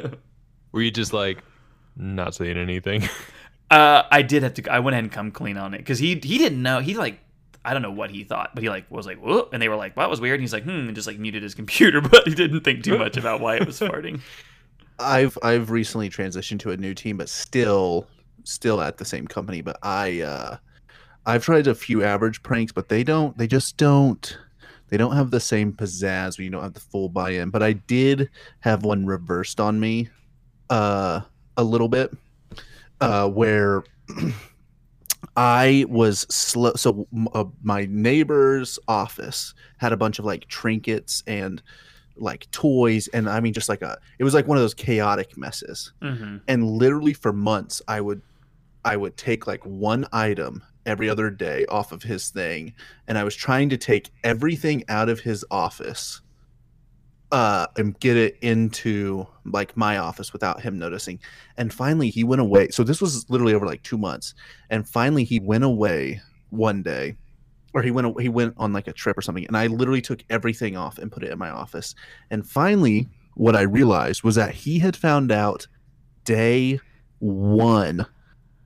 Were 0.72 0.82
you 0.82 0.92
just 0.92 1.14
like 1.14 1.40
not 1.96 2.36
saying 2.36 2.58
anything? 2.58 3.10
Uh, 3.72 4.06
I 4.12 4.22
did 4.22 4.44
have 4.44 4.54
to. 4.56 4.72
I 4.72 4.80
went 4.80 4.94
ahead 4.94 5.06
and 5.06 5.12
come 5.12 5.32
clean 5.32 5.58
on 5.58 5.74
it 5.74 5.80
because 5.80 5.98
he 5.98 6.10
he 6.22 6.38
didn't 6.38 6.62
know. 6.62 6.78
He 6.78 6.94
like 6.94 7.20
I 7.66 7.74
don't 7.74 7.82
know 7.82 7.90
what 7.90 8.12
he 8.12 8.24
thought, 8.24 8.52
but 8.54 8.62
he 8.62 8.70
like 8.70 8.92
was 8.92 9.08
like 9.08 9.18
whoop, 9.20 9.52
and 9.52 9.60
they 9.60 9.68
were 9.68 9.76
like, 9.76 9.98
"Well, 9.98 10.06
that 10.06 10.12
was 10.12 10.22
weird." 10.22 10.36
And 10.36 10.42
he's 10.42 10.54
like, 10.54 10.66
"Hmm," 10.66 10.70
and 10.88 10.94
just 10.94 11.08
like 11.08 11.18
muted 11.18 11.42
his 11.42 11.56
computer, 11.56 12.00
but 12.00 12.28
he 12.28 12.36
didn't 12.36 12.62
think 12.62 12.84
too 12.84 13.00
much 13.00 13.18
about 13.18 13.42
why 13.42 13.56
it 13.56 13.66
was 13.66 13.80
farting. 13.80 14.20
I've 15.00 15.40
I've 15.42 15.72
recently 15.72 16.08
transitioned 16.08 16.60
to 16.60 16.72
a 16.72 16.78
new 16.78 16.94
team, 16.94 17.18
but 17.18 17.30
still 17.30 18.06
still 18.44 18.80
at 18.80 18.98
the 18.98 19.06
same 19.06 19.28
company. 19.28 19.62
But 19.62 19.80
I 19.82 20.22
uh, 20.22 20.58
I've 21.26 21.44
tried 21.44 21.68
a 21.68 21.76
few 21.76 22.04
average 22.04 22.44
pranks, 22.44 22.72
but 22.72 22.90
they 22.90 23.04
don't 23.04 23.38
they 23.38 23.48
just 23.48 23.78
don't 23.78 24.38
they 24.90 24.98
don't 24.98 25.16
have 25.16 25.32
the 25.32 25.40
same 25.40 25.74
pizzazz 25.74 26.38
when 26.38 26.46
you 26.46 26.52
don't 26.52 26.64
have 26.64 26.74
the 26.74 26.80
full 26.80 27.10
buy-in. 27.10 27.50
But 27.50 27.64
I 27.64 27.74
did 27.74 28.30
have 28.60 28.84
one 28.84 29.06
reversed 29.06 29.60
on 29.60 29.80
me 29.80 30.10
uh, 30.70 31.22
a 31.58 31.64
little 31.64 31.88
bit, 31.88 32.12
uh, 33.02 33.30
where 33.30 33.84
I 35.36 35.86
was 35.90 36.28
slow. 36.30 36.74
So 36.76 37.08
uh, 37.34 37.46
my 37.64 37.88
neighbor's 37.90 38.78
office 38.88 39.54
had 39.78 39.94
a 39.94 39.98
bunch 39.98 40.20
of 40.20 40.26
like 40.26 40.48
trinkets 40.48 41.24
and 41.26 41.62
like 42.16 42.50
toys, 42.52 43.08
and 43.08 43.30
I 43.30 43.40
mean 43.40 43.54
just 43.54 43.70
like 43.70 43.82
a 43.82 43.98
it 44.20 44.24
was 44.24 44.34
like 44.34 44.48
one 44.48 44.58
of 44.58 44.64
those 44.64 44.76
chaotic 44.76 45.38
messes. 45.38 45.94
hmm 46.02 46.38
And 46.48 46.70
literally 46.70 47.14
for 47.14 47.34
months, 47.34 47.82
I 47.88 48.02
would 48.02 48.22
I 48.86 48.98
would 48.98 49.18
take 49.18 49.48
like 49.48 49.66
one 49.66 50.06
item 50.12 50.62
every 50.86 51.10
other 51.10 51.30
day 51.30 51.66
off 51.68 51.92
of 51.92 52.04
his 52.04 52.30
thing, 52.30 52.74
and 53.08 53.18
I 53.18 53.24
was 53.24 53.36
trying 53.36 53.70
to 53.70 53.78
take 53.78 54.12
everything 54.24 54.84
out 54.90 55.10
of 55.10 55.20
his 55.20 55.46
office 55.52 56.22
uh 57.34 57.66
and 57.78 58.00
get 58.00 58.16
it 58.16 58.38
into 58.42 59.26
like 59.44 59.76
my 59.76 59.98
office 59.98 60.32
without 60.32 60.62
him 60.62 60.78
noticing. 60.78 61.20
And 61.58 61.74
finally 61.74 62.10
he 62.10 62.24
went 62.24 62.42
away. 62.42 62.70
So 62.70 62.84
this 62.84 63.02
was 63.02 63.28
literally 63.30 63.56
over 63.56 63.66
like 63.66 63.82
two 63.82 63.98
months. 63.98 64.36
And 64.70 64.88
finally 64.88 65.24
he 65.24 65.40
went 65.40 65.64
away 65.64 66.22
one 66.52 66.84
day 66.84 67.16
or 67.74 67.82
he 67.82 67.90
went 67.90 68.22
he 68.22 68.30
went 68.30 68.54
on 68.58 68.72
like 68.72 68.88
a 68.88 68.94
trip 68.94 69.18
or 69.18 69.24
something 69.24 69.48
and 69.48 69.58
i 69.58 69.66
literally 69.66 70.02
took 70.02 70.24
everything 70.30 70.78
off 70.78 71.00
and 71.00 71.12
put 71.12 71.24
it 71.24 71.32
in 71.32 71.40
my 71.40 71.50
office. 71.50 71.96
And 72.30 72.48
finally 72.48 73.10
what 73.34 73.56
i 73.56 73.64
realized 73.64 74.24
was 74.24 74.36
that 74.36 74.54
he 74.54 74.78
had 74.78 74.96
found 74.96 75.32
out 75.32 75.66
day 76.24 76.80
one 77.18 78.06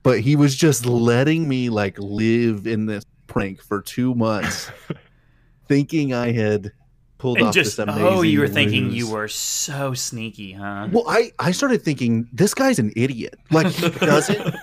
but 0.07 0.21
he 0.21 0.35
was 0.35 0.55
just 0.55 0.85
letting 0.85 1.47
me 1.47 1.69
like 1.69 1.97
live 1.99 2.65
in 2.65 2.85
this 2.85 3.03
prank 3.27 3.61
for 3.61 3.81
two 3.81 4.15
months 4.15 4.71
thinking 5.67 6.13
i 6.13 6.31
had 6.31 6.71
pulled 7.17 7.37
And 7.37 7.47
off 7.47 7.53
just 7.53 7.77
this 7.77 7.79
amazing 7.79 8.03
oh, 8.03 8.21
you 8.21 8.39
were 8.39 8.47
thinking 8.47 8.91
you 8.91 9.09
were 9.09 9.27
so 9.27 9.93
sneaky, 9.93 10.53
huh? 10.53 10.87
Well, 10.91 11.05
I 11.07 11.31
I 11.39 11.51
started 11.51 11.81
thinking 11.81 12.27
this 12.31 12.53
guy's 12.53 12.79
an 12.79 12.93
idiot. 12.95 13.39
Like 13.51 13.67
he 13.67 13.89
doesn't 13.89 14.55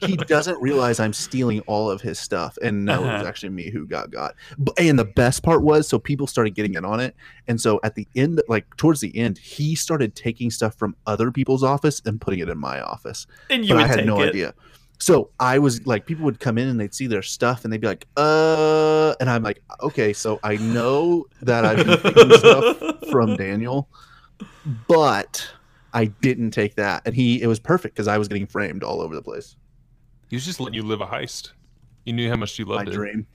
he 0.00 0.16
doesn't 0.16 0.60
realize 0.60 1.00
I'm 1.00 1.12
stealing 1.12 1.60
all 1.62 1.90
of 1.90 2.00
his 2.00 2.18
stuff, 2.18 2.56
and 2.62 2.84
no, 2.84 2.94
it 2.94 2.98
was 3.00 3.20
Uh-huh. 3.20 3.26
actually 3.28 3.50
me 3.50 3.70
who 3.70 3.86
got 3.86 4.10
got. 4.10 4.34
But 4.58 4.78
and 4.78 4.98
the 4.98 5.04
best 5.04 5.42
part 5.42 5.62
was, 5.62 5.88
so 5.88 5.98
people 5.98 6.26
started 6.26 6.54
getting 6.54 6.74
in 6.74 6.84
on 6.84 7.00
it, 7.00 7.14
and 7.48 7.60
so 7.60 7.80
at 7.84 7.94
the 7.94 8.06
end, 8.16 8.40
like 8.48 8.64
towards 8.76 9.00
the 9.00 9.16
end, 9.16 9.38
he 9.38 9.74
started 9.74 10.14
taking 10.14 10.50
stuff 10.50 10.74
from 10.76 10.94
other 11.06 11.30
people's 11.30 11.62
office 11.62 12.00
and 12.04 12.20
putting 12.20 12.40
it 12.40 12.48
in 12.48 12.58
my 12.58 12.80
office. 12.80 13.26
and 13.50 13.64
you 13.64 13.76
I 13.76 13.86
had 13.86 14.06
no 14.06 14.20
it. 14.20 14.28
idea. 14.30 14.54
So 15.00 15.30
I 15.40 15.58
was 15.58 15.84
like, 15.86 16.06
people 16.06 16.24
would 16.24 16.38
come 16.40 16.56
in 16.56 16.68
and 16.68 16.78
they'd 16.80 16.94
see 16.94 17.08
their 17.08 17.20
stuff 17.20 17.64
and 17.64 17.72
they'd 17.72 17.80
be 17.80 17.86
like, 17.88 18.06
uh, 18.16 19.14
and 19.20 19.28
I'm 19.28 19.42
like, 19.42 19.60
okay, 19.82 20.12
so 20.12 20.38
I 20.44 20.56
know 20.56 21.26
that 21.42 21.64
I've 21.64 21.84
been 21.84 22.00
taking 22.14 22.32
stuff 22.38 22.76
from 23.10 23.36
Daniel, 23.36 23.88
but 24.88 25.46
I 25.94 26.06
didn't 26.06 26.50
take 26.50 26.74
that. 26.74 27.02
And 27.06 27.14
he, 27.14 27.40
it 27.40 27.46
was 27.46 27.58
perfect 27.60 27.94
because 27.94 28.08
I 28.08 28.18
was 28.18 28.28
getting 28.28 28.46
framed 28.46 28.82
all 28.82 29.00
over 29.00 29.14
the 29.14 29.22
place. 29.22 29.56
He 30.28 30.36
was 30.36 30.44
just 30.44 30.60
letting 30.60 30.74
you 30.74 30.82
live 30.82 31.00
a 31.00 31.06
heist. 31.06 31.52
You 32.04 32.12
knew 32.12 32.28
how 32.28 32.36
much 32.36 32.58
you 32.58 32.66
My 32.66 32.74
loved 32.76 32.88
it. 32.88 32.92
dream, 32.94 33.26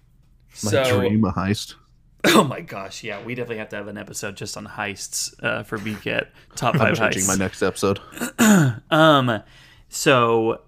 my 0.63 0.69
So, 0.72 1.00
dream, 1.00 1.24
a 1.26 1.32
heist. 1.32 1.76
oh 2.26 2.43
my 2.43 2.60
gosh, 2.60 3.02
yeah, 3.04 3.24
we 3.24 3.34
definitely 3.34 3.58
have 3.60 3.69
to 3.69 3.78
have 3.78 3.88
an 3.88 3.98
episode 3.98 4.36
just 4.36 4.58
on 4.58 4.67
heists 4.67 5.34
uh, 5.41 5.63
for 5.63 5.78
Beakit 5.78 6.28
top 6.56 6.76
five 6.76 6.89
I'm 6.89 6.95
five 6.95 7.13
changing 7.13 7.24
heists. 7.24 7.28
my 7.39 7.43
next 7.43 7.62
episode. 7.63 8.00
Um, 8.91 9.41
so 9.88 10.62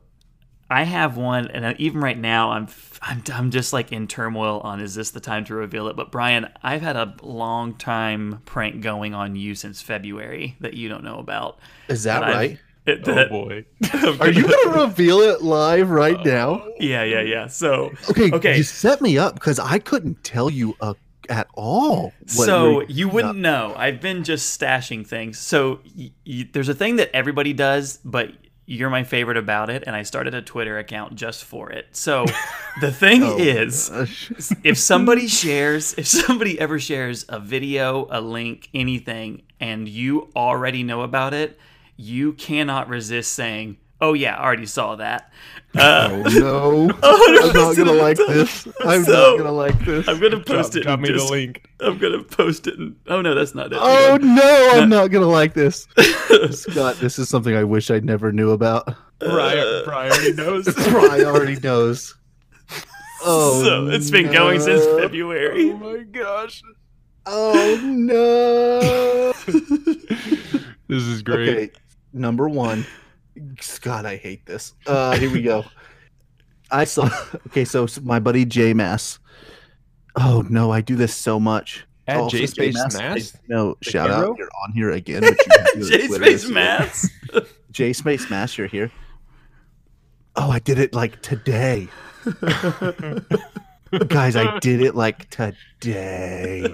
I 0.72 0.84
have 0.84 1.18
one, 1.18 1.50
and 1.50 1.78
even 1.80 2.00
right 2.02 2.18
now, 2.18 2.52
I'm 2.52 2.68
I'm 3.02 3.22
I'm 3.34 3.52
just 3.52 3.74
like 3.74 3.92
in 3.92 4.08
turmoil 4.08 4.62
on 4.64 4.80
is 4.80 4.96
this 4.96 5.12
the 5.12 5.20
time 5.20 5.44
to 5.46 5.54
reveal 5.56 5.88
it? 5.90 5.96
But 5.96 6.12
Brian, 6.12 6.48
I've 6.64 6.82
had 6.82 6.96
a 6.96 7.14
long 7.22 7.76
time 7.76 8.42
prank 8.46 8.82
going 8.82 9.14
on 9.14 9.36
you 9.36 9.54
since 9.56 9.82
February 9.82 10.56
that 10.62 10.74
you 10.76 10.88
don't 10.88 11.04
know 11.04 11.20
about. 11.20 11.60
Is 11.90 12.04
that 12.04 12.24
And 12.24 12.26
I've- 12.26 12.36
right? 12.54 12.60
It, 12.84 13.08
Oh 13.08 13.14
that- 13.14 13.30
boy. 13.30 13.64
Are 14.20 14.30
you 14.32 14.42
going 14.42 14.74
to 14.74 14.80
reveal 14.86 15.20
it 15.20 15.44
live 15.44 15.92
right 15.92 16.18
now? 16.26 16.66
yeah, 16.80 17.04
yeah, 17.04 17.22
yeah. 17.22 17.46
So 17.46 17.92
Okay, 18.10 18.32
Okay. 18.32 18.58
You 18.58 18.64
set 18.64 19.02
me 19.02 19.20
up 19.20 19.36
because 19.36 19.60
I 19.60 19.78
couldn't 19.78 20.24
tell 20.24 20.50
you 20.50 20.76
uh, 20.82 20.96
at 21.30 21.48
all. 21.54 22.12
what 22.22 22.30
so 22.48 22.74
were- 22.78 22.86
you 22.86 23.08
wouldn't 23.08 23.38
know. 23.38 23.76
I've 23.78 24.02
been 24.02 24.24
just 24.24 24.60
stashing 24.60 25.06
things. 25.06 25.38
So 25.38 25.82
y- 25.96 26.12
y- 26.26 26.50
there's 26.54 26.70
a 26.70 26.74
thing 26.74 26.96
that 26.96 27.12
everybody 27.16 27.54
does, 27.54 28.00
but 28.04 28.32
you're 28.66 28.90
my 28.90 29.04
favorite 29.04 29.38
about 29.38 29.70
it, 29.70 29.84
and 29.86 29.96
I 29.96 30.04
started 30.04 30.34
a 30.34 30.42
Twitter 30.42 30.78
account 30.78 31.16
just 31.16 31.44
for 31.44 31.72
it. 31.72 31.88
So 31.92 32.26
the 32.80 32.92
thing 32.92 33.24
Oh, 33.26 33.38
is, 33.38 33.90
if 34.64 34.78
somebody 34.78 35.28
shares, 35.28 35.94
if 35.98 36.08
somebody 36.08 36.60
ever 36.60 36.80
shares 36.80 37.26
a 37.28 37.40
video, 37.40 38.08
a 38.10 38.22
link, 38.22 38.70
anything, 38.74 39.42
and 39.60 39.88
you 39.88 40.30
already 40.36 40.84
know 40.84 41.02
about 41.02 41.34
it, 41.34 41.60
you 41.98 42.34
cannot 42.34 42.88
resist 42.88 43.34
saying, 43.34 43.78
"Oh 44.02 44.14
yeah, 44.14 44.36
I 44.36 44.44
already 44.44 44.66
saw 44.66 44.96
that." 44.98 45.32
Uh, 45.78 46.10
Oh 46.12 46.24
no! 46.38 46.90
I'm 47.04 47.54
not 47.54 47.78
gonna 47.78 47.94
like 47.94 48.18
this. 48.18 48.68
I'm 48.82 49.04
So, 49.06 49.12
not 49.12 49.38
gonna 49.38 49.52
like 49.54 49.80
this. 49.86 50.06
I'm 50.08 50.20
gonna 50.20 50.32
Drop, 50.32 50.46
post 50.46 50.76
it. 50.76 50.84
drop 50.84 50.98
in 51.00 51.04
me 51.04 51.12
the 51.14 51.24
link. 51.24 51.70
I'm 51.80 51.98
gonna 51.98 52.24
post 52.24 52.68
it. 52.68 52.74
In, 52.78 52.96
oh 53.08 53.22
no, 53.22 53.34
that's 53.36 53.56
not 53.56 53.72
it. 53.72 53.80
Oh 53.82 54.18
no! 54.22 54.72
I'm 54.74 54.90
not 54.90 55.08
gonna 55.12 55.28
like 55.28 55.54
this. 55.54 55.88
Scott, 56.52 56.98
this 56.98 57.18
is 57.20 57.30
something 57.30 57.56
I 57.56 57.64
wish 57.64 57.90
I 57.90 58.00
never 58.00 58.32
knew 58.34 58.52
about. 58.52 58.94
Brian, 59.20 59.84
Brian 59.86 60.12
already 60.12 60.34
knows. 60.34 60.68
I 60.78 61.24
already 61.24 61.56
knows. 61.58 62.16
Oh, 63.24 63.64
so 63.64 63.88
it's 63.88 64.10
been 64.10 64.32
going 64.32 64.60
since. 64.60 64.84
February. 65.00 65.72
oh 65.72 65.78
my 65.78 66.04
gosh. 66.04 66.64
Oh 67.28 67.80
no! 67.84 69.32
This 70.88 71.04
is 71.04 71.22
great. 71.22 71.50
Okay, 71.50 71.72
number 72.14 72.50
one. 72.50 72.86
God, 73.82 74.06
I 74.06 74.18
hate 74.18 74.46
this. 74.46 74.74
Uh, 74.86 75.16
here 75.18 75.32
we 75.32 75.42
go. 75.42 75.66
I 76.72 76.86
saw. 76.86 77.10
Okay, 77.48 77.66
so 77.66 77.84
s- 77.84 78.00
my 78.02 78.20
buddy 78.20 78.46
J 78.46 78.74
Mass. 78.74 79.20
Oh 80.16 80.44
no, 80.50 80.72
I 80.72 80.82
do 80.82 80.96
this 80.96 81.14
so 81.16 81.40
much. 81.40 81.86
At 82.08 82.18
Also, 82.18 82.38
J 82.38 82.46
Space 82.48 82.74
J-Mass, 82.76 82.98
Mass. 82.98 83.38
No, 83.48 83.76
The 83.84 83.92
shout 83.92 84.10
hero? 84.10 84.32
out. 84.32 84.38
You're 84.38 84.50
on 84.66 84.72
here 84.74 84.92
again. 84.92 85.22
But 85.22 85.38
you 85.38 85.46
have 85.58 85.72
to 85.74 85.80
do 85.80 85.90
J 85.90 85.96
it 85.96 86.08
Twitter 86.08 86.24
Space 86.26 86.42
this 86.42 86.44
year. 86.46 86.54
Mass. 86.54 87.10
J 87.72 87.94
Space 87.94 88.30
Mass, 88.30 88.58
you're 88.58 88.68
here. 88.68 88.92
Oh, 90.36 90.50
I 90.50 90.60
did 90.60 90.80
it 90.80 90.94
like 90.94 91.22
today. 91.22 91.88
Guys, 94.08 94.36
I 94.38 94.58
did 94.60 94.82
it 94.82 94.96
like 94.96 95.30
today. 95.30 96.66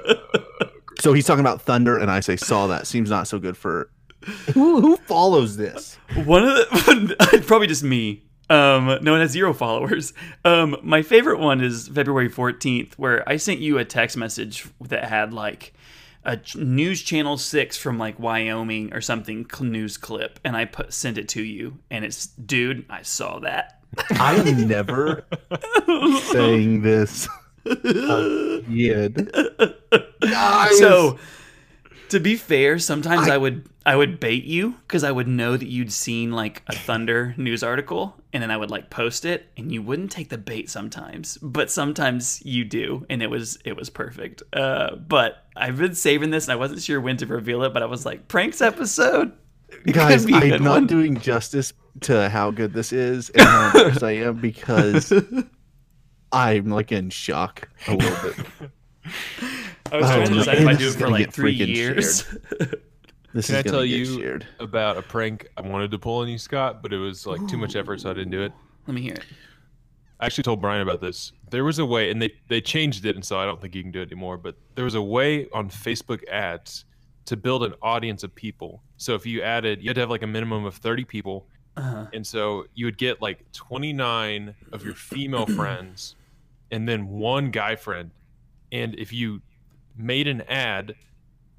So 1.01 1.13
he's 1.13 1.25
talking 1.25 1.41
about 1.41 1.61
Thunder, 1.61 1.97
and 1.97 2.09
I 2.11 2.19
say 2.21 2.35
saw 2.37 2.67
that. 2.67 2.87
Seems 2.87 3.09
not 3.09 3.27
so 3.27 3.39
good 3.39 3.57
for 3.57 3.89
who 4.53 4.82
who 4.82 4.97
follows 4.97 5.58
this? 5.58 5.95
One 6.25 6.43
of 6.43 6.56
the 6.56 7.43
probably 7.47 7.67
just 7.67 7.84
me. 7.84 8.23
Um, 8.49 8.97
no 9.01 9.12
one 9.12 9.21
has 9.21 9.32
zero 9.32 9.53
followers. 9.53 10.13
Um, 10.45 10.77
my 10.82 11.01
favorite 11.01 11.39
one 11.39 11.60
is 11.60 11.89
February 11.89 12.30
14th, 12.30 12.93
where 12.93 13.27
I 13.27 13.36
sent 13.36 13.60
you 13.60 13.77
a 13.77 13.84
text 13.84 14.15
message 14.15 14.65
that 14.80 15.03
had 15.03 15.34
like 15.34 15.73
a 16.23 16.39
news 16.56 17.01
channel 17.01 17.38
six 17.38 17.77
from 17.77 17.97
like 17.97 18.19
Wyoming 18.19 18.93
or 18.93 19.01
something 19.01 19.45
news 19.60 19.97
clip, 19.97 20.39
and 20.43 20.56
I 20.56 20.65
put 20.65 20.93
sent 20.93 21.17
it 21.17 21.27
to 21.30 21.43
you, 21.43 21.80
and 21.89 22.06
it's 22.06 22.27
dude, 22.27 22.86
I 22.89 23.01
saw 23.01 23.39
that. 23.39 23.82
I 24.12 24.36
am 24.36 24.67
never 24.67 25.25
saying 26.32 26.82
this 26.82 27.27
again. 27.65 29.30
So, 30.77 31.17
to 32.10 32.20
be 32.20 32.36
fair, 32.36 32.80
sometimes 32.80 33.30
I, 33.30 33.38
would 33.38 33.67
I 33.86 33.96
would 33.96 34.20
bait 34.20 34.43
you 34.43 34.76
because 34.88 35.04
I 35.04 35.12
would 35.12 35.28
know 35.28 35.58
that 35.58 35.67
you'd 35.67 35.91
seen 35.91 36.32
like 36.32 36.63
a 36.67 36.76
Thunder 36.76 37.34
news 37.38 37.63
article, 37.63 38.15
and 38.34 38.43
then 38.43 38.52
I 38.52 38.58
would 38.58 38.72
like 38.72 38.89
post 38.89 39.26
it, 39.26 39.48
and 39.58 39.72
you 39.72 39.82
wouldn't 39.82 40.12
take 40.12 40.30
the 40.30 40.38
bait 40.38 40.70
sometimes, 40.70 41.38
but 41.41 41.72
sometimes 41.72 42.41
you 42.46 42.65
do, 42.65 43.06
and 43.10 43.22
it 43.22 43.30
was 43.30 43.58
it 43.65 43.76
was 43.76 43.89
perfect. 43.89 44.43
Uh, 44.54 44.96
but 44.96 45.46
I've 45.56 45.78
been 45.78 45.96
saving 45.96 46.30
this, 46.32 46.46
and 46.46 46.54
I 46.54 46.56
wasn't 46.56 46.82
sure 46.82 47.00
when 47.00 47.17
to 47.17 47.26
reveal 47.26 47.63
it, 47.63 47.74
but 47.74 47.84
I 47.84 47.88
was 47.88 48.06
like, 48.06 48.28
pranks 48.28 48.62
episode. 48.62 49.32
It 49.86 49.91
guys, 49.91 50.26
could 50.26 50.41
be 50.41 50.52
a 50.52 50.56
I'm 50.56 50.63
not 50.63 50.72
one. 50.72 50.88
doing 50.88 51.20
justice 51.20 51.74
to 52.02 52.30
how 52.30 52.52
good 52.52 52.72
this 52.74 52.93
is 52.93 53.30
and 53.32 53.41
how 53.41 53.67
embarrassed 53.67 54.02
I 54.02 54.12
am 54.12 54.38
because 54.38 55.12
I'm 56.32 56.70
like 56.70 56.93
in 56.93 57.10
shock 57.10 57.67
a 57.86 57.93
little 57.93 58.32
bit. 58.32 58.72
I 59.91 59.97
was 59.97 60.10
Oh, 60.10 60.15
trying 60.15 60.28
to 60.28 60.34
decide 60.36 60.58
if 60.60 60.67
I 60.67 60.73
do 60.73 60.88
it 60.89 60.93
for 60.95 61.10
like 61.10 61.32
three 61.34 61.54
years. 61.54 62.23
This 63.34 63.47
Can 63.47 63.56
is 63.56 63.60
I 63.60 63.62
tell 63.62 63.86
you 63.86 64.06
shared. 64.06 64.47
about 64.60 64.97
a 64.97 65.02
prank 65.02 65.47
I 65.58 65.62
wanted 65.62 65.91
to 65.91 66.00
pull 66.00 66.19
on 66.21 66.28
you, 66.30 66.38
Scott, 66.38 66.82
but 66.82 66.93
it 66.93 66.97
was 66.97 67.28
like 67.28 67.45
too 67.47 67.58
much 67.58 67.76
effort, 67.76 68.02
so 68.02 68.10
I 68.10 68.13
didn't 68.13 68.32
do 68.32 68.41
it. 68.41 68.52
Let 68.88 68.95
me 68.95 69.02
hear 69.02 69.13
it. 69.13 69.23
I 70.19 70.26
actually 70.26 70.43
told 70.45 70.62
Brian 70.62 70.82
about 70.82 71.02
this. 71.02 71.34
There 71.52 71.63
was 71.63 71.78
a 71.78 71.86
way, 71.86 72.10
and 72.10 72.21
they 72.21 72.34
they 72.47 72.62
changed 72.62 73.06
it, 73.06 73.15
and 73.15 73.23
so 73.23 73.38
I 73.38 73.45
don't 73.45 73.62
think 73.62 73.76
you 73.76 73.84
can 73.84 73.91
do 73.91 74.02
it 74.02 74.12
anymore. 74.12 74.38
But 74.38 74.56
there 74.76 74.86
was 74.86 74.95
a 74.95 75.02
way 75.02 75.47
on 75.54 75.69
Facebook 75.69 76.28
ads 76.30 76.86
to 77.26 77.38
build 77.38 77.63
an 77.63 77.73
audience 77.82 78.23
of 78.23 78.34
people. 78.34 78.82
So 78.95 79.13
if 79.13 79.26
you 79.26 79.41
added, 79.43 79.84
you 79.84 79.89
had 79.89 79.95
to 79.95 80.02
have 80.02 80.10
like 80.10 80.23
a 80.23 80.28
minimum 80.28 80.65
of 80.65 80.76
thirty 80.76 81.04
people, 81.06 81.45
Uh-huh. 81.76 82.08
and 82.13 82.26
so 82.26 82.65
you 82.73 82.86
would 82.86 82.97
get 82.97 83.21
like 83.21 83.43
twenty 83.52 83.93
nine 83.93 84.56
of 84.71 84.84
your 84.84 84.95
female 84.95 85.45
friends, 85.60 86.15
and 86.71 86.88
then 86.89 87.08
one 87.10 87.52
guy 87.52 87.76
friend. 87.76 88.10
And 88.71 88.95
if 88.97 89.13
you 89.13 89.41
made 89.97 90.27
an 90.27 90.41
ad 90.41 90.95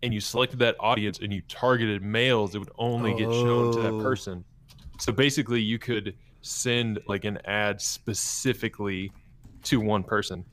and 0.03 0.14
you 0.14 0.20
selected 0.20 0.59
that 0.61 0.77
audience 0.79 1.18
and 1.20 1.33
you 1.33 1.42
targeted 1.48 2.03
males, 2.03 2.55
it 2.55 2.59
would 2.59 2.70
only 2.79 3.14
get 3.14 3.33
shown 3.33 3.70
to 3.72 3.81
that 3.81 3.94
Oh. 3.94 4.03
person. 4.03 4.44
So 5.01 5.12
basically, 5.12 5.61
you 5.61 5.79
could 5.79 6.14
send 6.42 7.01
like 7.09 7.24
an 7.24 7.38
ad 7.44 7.81
specifically 7.81 9.11
to 9.64 9.81
one 9.81 10.03
person, 10.05 10.44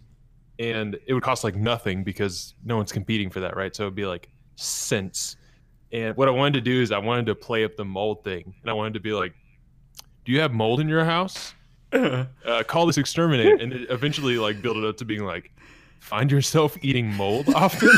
and 0.60 0.98
it 1.08 1.14
would 1.14 1.24
cost 1.24 1.44
like 1.44 1.56
nothing 1.56 2.04
because 2.04 2.56
no 2.64 2.78
one's 2.78 2.92
competing 2.92 3.30
for 3.30 3.40
that, 3.42 3.56
right? 3.56 3.76
So 3.76 3.84
it'd 3.84 3.96
be 3.96 4.06
like 4.06 4.30
cents. 4.56 5.36
And 5.92 6.16
what 6.18 6.28
I 6.28 6.32
wanted 6.32 6.56
to 6.56 6.62
do 6.62 6.82
is 6.82 6.92
I 6.92 6.98
wanted 6.98 7.28
to 7.28 7.36
play 7.36 7.64
up 7.64 7.76
the 7.76 7.86
mold 7.86 8.24
thing, 8.24 8.54
and 8.62 8.70
I 8.70 8.74
wanted 8.74 8.96
to 8.96 9.00
be 9.00 9.14
like, 9.14 9.34
"Do 10.26 10.32
you 10.32 10.40
have 10.42 10.52
mold 10.54 10.80
in 10.80 10.90
your 10.90 11.06
house? 11.06 11.54
Uh, 11.94 12.62
call 12.68 12.86
this 12.88 12.98
exterminate," 12.98 13.62
and 13.62 13.74
eventually 13.90 14.38
like 14.38 14.62
build 14.62 14.76
it 14.78 14.84
up 14.84 14.98
to 14.98 15.06
being 15.06 15.24
like, 15.24 15.52
"Find 16.06 16.32
yourself 16.32 16.78
eating 16.82 17.14
mold 17.14 17.50
often." 17.56 17.90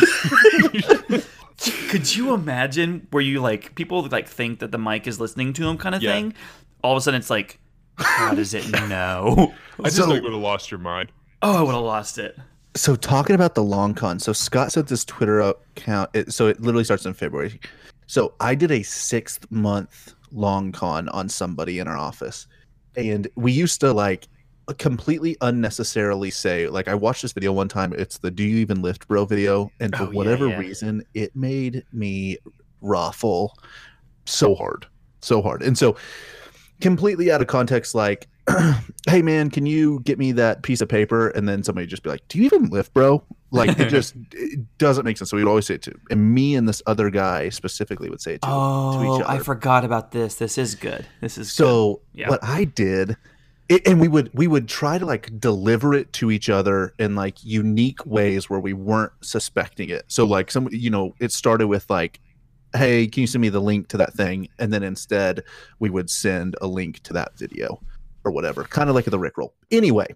Could 1.89 2.15
you 2.15 2.33
imagine 2.33 3.07
where 3.11 3.21
you 3.23 3.41
like 3.41 3.73
people 3.75 4.03
like 4.07 4.27
think 4.27 4.59
that 4.59 4.71
the 4.71 4.77
mic 4.77 5.07
is 5.07 5.19
listening 5.19 5.53
to 5.53 5.63
them 5.63 5.77
kind 5.77 5.95
of 5.95 6.03
Yeah. 6.03 6.13
thing? 6.13 6.33
All 6.83 6.93
of 6.93 6.97
a 6.97 7.01
sudden 7.01 7.19
it's 7.19 7.29
like, 7.29 7.59
how 7.97 8.33
does 8.35 8.53
it 8.53 8.69
know? 8.89 9.53
I 9.79 9.83
just 9.85 9.97
So- 9.97 10.07
like 10.07 10.21
would 10.23 10.31
have 10.33 10.41
lost 10.41 10.69
your 10.69 10.79
mind. 10.79 11.11
Oh, 11.41 11.57
I 11.57 11.61
would 11.63 11.73
have 11.75 11.83
lost 11.83 12.17
it. 12.17 12.37
So 12.75 12.95
talking 12.95 13.33
about 13.35 13.55
the 13.55 13.63
long 13.63 13.93
con, 13.95 14.19
so 14.19 14.33
Scott 14.33 14.71
set 14.71 14.87
this 14.87 15.03
Twitter 15.03 15.39
account. 15.39 16.11
It, 16.13 16.31
so 16.31 16.47
it 16.47 16.59
literally 16.61 16.83
starts 16.83 17.05
in 17.07 17.13
February. 17.13 17.59
So 18.05 18.33
I 18.39 18.53
did 18.53 18.71
a 18.71 18.83
sixth 18.83 19.49
month 19.51 20.13
long 20.31 20.71
con 20.71 21.09
on 21.09 21.27
somebody 21.27 21.79
in 21.79 21.87
our 21.87 21.97
office, 21.97 22.45
and 22.95 23.27
we 23.35 23.51
used 23.51 23.79
to 23.81 23.93
like 23.93 24.27
completely 24.73 25.37
unnecessarily 25.41 26.29
say 26.31 26.67
like 26.67 26.87
I 26.87 26.95
watched 26.95 27.21
this 27.21 27.33
video 27.33 27.53
one 27.53 27.67
time. 27.67 27.93
It's 27.93 28.17
the 28.17 28.31
"Do 28.31 28.43
you 28.43 28.57
even 28.57 28.81
lift, 28.81 29.07
bro?" 29.07 29.25
video, 29.25 29.71
and 29.79 29.95
for 29.95 30.05
Oh, 30.05 30.11
whatever 30.11 30.47
yeah. 30.49 30.57
reason, 30.57 31.03
it 31.13 31.35
made 31.35 31.83
me 31.93 32.37
ruffle 32.81 33.53
so 34.25 34.55
hard, 34.55 34.85
so 35.21 35.41
hard, 35.41 35.61
and 35.61 35.77
so 35.77 35.95
completely 36.81 37.31
out 37.31 37.41
of 37.41 37.47
context, 37.47 37.95
like 37.95 38.27
hey 39.09 39.21
man, 39.21 39.49
can 39.49 39.65
you 39.65 39.99
get 40.01 40.17
me 40.17 40.31
that 40.33 40.63
piece 40.63 40.81
of 40.81 40.87
paper? 40.89 41.29
And 41.29 41.47
then 41.47 41.63
somebody 41.63 41.87
just 41.87 42.03
be 42.03 42.09
like, 42.09 42.21
do 42.29 42.37
you 42.37 42.45
even 42.45 42.69
lift, 42.69 42.93
bro? 42.93 43.23
Like 43.51 43.77
it 43.79 43.89
just 43.89 44.15
it 44.33 44.59
doesn't 44.77 45.05
make 45.05 45.17
sense. 45.17 45.29
So 45.31 45.37
we'd 45.37 45.45
always 45.47 45.65
say 45.65 45.75
it 45.75 45.81
to, 45.83 45.93
and 46.09 46.33
me 46.33 46.55
and 46.55 46.67
this 46.67 46.81
other 46.85 47.09
guy 47.09 47.49
specifically 47.49 48.09
would 48.09 48.21
say 48.21 48.35
it 48.35 48.41
to, 48.43 48.47
to 48.49 48.53
Oh, 48.53 49.03
each 49.03 49.25
I 49.27 49.39
forgot 49.39 49.83
about 49.85 50.11
this. 50.11 50.35
This 50.35 50.57
is 50.57 50.75
good. 50.75 51.07
This 51.21 51.37
is 51.37 51.49
good. 51.49 51.53
So 51.55 52.01
Yeah. 52.13 52.29
what 52.29 52.39
I 52.43 52.65
did 52.65 53.17
it, 53.69 53.87
and 53.87 53.99
we 53.99 54.07
would 54.07 54.29
we 54.33 54.47
would 54.47 54.67
try 54.67 54.97
to 54.97 55.05
like 55.05 55.39
deliver 55.39 55.93
it 55.93 56.13
to 56.13 56.31
each 56.31 56.49
other 56.49 56.93
in 56.99 57.15
like 57.15 57.43
unique 57.43 58.05
ways 58.05 58.49
where 58.49 58.59
we 58.59 58.73
weren't 58.73 59.11
suspecting 59.21 59.89
it. 59.89 60.05
So 60.07 60.25
like 60.25 60.51
some 60.51 60.69
you 60.71 60.89
know 60.89 61.13
it 61.19 61.31
started 61.31 61.67
with 61.67 61.89
like, 61.89 62.19
hey, 62.75 63.07
can 63.07 63.21
you 63.21 63.27
send 63.27 63.41
me 63.41 63.49
the 63.49 63.59
link 63.59 63.89
to 63.89 63.97
that 63.97 64.13
thing? 64.13 64.47
And 64.59 64.71
then 64.71 64.83
instead 64.83 65.43
we 65.79 65.89
would 65.89 66.09
send 66.09 66.55
a 66.61 66.67
link 66.67 67.03
to 67.03 67.13
that 67.13 67.37
video 67.37 67.81
or 68.23 68.31
whatever, 68.31 68.63
kind 68.63 68.89
of 68.89 68.95
like 68.95 69.05
the 69.05 69.19
Rickroll. 69.19 69.51
Anyway, 69.71 70.07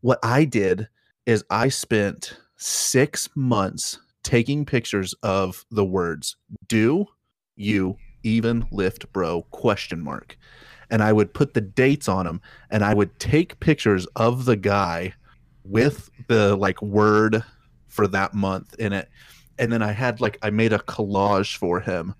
what 0.00 0.18
I 0.22 0.44
did 0.44 0.88
is 1.26 1.44
I 1.50 1.68
spent 1.68 2.38
six 2.56 3.28
months 3.34 3.98
taking 4.22 4.64
pictures 4.64 5.14
of 5.22 5.64
the 5.70 5.84
words 5.84 6.36
"do 6.68 7.06
you 7.56 7.96
even 8.22 8.66
lift, 8.70 9.12
bro?" 9.12 9.42
question 9.50 10.00
mark 10.00 10.38
and 10.90 11.02
I 11.02 11.12
would 11.12 11.32
put 11.34 11.54
the 11.54 11.60
dates 11.60 12.08
on 12.08 12.26
them 12.26 12.40
and 12.70 12.84
I 12.84 12.94
would 12.94 13.18
take 13.18 13.58
pictures 13.60 14.06
of 14.16 14.44
the 14.44 14.56
guy 14.56 15.14
with 15.64 16.10
the 16.28 16.56
like 16.56 16.80
word 16.82 17.42
for 17.88 18.06
that 18.08 18.34
month 18.34 18.74
in 18.78 18.92
it. 18.92 19.08
And 19.58 19.72
then 19.72 19.82
I 19.82 19.92
had 19.92 20.20
like 20.20 20.38
I 20.42 20.50
made 20.50 20.72
a 20.72 20.78
collage 20.80 21.56
for 21.56 21.80
him 21.80 22.14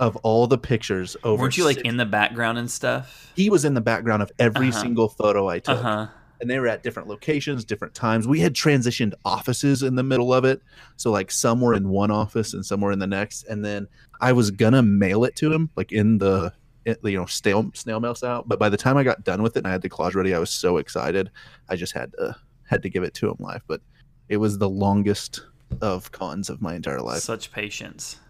of 0.00 0.14
all 0.18 0.46
the 0.46 0.58
pictures 0.58 1.16
over 1.24 1.42
Weren't 1.42 1.56
you 1.56 1.64
like 1.64 1.76
six- 1.78 1.88
in 1.88 1.96
the 1.96 2.06
background 2.06 2.56
and 2.58 2.70
stuff? 2.70 3.32
he 3.34 3.50
was 3.50 3.64
in 3.64 3.74
the 3.74 3.80
background 3.80 4.22
of 4.22 4.30
every 4.38 4.68
Uh-huh. 4.68 4.80
single 4.80 5.08
photo 5.08 5.48
I 5.48 5.58
took. 5.58 5.78
Uh 5.78 5.82
huh. 5.82 6.06
And 6.40 6.48
they 6.48 6.60
were 6.60 6.68
at 6.68 6.84
different 6.84 7.08
locations, 7.08 7.64
different 7.64 7.94
times. 7.94 8.28
We 8.28 8.38
had 8.38 8.54
transitioned 8.54 9.12
offices 9.24 9.82
in 9.82 9.96
the 9.96 10.04
middle 10.04 10.32
of 10.32 10.44
it. 10.44 10.62
So 10.96 11.10
like 11.10 11.32
some 11.32 11.60
were 11.60 11.74
in 11.74 11.88
one 11.88 12.12
office 12.12 12.54
and 12.54 12.64
some 12.64 12.80
were 12.80 12.92
in 12.92 13.00
the 13.00 13.08
next. 13.08 13.42
And 13.48 13.64
then 13.64 13.88
I 14.20 14.30
was 14.32 14.52
gonna 14.52 14.82
mail 14.82 15.24
it 15.24 15.34
to 15.36 15.52
him, 15.52 15.68
like 15.74 15.90
in 15.90 16.18
the 16.18 16.52
it, 16.84 16.98
you 17.02 17.18
know 17.18 17.26
snail 17.26 17.70
snail 17.74 18.00
mail 18.00 18.14
out. 18.22 18.48
But 18.48 18.58
by 18.58 18.68
the 18.68 18.76
time 18.76 18.96
I 18.96 19.04
got 19.04 19.24
done 19.24 19.42
with 19.42 19.56
it 19.56 19.60
and 19.60 19.66
I 19.66 19.70
had 19.70 19.82
the 19.82 19.90
collage 19.90 20.14
ready, 20.14 20.34
I 20.34 20.38
was 20.38 20.50
so 20.50 20.78
excited. 20.78 21.30
I 21.68 21.76
just 21.76 21.92
had 21.92 22.12
to 22.12 22.36
had 22.66 22.82
to 22.82 22.90
give 22.90 23.02
it 23.02 23.14
to 23.14 23.28
him 23.28 23.36
live. 23.38 23.62
But 23.66 23.80
it 24.28 24.36
was 24.36 24.58
the 24.58 24.68
longest 24.68 25.42
of 25.80 26.10
cons 26.12 26.50
of 26.50 26.62
my 26.62 26.74
entire 26.74 27.00
life. 27.00 27.20
Such 27.20 27.52
patience. 27.52 28.20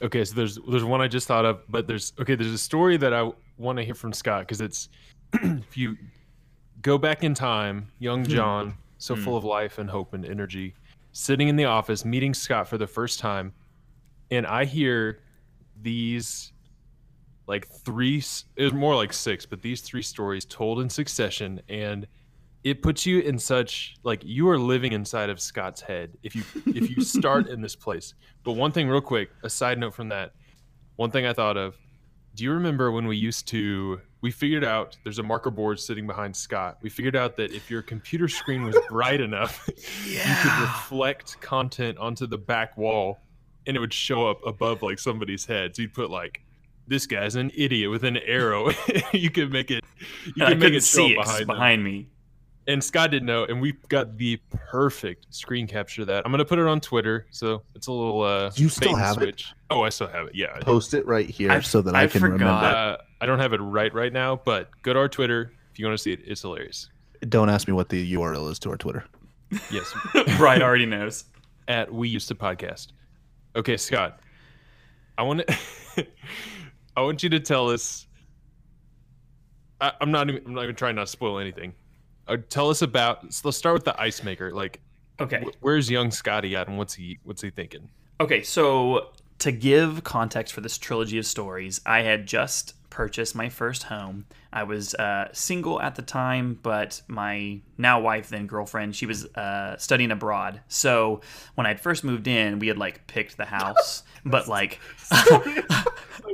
Okay, 0.00 0.24
so 0.24 0.34
there's 0.34 0.58
there's 0.68 0.84
one 0.84 1.00
I 1.00 1.08
just 1.08 1.28
thought 1.28 1.44
of, 1.44 1.62
but 1.68 1.86
there's 1.86 2.12
okay, 2.18 2.34
there's 2.34 2.52
a 2.52 2.58
story 2.58 2.96
that 2.96 3.12
I 3.12 3.30
want 3.58 3.78
to 3.78 3.84
hear 3.84 3.94
from 3.94 4.12
Scott 4.12 4.42
because 4.42 4.60
it's 4.60 4.88
if 5.32 5.76
you 5.76 5.96
go 6.82 6.98
back 6.98 7.22
in 7.24 7.34
time, 7.34 7.88
young 7.98 8.24
hmm. 8.24 8.30
John, 8.30 8.74
so 8.98 9.14
hmm. 9.14 9.22
full 9.22 9.36
of 9.36 9.44
life 9.44 9.78
and 9.78 9.88
hope 9.88 10.14
and 10.14 10.24
energy, 10.24 10.74
sitting 11.12 11.48
in 11.48 11.56
the 11.56 11.66
office 11.66 12.04
meeting 12.04 12.34
Scott 12.34 12.66
for 12.66 12.78
the 12.78 12.86
first 12.86 13.20
time, 13.20 13.52
and 14.30 14.46
I 14.46 14.64
hear 14.64 15.20
these 15.80 16.51
like 17.46 17.66
three 17.68 18.18
s- 18.18 18.44
it 18.56 18.64
was 18.64 18.72
more 18.72 18.94
like 18.94 19.12
six, 19.12 19.44
but 19.46 19.62
these 19.62 19.80
three 19.80 20.02
stories 20.02 20.44
told 20.44 20.80
in 20.80 20.88
succession 20.88 21.60
and 21.68 22.06
it 22.64 22.80
puts 22.80 23.04
you 23.04 23.18
in 23.20 23.38
such 23.38 23.96
like 24.04 24.22
you 24.24 24.48
are 24.48 24.58
living 24.58 24.92
inside 24.92 25.28
of 25.30 25.40
Scott's 25.40 25.80
head 25.80 26.16
if 26.22 26.36
you 26.36 26.42
if 26.66 26.96
you 26.96 27.02
start 27.02 27.48
in 27.48 27.60
this 27.60 27.74
place. 27.74 28.14
But 28.44 28.52
one 28.52 28.70
thing 28.70 28.88
real 28.88 29.00
quick, 29.00 29.30
a 29.42 29.50
side 29.50 29.78
note 29.78 29.94
from 29.94 30.08
that. 30.10 30.32
One 30.96 31.10
thing 31.10 31.26
I 31.26 31.32
thought 31.32 31.56
of, 31.56 31.76
do 32.36 32.44
you 32.44 32.52
remember 32.52 32.92
when 32.92 33.06
we 33.06 33.16
used 33.16 33.48
to 33.48 34.00
we 34.20 34.30
figured 34.30 34.62
out 34.62 34.96
there's 35.02 35.18
a 35.18 35.22
marker 35.22 35.50
board 35.50 35.80
sitting 35.80 36.06
behind 36.06 36.36
Scott. 36.36 36.78
We 36.80 36.88
figured 36.90 37.16
out 37.16 37.36
that 37.38 37.50
if 37.52 37.68
your 37.68 37.82
computer 37.82 38.28
screen 38.28 38.62
was 38.62 38.78
bright 38.88 39.20
enough, 39.28 39.68
yeah. 40.06 40.28
you 40.30 40.48
could 40.50 40.60
reflect 40.62 41.40
content 41.40 41.98
onto 41.98 42.28
the 42.28 42.38
back 42.38 42.76
wall 42.76 43.18
and 43.66 43.76
it 43.76 43.80
would 43.80 43.92
show 43.92 44.30
up 44.30 44.38
above 44.46 44.80
like 44.82 45.00
somebody's 45.00 45.44
head. 45.44 45.74
So 45.74 45.82
you'd 45.82 45.92
put 45.94 46.08
like 46.10 46.40
this 46.92 47.06
guy's 47.06 47.34
an 47.34 47.50
idiot 47.56 47.90
with 47.90 48.04
an 48.04 48.18
arrow. 48.18 48.70
you 49.12 49.30
could 49.30 49.50
make 49.52 49.70
it 49.70 49.82
you 50.36 50.44
I 50.44 50.50
could 50.50 50.60
make 50.60 50.74
it 50.74 50.82
see 50.82 51.04
up 51.04 51.10
it 51.10 51.16
'cause 51.16 51.28
it's 51.40 51.46
behind, 51.46 51.46
behind 51.46 51.84
me. 51.84 52.08
and 52.68 52.84
Scott 52.84 53.10
didn't 53.10 53.26
know, 53.26 53.44
and 53.44 53.60
we 53.60 53.72
got 53.88 54.16
the 54.18 54.38
perfect 54.50 55.26
screen 55.34 55.66
capture 55.66 56.02
of 56.02 56.08
that. 56.08 56.24
I'm 56.24 56.30
gonna 56.32 56.44
put 56.44 56.58
it 56.58 56.66
on 56.66 56.80
Twitter, 56.80 57.26
so 57.30 57.62
it's 57.74 57.86
a 57.88 57.92
little 57.92 58.22
uh 58.22 58.50
You 58.54 58.68
still 58.68 58.90
bait 58.92 58.94
and 58.94 59.02
have 59.02 59.22
it? 59.22 59.42
Oh, 59.70 59.82
I 59.82 59.88
still 59.88 60.06
have 60.08 60.26
it. 60.28 60.34
Yeah. 60.34 60.58
Post 60.60 60.94
it 60.94 61.06
right 61.06 61.28
here 61.28 61.50
I- 61.50 61.60
so 61.60 61.80
that 61.82 61.94
I, 61.96 62.02
I 62.02 62.06
can 62.06 62.20
forgot. 62.20 62.32
remember. 62.34 62.52
Uh, 62.66 62.96
I 63.20 63.26
don't 63.26 63.38
have 63.38 63.52
it 63.52 63.60
right 63.60 63.92
right 63.94 64.12
now, 64.12 64.36
but 64.44 64.70
go 64.82 64.92
to 64.92 64.98
our 64.98 65.08
Twitter 65.08 65.52
if 65.72 65.78
you 65.78 65.86
want 65.86 65.96
to 65.96 66.02
see 66.02 66.12
it. 66.12 66.20
It's 66.24 66.42
hilarious. 66.42 66.88
Don't 67.28 67.48
ask 67.48 67.66
me 67.68 67.72
what 67.74 67.88
the 67.88 68.12
URL 68.14 68.50
is 68.50 68.58
to 68.60 68.70
our 68.70 68.76
Twitter. 68.76 69.04
Yes, 69.70 69.94
Brian 70.38 70.60
already 70.62 70.86
knows. 70.86 71.24
at 71.68 71.92
we 71.92 72.08
used 72.08 72.26
to 72.28 72.34
podcast. 72.34 72.88
Okay, 73.54 73.76
Scott, 73.76 74.18
I 75.16 75.22
want 75.22 75.46
to. 75.46 75.56
I 76.96 77.02
want 77.02 77.22
you 77.22 77.28
to 77.30 77.40
tell 77.40 77.70
us. 77.70 78.06
I, 79.80 79.92
I'm 80.00 80.10
not. 80.10 80.28
Even, 80.28 80.42
I'm 80.46 80.54
not 80.54 80.64
even 80.64 80.76
trying 80.76 80.94
not 80.96 81.06
to 81.06 81.10
spoil 81.10 81.38
anything. 81.38 81.74
Uh, 82.28 82.36
tell 82.48 82.70
us 82.70 82.82
about. 82.82 83.32
So 83.32 83.42
let's 83.48 83.56
start 83.58 83.74
with 83.74 83.84
the 83.84 84.00
ice 84.00 84.22
maker. 84.22 84.52
Like, 84.52 84.80
Okay. 85.20 85.42
wh- 85.44 85.62
where's 85.64 85.90
young 85.90 86.10
Scotty 86.10 86.54
at, 86.56 86.68
and 86.68 86.78
what's 86.78 86.94
he? 86.94 87.18
What's 87.24 87.42
he 87.42 87.50
thinking? 87.50 87.90
Okay, 88.20 88.42
so 88.42 89.12
to 89.40 89.52
give 89.52 90.04
context 90.04 90.54
for 90.54 90.60
this 90.60 90.78
trilogy 90.78 91.18
of 91.18 91.26
stories, 91.26 91.80
I 91.84 92.02
had 92.02 92.26
just 92.26 92.74
purchased 92.92 93.34
my 93.34 93.48
first 93.48 93.84
home. 93.84 94.26
I 94.52 94.64
was 94.64 94.94
uh, 94.94 95.28
single 95.32 95.80
at 95.80 95.94
the 95.94 96.02
time, 96.02 96.58
but 96.62 97.00
my 97.08 97.60
now 97.78 98.00
wife, 98.00 98.28
then 98.28 98.46
girlfriend, 98.46 98.94
she 98.94 99.06
was 99.06 99.24
uh, 99.34 99.78
studying 99.78 100.10
abroad. 100.10 100.60
So 100.68 101.22
when 101.54 101.66
I'd 101.66 101.80
first 101.80 102.04
moved 102.04 102.28
in, 102.28 102.58
we 102.58 102.68
had 102.68 102.76
like 102.76 103.06
picked 103.06 103.38
the 103.38 103.46
house, 103.46 104.02
but 104.26 104.46
like 104.46 104.78
I'm 105.10 105.64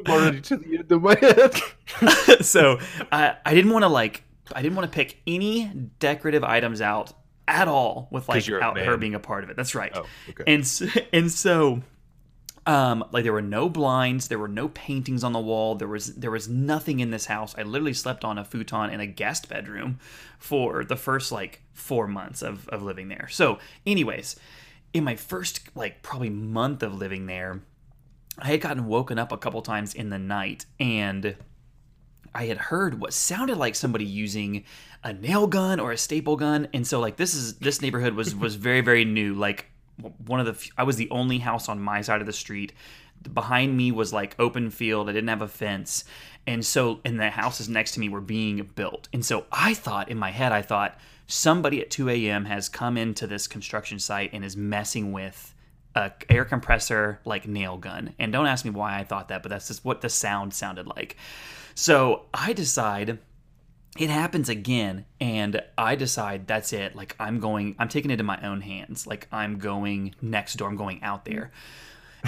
already 0.09 0.41
to 0.43 0.57
the 0.57 0.79
end 0.79 0.91
of 0.91 1.01
my 1.01 1.15
head. 1.15 2.45
so 2.45 2.81
I, 3.13 3.37
I 3.47 3.55
didn't 3.55 3.71
want 3.71 3.85
to 3.85 3.89
like 3.89 4.25
I 4.53 4.63
didn't 4.63 4.77
want 4.77 4.91
to 4.91 4.95
pick 4.95 5.21
any 5.27 5.71
decorative 6.01 6.43
items 6.43 6.81
out 6.81 7.13
at 7.47 7.69
all 7.69 8.09
with 8.11 8.29
like 8.29 8.49
out 8.51 8.79
her 8.79 8.97
being 8.97 9.15
a 9.15 9.21
part 9.21 9.45
of 9.45 9.51
it. 9.51 9.57
That's 9.57 9.75
right. 9.75 9.93
Oh, 9.95 10.07
okay. 10.31 10.45
And 10.47 10.67
so, 10.67 10.87
and 11.13 11.31
so 11.31 11.83
um 12.69 13.03
like 13.13 13.25
there 13.25 13.33
were 13.33 13.43
no 13.43 13.69
blinds, 13.69 14.29
there 14.29 14.39
were 14.39 14.47
no 14.47 14.69
paintings 14.69 15.25
on 15.25 15.33
the 15.33 15.41
wall, 15.41 15.75
there 15.75 15.89
was 15.89 16.15
there 16.15 16.31
was 16.31 16.49
nothing 16.49 17.01
in 17.01 17.11
this 17.11 17.27
house. 17.27 17.55
I 17.57 17.63
literally 17.63 17.95
slept 17.95 18.25
on 18.25 18.39
a 18.39 18.45
futon 18.45 18.91
in 18.91 19.01
a 19.01 19.07
guest 19.07 19.49
bedroom 19.49 19.99
for 20.39 20.85
the 20.85 20.97
first 20.97 21.33
like 21.33 21.63
4 21.73 22.07
months 22.07 22.43
of 22.43 22.69
of 22.69 22.83
living 22.83 23.09
there. 23.09 23.27
So 23.31 23.59
anyways, 23.87 24.37
in 24.93 25.03
my 25.03 25.17
first 25.17 25.61
like 25.75 26.03
probably 26.03 26.31
month 26.31 26.83
of 26.83 26.95
living 26.95 27.25
there, 27.27 27.63
I 28.39 28.49
had 28.49 28.61
gotten 28.61 28.87
woken 28.87 29.19
up 29.19 29.33
a 29.33 29.39
couple 29.39 29.63
times 29.63 29.95
in 29.95 30.11
the 30.11 30.19
night 30.19 30.67
and 30.79 31.37
I 32.35 32.47
had 32.47 32.59
heard 32.59 33.01
what 33.01 33.15
sounded 33.15 33.57
like 33.57 33.75
somebody 33.75 34.05
using 34.05 34.65
a 35.03 35.15
nail 35.15 35.47
gun 35.47 35.81
or 35.81 35.93
a 35.93 35.97
staple 35.97 36.37
gun, 36.37 36.69
and 36.75 36.87
so 36.87 37.01
like 37.01 37.17
this 37.17 37.33
is 37.33 37.59
this 37.59 37.81
neighborhood 37.81 38.15
was 38.15 38.35
was 38.35 38.57
very 38.57 38.83
very 38.83 39.07
new. 39.07 39.35
Like 39.35 39.71
one 40.27 40.41
of 40.41 40.47
the 40.47 40.55
few, 40.55 40.73
I 40.77 40.85
was 40.85 40.97
the 40.97 41.11
only 41.11 41.39
house 41.39 41.69
on 41.69 41.81
my 41.81 42.01
side 42.01 42.21
of 42.21 42.27
the 42.27 42.33
street. 42.33 42.73
Behind 43.33 43.77
me 43.77 43.91
was 43.91 44.13
like 44.13 44.37
open 44.39 44.71
field. 44.71 45.09
I 45.09 45.13
didn't 45.13 45.29
have 45.29 45.43
a 45.43 45.49
fence, 45.49 46.05
and 46.47 46.65
so 46.65 47.01
and 47.05 47.19
the 47.19 47.31
houses 47.31 47.69
next 47.69 47.93
to 47.93 48.01
me 48.01 48.09
were 48.09 48.21
being 48.21 48.71
built. 48.75 49.09
And 49.13 49.25
so 49.25 49.47
I 49.51 49.75
thought 49.75 50.09
in 50.09 50.19
my 50.19 50.31
head, 50.31 50.53
I 50.53 50.63
thought 50.63 50.99
somebody 51.27 51.81
at 51.81 51.91
2 51.91 52.09
a.m. 52.09 52.45
has 52.45 52.69
come 52.69 52.97
into 52.97 53.27
this 53.27 53.47
construction 53.47 53.99
site 53.99 54.33
and 54.33 54.45
is 54.45 54.57
messing 54.57 55.13
with 55.13 55.55
a 55.95 56.13
air 56.29 56.45
compressor 56.45 57.21
like 57.25 57.49
nail 57.49 57.77
gun. 57.77 58.15
And 58.19 58.33
don't 58.33 58.47
ask 58.47 58.65
me 58.65 58.71
why 58.71 58.99
I 58.99 59.05
thought 59.05 59.29
that, 59.29 59.43
but 59.43 59.51
that's 59.51 59.69
just 59.69 59.85
what 59.85 60.01
the 60.01 60.09
sound 60.09 60.55
sounded 60.55 60.87
like. 60.87 61.17
So 61.75 62.27
I 62.33 62.53
decide 62.53 63.19
it 63.97 64.11
happens 64.11 64.49
again 64.49 65.07
and 65.21 65.63
I 65.77 65.95
decide 65.95 66.47
that's 66.47 66.73
it. 66.73 66.95
Like 66.95 67.17
I'm 67.19 67.41
going 67.41 67.75
I'm 67.79 67.89
taking 67.89 68.11
it 68.11 68.21
in 68.21 68.27
my 68.27 68.41
own 68.43 68.61
hands. 68.61 69.07
Like 69.07 69.29
I'm 69.33 69.59
going 69.59 70.15
next 70.21 70.57
door. 70.57 70.69
I'm 70.69 70.77
going 70.77 71.03
out 71.03 71.25
there. 71.25 71.51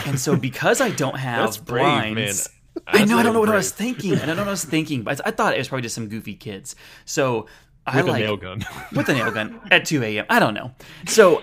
And 0.06 0.18
so 0.18 0.36
because 0.36 0.80
I 0.80 0.90
don't 0.90 1.16
have 1.18 1.64
brave, 1.64 1.82
blinds. 2.14 2.48
I 2.86 3.04
know 3.04 3.18
I 3.18 3.22
don't 3.22 3.34
know 3.34 3.40
what 3.40 3.48
I 3.48 3.56
was 3.56 3.72
thinking. 3.72 4.14
I 4.14 4.26
don't 4.26 4.36
know 4.36 4.42
what 4.42 4.48
I 4.48 4.52
was 4.52 4.64
thinking, 4.64 5.02
but 5.02 5.20
I 5.26 5.32
thought 5.32 5.54
it 5.54 5.58
was 5.58 5.68
probably 5.68 5.82
just 5.82 5.94
some 5.94 6.08
goofy 6.08 6.34
kids. 6.34 6.76
So 7.04 7.46
I 7.86 7.96
With 7.96 8.06
a 8.06 8.10
like 8.12 8.24
nail 8.24 8.36
gun. 8.36 8.64
with 8.92 9.08
a 9.08 9.14
nail 9.14 9.30
gun 9.32 9.60
at 9.70 9.84
2 9.84 10.02
a.m. 10.02 10.26
I 10.30 10.38
don't 10.38 10.54
know. 10.54 10.72
So 11.06 11.42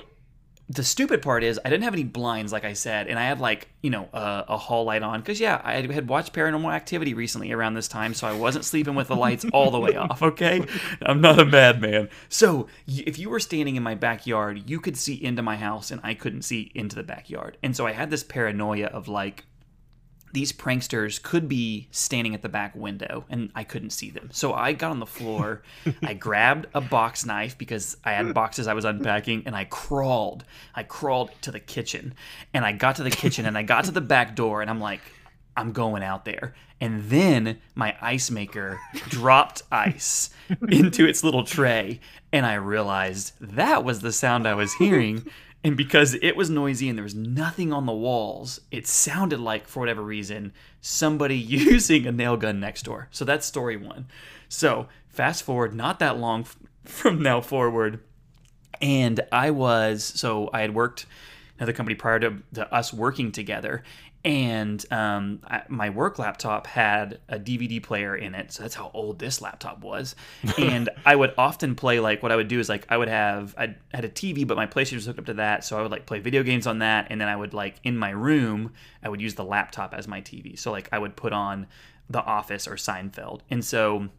the 0.70 0.84
stupid 0.84 1.22
part 1.22 1.43
is 1.43 1.59
I 1.63 1.70
didn't 1.70 1.86
have 1.86 1.93
any 1.93 2.03
blinds, 2.03 2.51
like 2.51 2.65
I 2.65 2.74
said, 2.74 3.07
and 3.07 3.18
I 3.18 3.24
had 3.24 3.39
like 3.39 3.70
you 3.82 3.89
know 3.89 4.09
a, 4.11 4.45
a 4.49 4.57
hall 4.57 4.84
light 4.84 5.01
on 5.01 5.22
because 5.22 5.39
yeah, 5.39 5.61
I 5.63 5.82
had 5.82 6.09
watched 6.09 6.34
Paranormal 6.34 6.74
Activity 6.74 7.13
recently 7.13 7.51
around 7.53 7.76
this 7.76 7.88
time, 7.88 8.13
so 8.13 8.28
I 8.28 8.34
wasn't 8.34 8.65
sleeping 8.65 8.93
with 8.93 9.07
the 9.07 9.15
lights 9.15 9.45
all 9.53 9.72
the 9.72 9.80
way 9.80 9.95
off. 9.95 10.22
Okay, 10.22 10.61
I'm 11.01 11.22
not 11.22 11.39
a 11.39 11.45
madman. 11.45 12.09
So 12.28 12.68
if 12.86 13.18
you 13.18 13.30
were 13.30 13.39
standing 13.39 13.78
in 13.78 13.84
my 13.84 13.95
backyard, 13.95 14.70
you 14.70 14.82
could 14.82 14.97
see 14.97 15.13
into 15.13 15.41
my 15.41 15.55
house, 15.55 15.89
and 15.89 16.01
I 16.03 16.13
couldn't 16.13 16.41
see 16.41 16.72
into 16.76 16.97
the 16.97 17.03
backyard, 17.03 17.57
and 17.63 17.76
so 17.76 17.88
I 17.88 17.93
had 17.93 18.09
this 18.09 18.24
paranoia 18.24 18.88
of 18.88 19.07
like 19.07 19.45
these 20.34 20.51
pranksters 20.51 21.21
could 21.21 21.47
be 21.47 21.88
standing 21.91 22.34
at 22.34 22.41
the 22.41 22.49
back 22.49 22.75
window 22.75 23.25
and 23.30 23.51
I 23.55 23.63
couldn't 23.63 23.91
see 23.91 24.09
them. 24.09 24.30
So 24.32 24.53
I 24.53 24.73
got 24.73 24.91
on 24.91 24.99
the 24.99 25.05
floor, 25.05 25.63
I 26.03 26.13
grabbed 26.19 26.67
a 26.73 26.82
box 26.82 27.25
knife 27.25 27.57
because 27.57 27.97
I 28.03 28.11
had 28.11 28.34
boxes 28.34 28.67
I 28.67 28.73
was 28.73 28.86
unpacking 28.86 29.43
and 29.45 29.55
I 29.55 29.65
crawled. 29.65 30.43
I 30.75 30.84
crawled 30.84 31.32
to 31.41 31.51
the 31.51 31.59
kitchen 31.59 32.13
and 32.53 32.65
I 32.65 32.73
got 32.73 32.97
to 32.97 33.03
the 33.03 33.11
kitchen 33.11 33.45
and 33.45 33.57
I 33.57 33.63
got 33.63 33.86
to 33.86 33.91
the 33.91 34.01
back 34.01 34.36
door 34.36 34.61
and 34.61 34.69
I'm 34.69 34.82
like 34.82 35.01
I'm 35.57 35.71
going 35.71 36.03
out 36.03 36.23
there. 36.23 36.53
And 36.80 37.09
then 37.09 37.59
my 37.73 37.97
ice 37.99 38.30
maker 38.30 38.80
dropped 39.09 39.63
ice 39.71 40.30
into 40.69 41.07
its 41.07 41.23
little 41.23 41.43
tray. 41.43 41.99
And 42.32 42.45
I 42.45 42.53
realized 42.55 43.34
that 43.41 43.84
was 43.84 44.01
the 44.01 44.11
sound 44.11 44.47
I 44.47 44.53
was 44.53 44.73
hearing. 44.75 45.25
And 45.68 45.76
because 45.76 46.13
it 46.13 46.38
was 46.38 46.49
noisy 46.49 46.88
and 46.88 46.97
there 46.97 47.03
was 47.03 47.13
nothing 47.13 47.74
on 47.74 47.86
the 47.86 47.91
walls, 47.91 48.61
it 48.72 48.88
sounded 48.88 49.41
like, 49.41 49.68
for 49.68 49.82
whatever 49.82 50.01
reason, 50.01 50.53
somebody 50.80 51.36
using 51.38 52.07
a 52.07 52.11
nail 52.13 52.38
gun 52.38 52.61
next 52.61 52.84
door. 52.84 53.09
So 53.11 53.26
that's 53.26 53.45
story 53.45 53.76
one. 53.76 54.07
So 54.47 54.88
fast 55.09 55.43
forward, 55.43 55.76
not 55.76 55.99
that 55.99 56.18
long 56.18 56.45
from 56.86 57.22
now 57.22 57.41
forward, 57.41 57.99
and 58.80 59.20
I 59.30 59.51
was 59.51 60.05
so 60.05 60.49
I 60.53 60.61
had 60.61 60.74
worked 60.74 61.05
another 61.57 61.74
company 61.74 61.95
prior 61.95 62.20
to, 62.22 62.38
to 62.53 62.74
us 62.74 62.93
working 62.93 63.34
together, 63.34 63.84
and 64.26 64.84
um, 64.91 65.39
I, 65.45 65.63
my 65.70 65.89
work 65.89 66.20
laptop 66.20 66.68
had 66.68 67.20
a 67.30 67.39
DVD 67.39 67.82
player 67.82 68.15
in 68.15 68.36
it, 68.36 68.51
so 68.51 68.63
that's 68.63 68.76
how 68.76 68.91
old 68.93 69.20
this 69.20 69.41
laptop 69.41 69.82
was. 69.82 70.15
And 70.57 70.89
I 71.05 71.15
would 71.15 71.34
often 71.38 71.76
play 71.76 71.99
like 71.99 72.24
what 72.24 72.32
I 72.32 72.36
would 72.36 72.47
do 72.47 72.59
is 72.59 72.68
like 72.68 72.86
I 72.89 72.97
would 72.97 73.07
have 73.07 73.55
I 73.57 73.76
had 73.93 74.05
a 74.05 74.09
TV, 74.09 74.45
but 74.45 74.57
my 74.57 74.65
PlayStation 74.65 74.95
was 74.95 75.05
hooked 75.05 75.20
up 75.20 75.26
to 75.28 75.36
that, 75.36 75.63
so 75.63 75.78
I 75.78 75.82
would 75.82 75.91
like 75.91 76.05
play 76.05 76.20
video 76.20 76.43
games 76.43 76.68
on 76.68 76.80
that, 76.80 77.07
and 77.09 77.22
then 77.22 77.28
I 77.28 77.36
would 77.36 77.53
like 77.53 77.76
in 77.84 77.97
my 77.97 78.09
room 78.09 78.74
I 79.03 79.09
would 79.09 79.22
use 79.22 79.36
the 79.36 79.45
laptop 79.45 79.93
as 79.93 80.07
my 80.07 80.22
TV. 80.22 80.57
So 80.57 80.72
like 80.72 80.89
I 80.91 80.99
would 80.99 81.15
put 81.15 81.32
on 81.32 81.68
The 82.09 82.22
Office 82.22 82.68
or 82.68 82.76
Seinfeld, 82.76 83.41
and 83.49 83.63
so. 83.63 84.09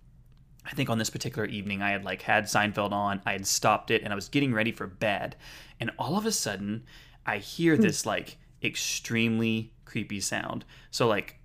I 0.64 0.72
think 0.72 0.90
on 0.90 0.98
this 0.98 1.08
particular 1.08 1.48
evening, 1.48 1.80
I 1.80 1.92
had 1.92 2.04
like 2.04 2.20
had 2.20 2.44
Seinfeld 2.44 2.92
on, 2.92 3.22
I 3.24 3.32
had 3.32 3.46
stopped 3.46 3.90
it, 3.90 4.02
and 4.02 4.12
I 4.12 4.14
was 4.14 4.28
getting 4.28 4.52
ready 4.52 4.70
for 4.70 4.86
bed. 4.86 5.34
And 5.80 5.90
all 5.98 6.18
of 6.18 6.26
a 6.26 6.32
sudden, 6.32 6.84
I 7.24 7.38
hear 7.38 7.78
this 7.78 8.04
like 8.04 8.36
extremely 8.62 9.72
creepy 9.88 10.20
sound. 10.20 10.64
So, 10.90 11.08
like, 11.08 11.40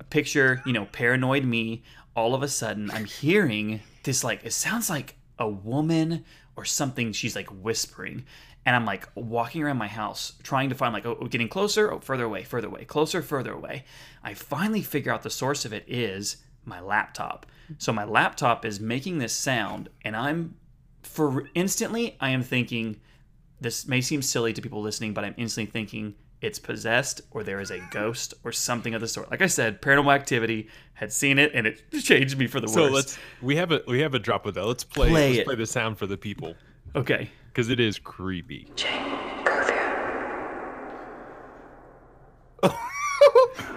a 0.00 0.04
picture, 0.04 0.62
you 0.66 0.72
know, 0.72 0.86
paranoid 0.86 1.44
me. 1.44 1.82
All 2.14 2.34
of 2.34 2.42
a 2.42 2.48
sudden, 2.48 2.90
I'm 2.90 3.06
hearing 3.06 3.80
this 4.02 4.22
like, 4.22 4.44
it 4.44 4.52
sounds 4.52 4.90
like 4.90 5.16
a 5.38 5.48
woman 5.48 6.24
or 6.56 6.64
something. 6.66 7.12
She's 7.12 7.34
like 7.34 7.48
whispering. 7.48 8.26
And 8.66 8.76
I'm 8.76 8.84
like 8.84 9.08
walking 9.14 9.62
around 9.62 9.78
my 9.78 9.88
house 9.88 10.34
trying 10.42 10.68
to 10.68 10.74
find 10.74 10.92
like, 10.92 11.06
oh, 11.06 11.26
getting 11.30 11.48
closer, 11.48 11.90
oh, 11.90 12.00
further 12.00 12.24
away, 12.24 12.44
further 12.44 12.68
away, 12.68 12.84
closer, 12.84 13.22
further 13.22 13.52
away. 13.52 13.84
I 14.22 14.34
finally 14.34 14.82
figure 14.82 15.12
out 15.12 15.22
the 15.22 15.30
source 15.30 15.64
of 15.64 15.72
it 15.72 15.84
is 15.88 16.36
my 16.64 16.80
laptop. 16.80 17.46
So 17.78 17.92
my 17.92 18.04
laptop 18.04 18.64
is 18.64 18.78
making 18.78 19.18
this 19.18 19.32
sound, 19.32 19.88
and 20.04 20.14
I'm 20.14 20.56
for 21.02 21.48
instantly 21.54 22.16
I 22.20 22.30
am 22.30 22.42
thinking 22.42 23.00
this 23.60 23.86
may 23.88 24.00
seem 24.00 24.22
silly 24.22 24.52
to 24.52 24.62
people 24.62 24.82
listening, 24.82 25.14
but 25.14 25.24
I'm 25.24 25.34
instantly 25.36 25.70
thinking 25.70 26.14
it's 26.42 26.58
possessed 26.58 27.20
or 27.30 27.42
there 27.44 27.60
is 27.60 27.70
a 27.70 27.78
ghost 27.90 28.34
or 28.44 28.52
something 28.52 28.94
of 28.94 29.00
the 29.00 29.08
sort. 29.08 29.30
Like 29.30 29.40
I 29.42 29.46
said, 29.46 29.80
paranormal 29.80 30.12
activity 30.14 30.68
had 30.94 31.12
seen 31.12 31.38
it 31.38 31.52
and 31.54 31.66
it 31.66 31.82
changed 32.02 32.36
me 32.36 32.46
for 32.48 32.60
the 32.60 32.68
So 32.68 32.82
worse. 32.82 32.92
let's 32.92 33.18
we 33.40 33.56
have 33.56 33.72
a 33.72 33.80
we 33.86 34.00
have 34.00 34.12
a 34.14 34.18
drop 34.18 34.44
of 34.46 34.54
that. 34.54 34.66
Let's 34.66 34.84
play 34.84 35.08
Play 35.08 35.28
let's 35.28 35.38
it. 35.40 35.46
play 35.46 35.54
the 35.54 35.66
sound 35.66 35.98
for 35.98 36.06
the 36.06 36.18
people 36.18 36.54
okay. 36.96 37.30
because 37.48 37.68
it 37.70 37.80
is 37.80 37.98
creepy. 37.98 38.66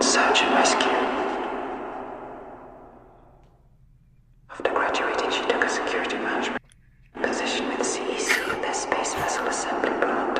Search 0.02 0.42
and 0.44 0.54
rescue. 0.56 0.92
After 4.50 4.72
graduating, 4.72 5.32
she 5.32 5.42
took 5.48 5.64
a 5.64 5.70
security 5.70 6.16
management 6.18 6.62
position 7.22 7.68
with 7.68 7.80
CEC 7.80 8.54
in 8.56 8.62
their 8.62 8.74
space 8.74 9.14
vessel 9.16 9.46
assembly 9.48 9.90
plant. 10.00 10.40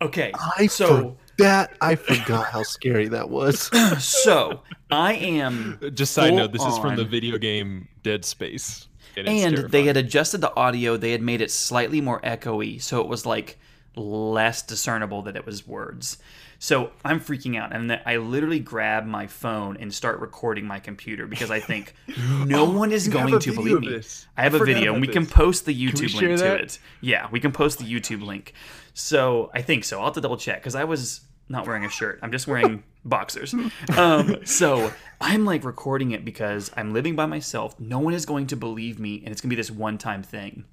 Okay. 0.00 0.32
I 0.56 0.66
so 0.66 1.16
that 1.38 1.72
I 1.80 1.94
forgot 1.94 2.46
how 2.46 2.62
scary 2.62 3.08
that 3.08 3.28
was. 3.30 3.70
so 4.02 4.62
I 4.90 5.14
am 5.14 5.78
Just 5.94 6.12
side 6.12 6.34
note, 6.34 6.52
this 6.52 6.64
is 6.64 6.78
from 6.78 6.96
the 6.96 7.04
video 7.04 7.38
game 7.38 7.88
Dead 8.02 8.24
Space. 8.24 8.88
it's 9.16 9.28
and 9.28 9.70
they 9.70 9.84
had 9.84 9.96
adjusted 9.96 10.40
the 10.40 10.54
audio 10.54 10.96
they 10.96 11.12
had 11.12 11.22
made 11.22 11.40
it 11.40 11.50
slightly 11.50 12.00
more 12.00 12.20
echoey 12.20 12.80
so 12.80 13.00
it 13.00 13.08
was 13.08 13.26
like 13.26 13.58
less 13.96 14.62
discernible 14.62 15.22
that 15.22 15.34
it 15.34 15.44
was 15.44 15.66
words 15.66 16.18
so 16.58 16.90
i'm 17.04 17.20
freaking 17.20 17.56
out 17.56 17.74
and 17.74 17.90
then 17.90 18.00
i 18.04 18.16
literally 18.16 18.58
grab 18.58 19.06
my 19.06 19.26
phone 19.26 19.76
and 19.78 19.92
start 19.92 20.20
recording 20.20 20.66
my 20.66 20.78
computer 20.78 21.26
because 21.26 21.50
i 21.50 21.60
think 21.60 21.94
no 22.46 22.64
one 22.70 22.92
is 22.92 23.08
going 23.08 23.38
to 23.38 23.52
believe 23.52 23.80
me. 23.80 24.00
i 24.36 24.42
have 24.42 24.54
I 24.54 24.58
a 24.58 24.64
video 24.64 24.92
and 24.92 25.00
we 25.00 25.08
can 25.08 25.26
post 25.26 25.66
the 25.66 25.74
youtube 25.74 26.14
link 26.14 26.38
to 26.38 26.54
it. 26.54 26.78
Yeah 27.00 27.28
we 27.30 27.40
can 27.40 27.52
post 27.52 27.78
the 27.78 27.84
youtube 27.84 28.22
link. 28.22 28.52
So 28.94 29.50
i 29.54 29.62
think 29.62 29.84
so. 29.84 29.98
I'll 29.98 30.06
have 30.06 30.14
to 30.14 30.20
double 30.20 30.36
check 30.36 30.60
because 30.60 30.74
i 30.74 30.84
was 30.84 31.20
not 31.50 31.66
wearing 31.66 31.86
a 31.86 31.88
shirt. 31.88 32.18
I'm 32.22 32.30
just 32.30 32.46
wearing 32.46 32.82
boxers. 33.06 33.54
Um, 33.96 34.44
so 34.44 34.92
i'm 35.20 35.44
like 35.44 35.64
recording 35.64 36.10
it 36.10 36.24
because 36.24 36.70
i'm 36.76 36.92
living 36.92 37.14
by 37.16 37.26
myself. 37.26 37.78
No 37.78 38.00
one 38.00 38.14
is 38.14 38.26
going 38.26 38.48
to 38.48 38.56
believe 38.56 38.98
me 38.98 39.22
and 39.24 39.28
it's 39.28 39.40
going 39.40 39.50
to 39.50 39.56
be 39.56 39.60
this 39.60 39.70
one 39.70 39.96
time 39.96 40.22
thing. 40.22 40.64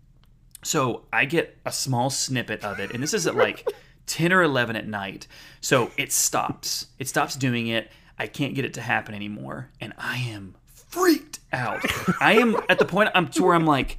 So 0.65 1.03
I 1.13 1.25
get 1.25 1.59
a 1.63 1.71
small 1.71 2.09
snippet 2.09 2.63
of 2.63 2.79
it, 2.79 2.91
and 2.91 3.03
this 3.03 3.13
is 3.13 3.27
at 3.27 3.36
like 3.36 3.71
10 4.08 4.34
or 4.34 4.43
11 4.43 4.76
at 4.76 4.88
night. 4.88 5.28
So 5.62 5.91
it 5.97 6.12
stops. 6.12 6.88
It 6.99 7.08
stops 7.08 7.36
doing 7.36 7.68
it. 7.68 7.91
I 8.18 8.28
can't 8.28 8.56
get 8.56 8.66
it 8.66 8.74
to 8.76 8.82
happen 8.82 9.14
anymore, 9.14 9.72
and 9.82 9.93
I 9.97 10.18
am 10.18 10.56
freaked 10.74 11.39
out. 11.51 11.84
I 12.22 12.34
am 12.34 12.56
at 12.70 12.80
the 12.80 12.86
point 12.86 13.10
I'm 13.14 13.28
to 13.30 13.43
where 13.43 13.56
I'm 13.56 13.66
like, 13.66 13.97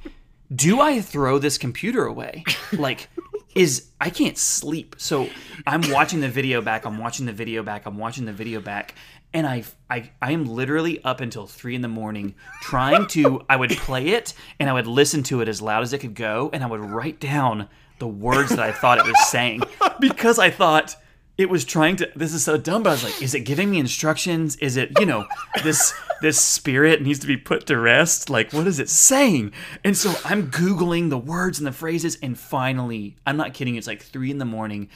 do 0.53 0.81
I 0.81 1.01
throw 1.01 1.37
this 1.37 1.57
computer 1.57 2.05
away? 2.05 2.43
Like, 2.73 3.09
is 3.55 3.87
I 3.99 4.09
can't 4.09 4.37
sleep. 4.37 4.95
So 4.99 5.29
I'm 5.65 5.81
watching 5.91 6.21
the 6.21 6.29
video 6.29 6.61
back. 6.61 6.85
I'm 6.85 6.97
watching 6.97 7.25
the 7.25 7.33
video 7.33 7.63
back. 7.63 7.85
I'm 7.85 7.97
watching 7.97 8.25
the 8.25 8.33
video 8.33 8.61
back. 8.61 8.93
And 9.33 9.47
I, 9.47 9.63
I, 9.89 10.11
I 10.21 10.31
am 10.31 10.45
literally 10.45 11.03
up 11.03 11.21
until 11.21 11.47
three 11.47 11.75
in 11.75 11.81
the 11.81 11.87
morning 11.87 12.35
trying 12.61 13.07
to. 13.07 13.41
I 13.49 13.55
would 13.55 13.71
play 13.71 14.09
it 14.09 14.33
and 14.59 14.69
I 14.69 14.73
would 14.73 14.87
listen 14.87 15.23
to 15.23 15.41
it 15.41 15.49
as 15.49 15.61
loud 15.61 15.83
as 15.83 15.91
it 15.91 15.99
could 15.99 16.15
go, 16.15 16.49
and 16.53 16.63
I 16.63 16.67
would 16.67 16.81
write 16.81 17.19
down 17.19 17.67
the 17.99 18.07
words 18.07 18.49
that 18.49 18.59
I 18.59 18.71
thought 18.71 18.99
it 18.99 19.05
was 19.05 19.27
saying. 19.27 19.61
Because 19.99 20.37
I 20.37 20.51
thought 20.51 20.95
it 21.37 21.49
was 21.49 21.63
trying 21.63 21.95
to 21.95 22.11
this 22.15 22.33
is 22.33 22.43
so 22.43 22.57
dumb 22.57 22.83
but 22.83 22.89
i 22.89 22.93
was 22.93 23.03
like 23.03 23.21
is 23.21 23.35
it 23.35 23.41
giving 23.41 23.69
me 23.69 23.79
instructions? 23.79 24.55
Is 24.57 24.75
it 24.75 24.91
you 24.99 25.05
know 25.05 25.27
this 25.63 25.93
this 26.21 26.41
spirit 26.41 27.01
needs 27.01 27.19
to 27.19 27.27
be 27.27 27.37
put 27.37 27.67
to 27.67 27.77
rest? 27.77 28.29
Like 28.29 28.53
what 28.53 28.67
is 28.67 28.79
it 28.79 28.89
saying? 28.89 29.53
And 29.83 29.95
so 29.95 30.13
i'm 30.25 30.51
googling 30.51 31.09
the 31.09 31.17
words 31.17 31.59
and 31.59 31.67
the 31.67 31.71
phrases 31.71 32.17
and 32.21 32.37
finally 32.37 33.15
i'm 33.25 33.37
not 33.37 33.53
kidding 33.53 33.75
it's 33.75 33.87
like 33.87 34.01
three 34.01 34.31
in 34.31 34.39
the 34.39 34.45
morning. 34.45 34.89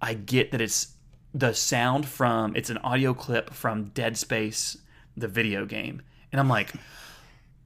I 0.00 0.14
get 0.14 0.52
that 0.52 0.60
it's 0.60 0.88
the 1.34 1.54
sound 1.54 2.06
from 2.06 2.56
it's 2.56 2.70
an 2.70 2.78
audio 2.78 3.14
clip 3.14 3.50
from 3.50 3.84
dead 3.86 4.16
space 4.16 4.76
the 5.16 5.28
video 5.28 5.66
game. 5.66 6.02
And 6.32 6.40
i'm 6.40 6.48
like 6.48 6.72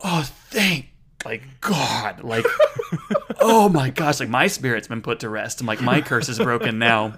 oh 0.00 0.28
thank 0.50 0.90
like 1.24 1.42
god 1.60 2.22
like 2.22 2.44
oh 3.40 3.68
my 3.68 3.90
gosh 3.90 4.20
like 4.20 4.28
my 4.28 4.46
spirit's 4.46 4.88
been 4.88 5.02
put 5.02 5.20
to 5.20 5.28
rest 5.28 5.60
i'm 5.60 5.66
like 5.66 5.80
my 5.80 6.00
curse 6.00 6.28
is 6.28 6.38
broken 6.38 6.78
now 6.78 7.14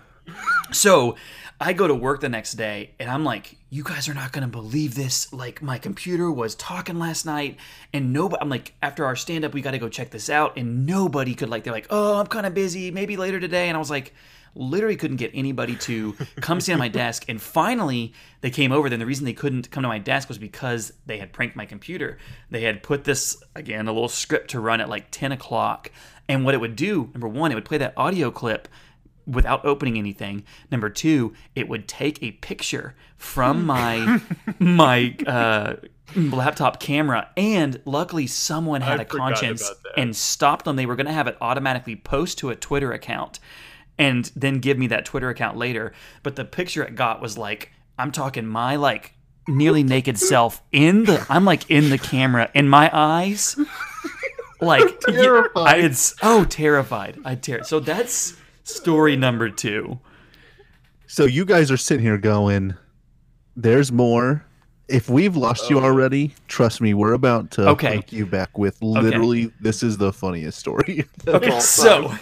so 0.72 1.16
I 1.62 1.74
go 1.74 1.86
to 1.86 1.94
work 1.94 2.20
the 2.20 2.30
next 2.30 2.54
day 2.54 2.92
and 2.98 3.10
I'm 3.10 3.22
like, 3.22 3.56
you 3.68 3.84
guys 3.84 4.08
are 4.08 4.14
not 4.14 4.32
to 4.32 4.48
believe 4.48 4.94
this. 4.94 5.30
Like, 5.30 5.60
my 5.60 5.76
computer 5.76 6.32
was 6.32 6.54
talking 6.54 6.98
last 6.98 7.26
night 7.26 7.58
and 7.92 8.14
nobody, 8.14 8.40
I'm 8.40 8.48
like, 8.48 8.72
after 8.80 9.04
our 9.04 9.14
stand 9.14 9.44
up, 9.44 9.52
we 9.52 9.60
got 9.60 9.72
to 9.72 9.78
go 9.78 9.90
check 9.90 10.08
this 10.08 10.30
out. 10.30 10.56
And 10.56 10.86
nobody 10.86 11.34
could, 11.34 11.50
like, 11.50 11.64
they're 11.64 11.72
like, 11.74 11.88
oh, 11.90 12.18
I'm 12.18 12.28
kind 12.28 12.46
of 12.46 12.54
busy, 12.54 12.90
maybe 12.90 13.18
later 13.18 13.38
today. 13.38 13.68
And 13.68 13.76
I 13.76 13.78
was 13.78 13.90
like, 13.90 14.14
literally 14.54 14.96
couldn't 14.96 15.16
get 15.16 15.30
anybody 15.34 15.76
to 15.76 16.14
come 16.40 16.60
stand 16.60 16.78
at 16.78 16.80
my 16.80 16.88
desk. 16.88 17.24
And 17.28 17.40
finally, 17.40 18.12
they 18.40 18.50
came 18.50 18.72
over. 18.72 18.88
Then 18.88 19.00
the 19.00 19.06
reason 19.06 19.24
they 19.24 19.32
couldn't 19.32 19.70
come 19.70 19.82
to 19.82 19.88
my 19.88 19.98
desk 19.98 20.28
was 20.28 20.38
because 20.38 20.92
they 21.06 21.18
had 21.18 21.32
pranked 21.32 21.56
my 21.56 21.66
computer. 21.66 22.18
They 22.50 22.62
had 22.62 22.82
put 22.82 23.04
this, 23.04 23.42
again, 23.54 23.88
a 23.88 23.92
little 23.92 24.08
script 24.08 24.50
to 24.50 24.60
run 24.60 24.80
at 24.80 24.88
like 24.88 25.10
10 25.10 25.32
o'clock. 25.32 25.90
And 26.28 26.44
what 26.44 26.54
it 26.54 26.60
would 26.60 26.76
do, 26.76 27.10
number 27.14 27.28
one, 27.28 27.52
it 27.52 27.54
would 27.54 27.64
play 27.64 27.78
that 27.78 27.94
audio 27.96 28.30
clip 28.30 28.68
without 29.26 29.64
opening 29.64 29.98
anything. 29.98 30.44
Number 30.70 30.90
two, 30.90 31.34
it 31.54 31.68
would 31.68 31.88
take 31.88 32.22
a 32.22 32.32
picture 32.32 32.94
from 33.16 33.64
my 33.64 34.20
my 34.58 35.16
uh, 35.26 35.76
laptop 36.14 36.80
camera, 36.80 37.28
and 37.36 37.80
luckily 37.84 38.26
someone 38.26 38.80
had 38.80 38.98
I 38.98 39.02
a 39.02 39.06
conscience 39.06 39.70
and 39.96 40.14
stopped 40.14 40.64
them. 40.64 40.76
They 40.76 40.86
were 40.86 40.96
going 40.96 41.06
to 41.06 41.12
have 41.12 41.26
it 41.26 41.36
automatically 41.40 41.96
post 41.96 42.38
to 42.38 42.50
a 42.50 42.56
Twitter 42.56 42.92
account, 42.92 43.38
and 44.00 44.32
then 44.34 44.60
give 44.60 44.78
me 44.78 44.86
that 44.88 45.04
Twitter 45.04 45.28
account 45.28 45.58
later. 45.58 45.92
But 46.22 46.34
the 46.34 46.44
picture 46.44 46.82
it 46.82 46.96
got 46.96 47.20
was 47.20 47.36
like 47.36 47.70
I'm 47.98 48.10
talking 48.10 48.46
my 48.46 48.76
like 48.76 49.12
nearly 49.46 49.82
naked 49.84 50.18
self 50.18 50.62
in 50.72 51.04
the 51.04 51.24
I'm 51.28 51.44
like 51.44 51.70
in 51.70 51.90
the 51.90 51.98
camera, 51.98 52.50
and 52.54 52.68
my 52.68 52.90
eyes. 52.92 53.56
Like 54.60 55.00
Terrified. 55.06 55.66
I 55.68 55.80
had 55.82 55.96
oh 56.22 56.44
terrified. 56.44 57.18
I 57.24 57.34
ter- 57.34 57.62
so 57.62 57.78
that's 57.78 58.36
story 58.64 59.16
number 59.16 59.50
two. 59.50 60.00
So 61.06 61.24
you 61.24 61.44
guys 61.44 61.70
are 61.70 61.76
sitting 61.76 62.04
here 62.04 62.18
going, 62.18 62.74
"There's 63.54 63.92
more." 63.92 64.46
If 64.88 65.08
we've 65.08 65.36
lost 65.36 65.70
you 65.70 65.78
oh. 65.78 65.84
already, 65.84 66.34
trust 66.48 66.80
me, 66.80 66.94
we're 66.94 67.12
about 67.12 67.52
to 67.52 67.68
Okay. 67.68 67.96
hook 67.96 68.12
you 68.12 68.26
back 68.26 68.58
with 68.58 68.82
literally. 68.82 69.52
This 69.60 69.82
is 69.84 69.98
the 69.98 70.12
funniest 70.12 70.58
story. 70.58 71.04
Okay, 71.28 71.60
so 71.60 72.12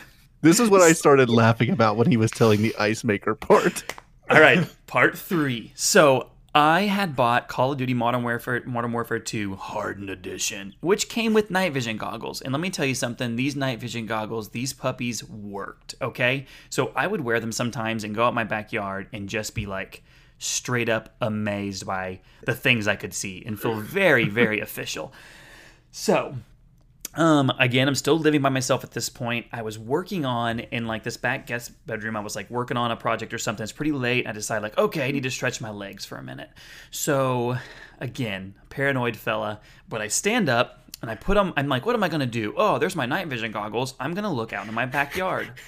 this 0.41 0.61
is 0.61 0.71
what 0.71 0.81
I 0.81 0.93
started 0.95 1.29
laughing 1.29 1.71
about 1.71 1.97
when 1.97 2.11
he 2.11 2.17
was 2.17 2.31
telling 2.31 2.63
the 2.63 2.75
ice 2.77 3.05
maker 3.05 3.35
part. 3.35 3.85
All 4.31 4.41
right, 4.41 4.67
part 4.87 5.17
three. 5.17 5.73
So 5.75 6.31
I 6.55 6.83
had 6.83 7.15
bought 7.15 7.49
Call 7.49 7.73
of 7.73 7.79
Duty 7.79 7.95
Modern 7.95 8.23
Warfare 8.23 8.63
Modern 8.67 8.93
Warfare 8.93 9.19
2 9.19 9.57
Hardened 9.57 10.11
Edition, 10.11 10.75
which 10.81 11.09
came 11.09 11.33
with 11.33 11.51
night 11.51 11.73
vision 11.73 11.97
goggles. 11.97 12.41
And 12.41 12.53
let 12.53 12.61
me 12.61 12.71
tell 12.71 12.87
you 12.87 12.95
something, 12.95 13.37
these 13.37 13.55
night 13.55 13.81
vision 13.81 14.07
goggles, 14.07 14.51
these 14.51 14.73
puppies 14.73 15.23
worked, 15.25 15.95
okay? 16.03 16.47
So 16.69 16.93
I 16.97 17.07
would 17.07 17.21
wear 17.21 17.39
them 17.39 17.53
sometimes 17.53 18.03
and 18.03 18.15
go 18.15 18.27
out 18.27 18.35
my 18.35 18.45
backyard 18.45 19.09
and 19.13 19.29
just 19.29 19.55
be 19.55 19.67
like 19.67 20.03
straight 20.39 20.89
up 20.89 21.15
amazed 21.21 21.87
by 21.87 22.21
the 22.45 22.55
things 22.55 22.89
I 22.89 22.97
could 22.97 23.15
see 23.15 23.43
and 23.45 23.61
feel 23.61 23.75
very, 23.75 24.29
very 24.29 24.61
official. 24.69 25.13
So, 25.91 26.37
um, 27.15 27.51
again, 27.59 27.89
I'm 27.89 27.95
still 27.95 28.19
living 28.19 28.43
by 28.43 28.49
myself 28.51 28.85
at 28.85 28.91
this 28.91 29.09
point. 29.09 29.47
I 29.53 29.63
was 29.63 29.79
working 29.79 30.25
on 30.25 30.61
in 30.61 30.87
like 30.87 31.03
this 31.03 31.17
back 31.17 31.47
guest 31.47 31.73
bedroom. 31.87 32.17
I 32.17 32.21
was 32.21 32.37
like 32.37 32.51
working 32.51 32.77
on 32.77 32.91
a 32.91 32.97
project 32.97 33.33
or 33.33 33.39
something. 33.39 33.63
It's 33.63 33.73
pretty 33.73 33.93
late. 33.93 34.27
I 34.27 34.33
decided 34.33 34.63
like, 34.63 34.79
okay, 34.79 35.07
I 35.07 35.11
need 35.11 35.23
to 35.23 35.31
stretch 35.31 35.61
my 35.61 35.71
legs 35.71 36.05
for 36.05 36.17
a 36.17 36.23
minute. 36.23 36.51
So, 36.91 37.57
again, 37.99 38.55
paranoid 38.69 39.17
fella. 39.17 39.61
But 39.89 40.01
I 40.01 40.09
stand 40.09 40.49
up 40.49 40.85
and 41.01 41.11
I 41.11 41.15
put 41.15 41.35
them. 41.35 41.55
I'm 41.57 41.69
like, 41.69 41.87
what 41.87 41.95
am 41.95 42.05
I 42.05 42.09
gonna 42.09 42.27
do? 42.27 42.55
Oh, 42.57 42.79
there's 42.79 42.97
my 42.97 43.07
night 43.07 43.29
vision 43.29 43.53
goggles. 43.53 43.95
I'm 43.99 44.15
gonna 44.15 44.33
look 44.33 44.53
out 44.53 44.69
in 44.69 44.75
my 44.75 44.87
backyard. 44.87 45.53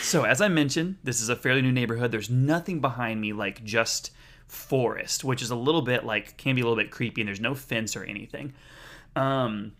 So, 0.00 0.22
as 0.22 0.40
I 0.40 0.46
mentioned, 0.46 0.98
this 1.02 1.20
is 1.20 1.28
a 1.28 1.34
fairly 1.34 1.60
new 1.60 1.72
neighborhood. 1.72 2.12
There's 2.12 2.30
nothing 2.30 2.80
behind 2.80 3.20
me 3.20 3.32
like 3.32 3.64
just 3.64 4.12
forest, 4.46 5.24
which 5.24 5.42
is 5.42 5.50
a 5.50 5.56
little 5.56 5.82
bit 5.82 6.04
like 6.04 6.36
can 6.36 6.54
be 6.54 6.60
a 6.60 6.64
little 6.64 6.80
bit 6.80 6.92
creepy, 6.92 7.20
and 7.20 7.26
there's 7.26 7.40
no 7.40 7.56
fence 7.56 7.96
or 7.96 8.04
anything. 8.04 8.52
Um, 9.16 9.72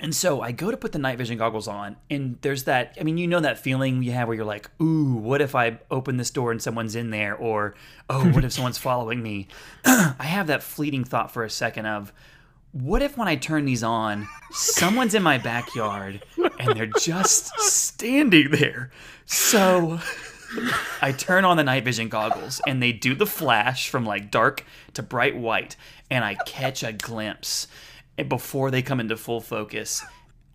and 0.00 0.14
so 0.14 0.40
I 0.40 0.52
go 0.52 0.70
to 0.70 0.76
put 0.76 0.92
the 0.92 0.98
night 0.98 1.18
vision 1.18 1.38
goggles 1.38 1.68
on, 1.68 1.96
and 2.10 2.38
there's 2.42 2.64
that. 2.64 2.96
I 3.00 3.04
mean, 3.04 3.18
you 3.18 3.26
know 3.26 3.40
that 3.40 3.58
feeling 3.58 4.02
you 4.02 4.12
have 4.12 4.28
where 4.28 4.36
you're 4.36 4.44
like, 4.44 4.70
"Ooh, 4.80 5.14
what 5.14 5.40
if 5.40 5.54
I 5.54 5.78
open 5.90 6.16
this 6.16 6.30
door 6.30 6.50
and 6.50 6.62
someone's 6.62 6.94
in 6.94 7.10
there?" 7.10 7.34
Or, 7.34 7.74
"Oh, 8.08 8.26
what 8.30 8.44
if 8.44 8.52
someone's 8.52 8.78
following 8.78 9.22
me?" 9.22 9.48
I 9.84 10.24
have 10.24 10.46
that 10.48 10.62
fleeting 10.62 11.04
thought 11.04 11.30
for 11.30 11.44
a 11.44 11.50
second 11.50 11.86
of, 11.86 12.12
"What 12.72 13.02
if 13.02 13.16
when 13.16 13.28
I 13.28 13.36
turn 13.36 13.64
these 13.64 13.82
on, 13.82 14.28
someone's 14.50 15.14
in 15.14 15.22
my 15.22 15.38
backyard 15.38 16.22
and 16.58 16.76
they're 16.76 16.86
just 16.98 17.58
standing 17.60 18.50
there?" 18.50 18.90
So 19.26 20.00
I 21.02 21.12
turn 21.12 21.44
on 21.44 21.56
the 21.56 21.64
night 21.64 21.84
vision 21.84 22.08
goggles 22.08 22.60
and 22.66 22.82
they 22.82 22.92
do 22.92 23.14
the 23.14 23.26
flash 23.26 23.88
from 23.88 24.06
like 24.06 24.30
dark 24.30 24.64
to 24.94 25.02
bright 25.02 25.36
white, 25.36 25.76
and 26.10 26.24
I 26.24 26.34
catch 26.34 26.82
a 26.82 26.92
glimpse. 26.92 27.68
And 28.18 28.28
before 28.28 28.70
they 28.70 28.82
come 28.82 29.00
into 29.00 29.16
full 29.16 29.40
focus, 29.40 30.04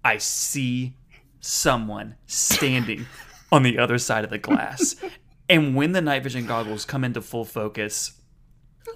I 0.03 0.18
see 0.18 0.97
someone 1.39 2.16
standing 2.28 3.07
on 3.51 3.64
the 3.64 3.80
other 3.80 3.97
side 3.97 4.24
of 4.24 4.30
the 4.30 4.38
glass. 4.38 4.95
And 5.49 5.76
when 5.76 5.91
the 5.91 6.01
night 6.01 6.24
vision 6.24 6.45
goggles 6.45 6.86
come 6.86 7.03
into 7.03 7.22
full 7.22 7.43
focus, 7.43 8.14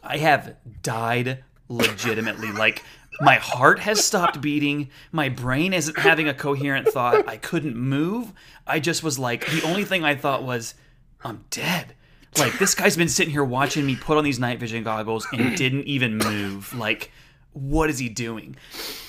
I 0.02 0.18
have 0.18 0.56
died 0.82 1.44
legitimately. 1.68 2.54
Like 2.54 2.84
my 3.20 3.36
heart 3.36 3.80
has 3.80 4.04
stopped 4.04 4.40
beating. 4.40 4.90
My 5.12 5.28
brain 5.28 5.74
isn't 5.74 6.00
having 6.00 6.30
a 6.30 6.34
coherent 6.34 6.88
thought. 6.88 7.28
I 7.28 7.36
couldn't 7.36 7.76
move. 7.76 8.32
I 8.66 8.80
just 8.80 9.04
was 9.04 9.20
like, 9.20 9.46
the 9.48 9.62
only 9.64 9.84
thing 9.84 10.06
I 10.06 10.16
thought 10.16 10.44
was, 10.44 10.74
I'm 11.22 11.44
dead. 11.50 11.96
Like 12.38 12.58
this 12.60 12.74
guy's 12.74 12.96
been 12.96 13.10
sitting 13.10 13.34
here 13.34 13.44
watching 13.44 13.86
me 13.86 13.98
put 13.98 14.18
on 14.18 14.24
these 14.24 14.40
night 14.40 14.58
vision 14.60 14.84
goggles 14.84 15.28
and 15.34 15.56
didn't 15.58 15.84
even 15.84 16.18
move. 16.18 16.74
Like, 16.74 17.12
what 17.58 17.90
is 17.90 18.00
he 18.00 18.10
doing? 18.10 18.56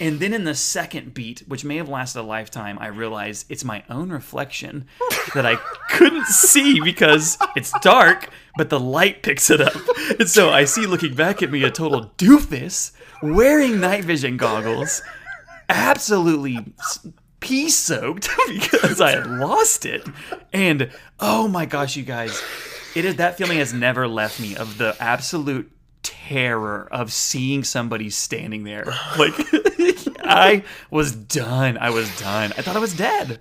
And 0.00 0.20
then 0.20 0.32
in 0.32 0.44
the 0.44 0.54
second 0.54 1.14
beat, 1.14 1.40
which 1.46 1.64
may 1.64 1.76
have 1.76 1.88
lasted 1.88 2.20
a 2.20 2.22
lifetime, 2.22 2.78
I 2.78 2.86
realize 2.86 3.44
it's 3.48 3.64
my 3.64 3.84
own 3.90 4.10
reflection 4.10 4.86
that 5.34 5.44
I 5.44 5.56
couldn't 5.90 6.26
see 6.26 6.80
because 6.80 7.36
it's 7.56 7.72
dark, 7.80 8.30
but 8.56 8.70
the 8.70 8.80
light 8.80 9.22
picks 9.22 9.50
it 9.50 9.60
up. 9.60 9.76
And 10.18 10.28
so 10.28 10.50
I 10.50 10.64
see 10.64 10.86
looking 10.86 11.14
back 11.14 11.42
at 11.42 11.50
me 11.50 11.62
a 11.64 11.70
total 11.70 12.12
doofus 12.16 12.92
wearing 13.22 13.80
night 13.80 14.04
vision 14.04 14.36
goggles, 14.36 15.02
absolutely 15.68 16.72
pee 17.40 17.68
soaked 17.68 18.28
because 18.48 19.00
I 19.00 19.10
had 19.10 19.26
lost 19.26 19.84
it. 19.84 20.06
And 20.52 20.90
oh 21.20 21.48
my 21.48 21.66
gosh, 21.66 21.96
you 21.96 22.02
guys, 22.02 22.42
it 22.94 23.04
is 23.04 23.16
that 23.16 23.36
feeling 23.36 23.58
has 23.58 23.74
never 23.74 24.08
left 24.08 24.40
me 24.40 24.56
of 24.56 24.78
the 24.78 24.96
absolute 25.00 25.70
terror 26.08 26.88
of 26.90 27.12
seeing 27.12 27.62
somebody 27.64 28.10
standing 28.10 28.64
there. 28.64 28.84
Like 29.18 29.34
I 30.24 30.64
was 30.90 31.14
done. 31.14 31.76
I 31.78 31.90
was 31.90 32.08
done. 32.18 32.52
I 32.56 32.62
thought 32.62 32.76
I 32.76 32.80
was 32.80 32.96
dead. 32.96 33.40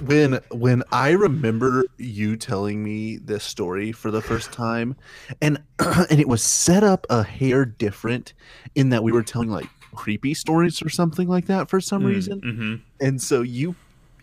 when 0.00 0.38
when 0.50 0.82
I 0.92 1.10
remember 1.10 1.84
you 1.98 2.36
telling 2.36 2.82
me 2.82 3.16
this 3.16 3.44
story 3.44 3.92
for 3.92 4.10
the 4.10 4.22
first 4.22 4.52
time, 4.52 4.96
and 5.40 5.62
and 5.78 6.20
it 6.20 6.28
was 6.28 6.42
set 6.42 6.82
up 6.84 7.06
a 7.10 7.22
hair 7.22 7.64
different 7.64 8.32
in 8.74 8.90
that 8.90 9.02
we 9.02 9.12
were 9.12 9.22
telling 9.22 9.50
like 9.50 9.68
creepy 9.94 10.34
stories 10.34 10.80
or 10.82 10.88
something 10.88 11.28
like 11.28 11.46
that 11.46 11.68
for 11.68 11.80
some 11.80 12.04
reason, 12.04 12.40
Mm-hmm. 12.40 12.74
and 13.06 13.20
so 13.22 13.42
you 13.42 13.74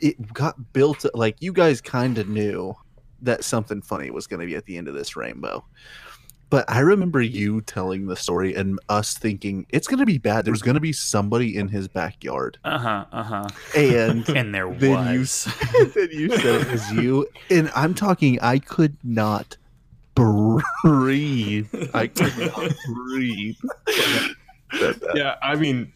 it 0.02 0.34
got 0.34 0.72
built 0.74 1.06
like 1.14 1.36
you 1.42 1.52
guys 1.54 1.82
kind 1.82 2.18
of 2.18 2.28
knew 2.30 2.74
that 3.22 3.44
something 3.44 3.82
funny 3.82 4.10
was 4.10 4.28
going 4.28 4.40
to 4.40 4.46
be 4.46 4.56
at 4.56 4.66
the 4.66 4.78
end 4.78 4.88
of 4.88 4.94
this 4.94 5.16
rainbow. 5.18 5.64
But 6.50 6.66
I 6.68 6.80
remember 6.80 7.22
you 7.22 7.62
telling 7.62 8.08
the 8.08 8.16
story 8.16 8.56
and 8.56 8.80
us 8.90 9.16
thinking 9.16 9.66
it's 9.70 9.88
going 9.88 10.00
to 10.00 10.06
be 10.06 10.18
bad. 10.18 10.46
There's 10.46 10.62
going 10.64 10.74
to 10.76 10.80
be 10.82 10.94
somebody 10.94 11.56
in 11.56 11.68
his 11.68 11.88
backyard, 11.88 12.58
Uh 12.64 12.78
huh. 12.80 13.06
Uh 13.12 13.24
huh. 13.24 13.48
and 13.76 14.28
And 14.36 14.54
there 14.56 14.70
then 14.74 15.14
you 15.14 15.20
was. 15.20 15.48
then 15.94 16.10
you 16.12 16.30
said 16.38 16.62
it 16.62 16.72
was 16.72 16.92
you, 16.92 17.28
and 17.52 17.70
I'm 17.76 17.94
talking. 17.94 18.40
I 18.42 18.58
could 18.60 18.98
not 19.04 19.58
breathe. 20.16 21.68
I 21.94 22.08
could 22.08 22.38
not 22.38 22.74
breathe. 22.94 23.56
yeah, 25.16 25.36
I 25.42 25.56
mean, 25.56 25.92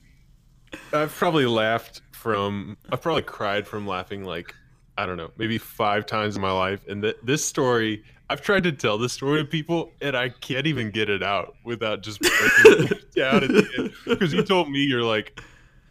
I've 0.93 1.11
probably 1.13 1.45
laughed 1.45 2.01
from, 2.11 2.77
I've 2.91 3.01
probably 3.01 3.23
cried 3.23 3.67
from 3.67 3.85
laughing 3.87 4.23
like, 4.23 4.53
I 4.97 5.05
don't 5.05 5.17
know, 5.17 5.31
maybe 5.37 5.57
five 5.57 6.05
times 6.05 6.35
in 6.35 6.41
my 6.41 6.51
life. 6.51 6.87
And 6.87 7.01
th- 7.01 7.17
this 7.23 7.43
story, 7.43 8.03
I've 8.29 8.41
tried 8.41 8.63
to 8.63 8.71
tell 8.71 8.97
this 8.97 9.13
story 9.13 9.41
to 9.41 9.45
people, 9.45 9.91
and 10.01 10.15
I 10.15 10.29
can't 10.29 10.65
even 10.65 10.91
get 10.91 11.09
it 11.09 11.21
out 11.21 11.55
without 11.63 12.01
just 12.01 12.21
breaking 12.65 12.97
it 12.97 13.13
down 13.13 13.43
at 13.43 13.49
the 13.49 13.67
end. 13.77 13.93
Because 14.05 14.33
you 14.33 14.43
told 14.43 14.69
me 14.69 14.79
you're 14.79 15.03
like, 15.03 15.41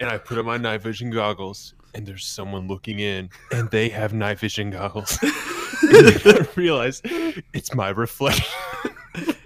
and 0.00 0.08
I 0.08 0.18
put 0.18 0.38
on 0.38 0.46
my 0.46 0.56
night 0.56 0.82
vision 0.82 1.10
goggles, 1.10 1.74
and 1.94 2.06
there's 2.06 2.26
someone 2.26 2.68
looking 2.68 2.98
in, 2.98 3.30
and 3.52 3.70
they 3.70 3.88
have 3.90 4.12
night 4.12 4.38
vision 4.38 4.70
goggles. 4.70 5.18
and 5.82 6.06
then 6.06 6.42
I 6.42 6.48
realized 6.56 7.02
it's 7.52 7.74
my 7.74 7.90
reflection. 7.90 8.46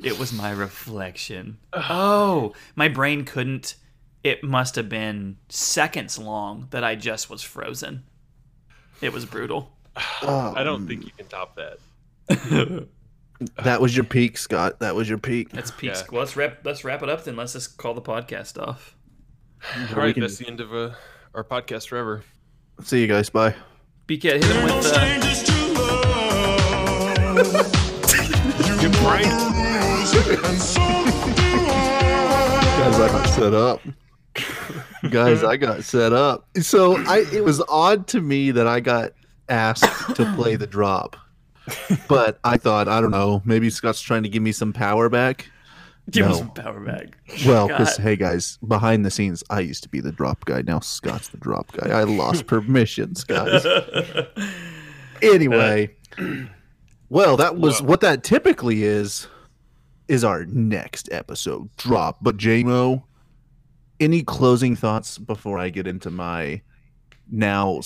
It 0.03 0.19
was 0.19 0.33
my 0.33 0.53
reflection. 0.53 1.59
Oh, 1.73 2.55
my 2.77 2.89
brain 2.89 3.25
couldn't. 3.25 3.75
It 4.23 4.45
must 4.45 4.77
have 4.77 4.89
been 4.89 5.39
seconds 5.49 6.19
long 6.19 6.69
that 6.71 6.85
I 6.85 6.95
just 6.95 7.29
was 7.29 7.43
frozen. 7.43 8.05
It 9.01 9.13
was 9.13 9.25
brutal. 9.25 9.73
Oh, 10.23 10.53
I 10.55 10.63
don't 10.63 10.87
think 10.87 11.03
mm. 11.03 11.05
you 11.07 11.13
can 11.17 11.27
top 11.27 11.57
that. 11.57 11.79
that 13.65 13.81
was 13.81 13.97
your 13.97 14.05
peak, 14.05 14.39
Scott. 14.39 14.81
That 14.81 14.95
was 14.95 15.09
your 15.09 15.19
peak. 15.19 15.51
That's 15.51 15.71
peak. 15.71 15.91
Yeah. 15.91 16.03
Well, 16.11 16.21
let's 16.21 16.37
wrap. 16.37 16.59
Let's 16.65 16.85
wrap 16.85 17.03
it 17.03 17.09
up 17.09 17.25
then. 17.25 17.37
Let's 17.37 17.53
just 17.53 17.77
call 17.77 17.95
the 17.95 18.03
podcast 18.03 18.61
off. 18.61 18.97
All 19.91 19.97
right, 19.97 20.15
can 20.15 20.21
that's 20.23 20.37
the 20.39 20.47
end 20.47 20.61
of 20.61 20.75
uh, 20.75 20.91
our 21.35 21.45
podcast 21.45 21.89
forever. 21.89 22.23
See 22.83 23.01
you 23.01 23.07
guys. 23.07 23.31
Bye. 23.31 23.55
BK, 24.07 24.23
hit 24.23 24.45
him 24.45 24.65
with 24.65 24.87
uh, 24.87 25.27
Good 28.81 28.93
prank. 28.95 29.27
Guys, 32.77 33.01
I 33.01 33.09
got 33.09 33.29
set 33.29 33.55
up. 33.55 33.81
Guys, 35.11 35.43
I 35.43 35.57
got 35.57 35.85
set 35.85 36.13
up. 36.13 36.47
So 36.61 36.97
I 36.97 37.25
it 37.33 37.45
was 37.45 37.63
odd 37.69 38.07
to 38.09 38.21
me 38.21 38.51
that 38.53 38.67
I 38.67 38.81
got 38.81 39.13
asked 39.49 40.17
to 40.17 40.33
play 40.35 40.57
the 40.57 40.67
drop. 40.67 41.17
But 42.09 42.39
I 42.45 42.57
thought, 42.57 42.89
I 42.89 43.01
don't 43.01 43.11
know, 43.11 43.43
maybe 43.45 43.71
Scott's 43.71 44.01
trying 44.01 44.23
to 44.23 44.29
give 44.29 44.43
me 44.43 44.53
some 44.53 44.73
power 44.73 45.09
back. 45.09 45.51
give 46.11 46.27
No. 46.27 46.35
some 46.35 46.51
power 46.53 46.79
back. 46.81 47.17
Well, 47.47 47.67
because 47.69 47.97
hey 47.97 48.15
guys, 48.17 48.59
behind 48.67 49.05
the 49.05 49.11
scenes, 49.11 49.43
I 49.51 49.61
used 49.61 49.83
to 49.83 49.89
be 49.89 50.01
the 50.01 50.13
drop 50.13 50.45
guy. 50.45 50.63
Now 50.63 50.79
Scott's 50.81 51.29
the 51.29 51.39
drop 51.39 51.73
guy. 51.73 51.89
I 51.91 52.05
lost 52.05 52.47
permissions, 52.49 53.25
guys. 53.25 53.65
Anyway, 55.23 55.95
uh, 56.19 56.25
well, 57.09 57.39
that 57.39 57.57
was 57.57 57.81
what 57.81 58.01
that 58.03 58.23
typically 58.23 58.83
is. 58.85 59.27
Is 60.09 60.23
our 60.25 60.45
next 60.45 61.09
episode 61.11 61.69
drop? 61.79 62.19
But 62.21 62.37
JMO, 62.37 63.03
any 63.99 64.23
closing 64.23 64.77
thoughts 64.77 65.17
before 65.19 65.59
I 65.59 65.71
get 65.71 65.87
into 65.87 66.11
my 66.11 66.61
now 67.31 67.81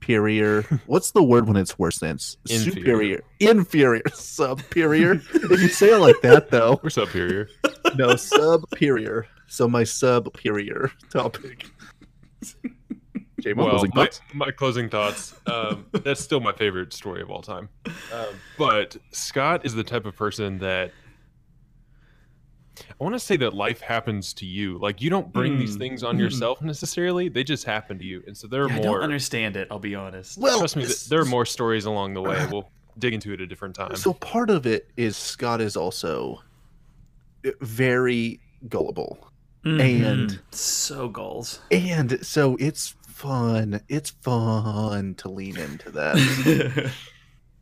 superior? 0.00 0.62
What's 0.86 1.10
the 1.12 1.22
word 1.22 1.46
when 1.48 1.56
it's 1.56 1.78
worse 1.78 1.98
than 1.98 2.18
Inferior. 2.48 2.70
superior? 2.72 3.24
Inferior, 3.40 4.02
superior. 4.14 5.12
if 5.34 5.60
you 5.60 5.68
say 5.68 5.88
it 5.94 5.98
like 5.98 6.20
that, 6.22 6.50
though, 6.50 6.80
We're 6.82 6.90
superior. 6.90 7.48
no 7.96 8.16
superior. 8.16 9.26
So 9.48 9.68
my 9.68 9.84
superior 9.84 10.90
topic. 11.10 11.66
Well, 13.54 13.70
closing 13.70 13.92
my, 13.94 14.08
my 14.34 14.50
closing 14.50 14.88
thoughts. 14.90 15.34
Um, 15.46 15.86
that's 15.92 16.20
still 16.20 16.40
my 16.40 16.52
favorite 16.52 16.92
story 16.92 17.22
of 17.22 17.30
all 17.30 17.40
time. 17.40 17.68
Um, 18.12 18.26
but 18.58 18.96
Scott 19.12 19.64
is 19.64 19.74
the 19.74 19.84
type 19.84 20.06
of 20.06 20.16
person 20.16 20.58
that 20.58 20.90
I 23.00 23.04
want 23.04 23.14
to 23.14 23.18
say 23.20 23.36
that 23.38 23.54
life 23.54 23.80
happens 23.80 24.32
to 24.34 24.46
you. 24.46 24.78
Like 24.78 25.00
you 25.02 25.10
don't 25.10 25.32
bring 25.32 25.58
these 25.58 25.76
Mm. 25.76 25.78
things 25.80 26.02
on 26.04 26.18
yourself 26.18 26.60
necessarily; 26.62 27.28
they 27.28 27.44
just 27.44 27.64
happen 27.64 27.98
to 27.98 28.04
you. 28.04 28.22
And 28.26 28.36
so 28.36 28.46
there 28.46 28.64
are 28.64 28.70
I 28.70 28.76
more. 28.76 28.84
don't 28.84 29.02
understand 29.02 29.56
it. 29.56 29.68
I'll 29.70 29.78
be 29.78 29.94
honest. 29.94 30.38
Well, 30.38 30.58
Trust 30.60 30.76
me, 30.76 30.84
th- 30.86 31.06
there 31.06 31.20
are 31.20 31.24
more 31.24 31.46
stories 31.46 31.84
along 31.84 32.14
the 32.14 32.22
way. 32.22 32.46
We'll 32.50 32.70
dig 32.98 33.14
into 33.14 33.30
it 33.30 33.34
at 33.34 33.40
a 33.40 33.46
different 33.46 33.74
time. 33.76 33.94
So 33.96 34.12
part 34.12 34.50
of 34.50 34.66
it 34.66 34.88
is 34.96 35.16
Scott 35.16 35.60
is 35.60 35.76
also 35.76 36.42
very 37.60 38.40
gullible. 38.68 39.30
And- 39.64 39.80
Mhm. 40.30 40.38
so 40.52 41.08
gulls, 41.08 41.60
And 41.70 42.24
so 42.24 42.56
it's 42.58 42.94
fun. 43.06 43.80
It's 43.88 44.10
fun 44.10 45.14
to 45.16 45.28
lean 45.28 45.56
into 45.58 45.90
that. 45.90 46.92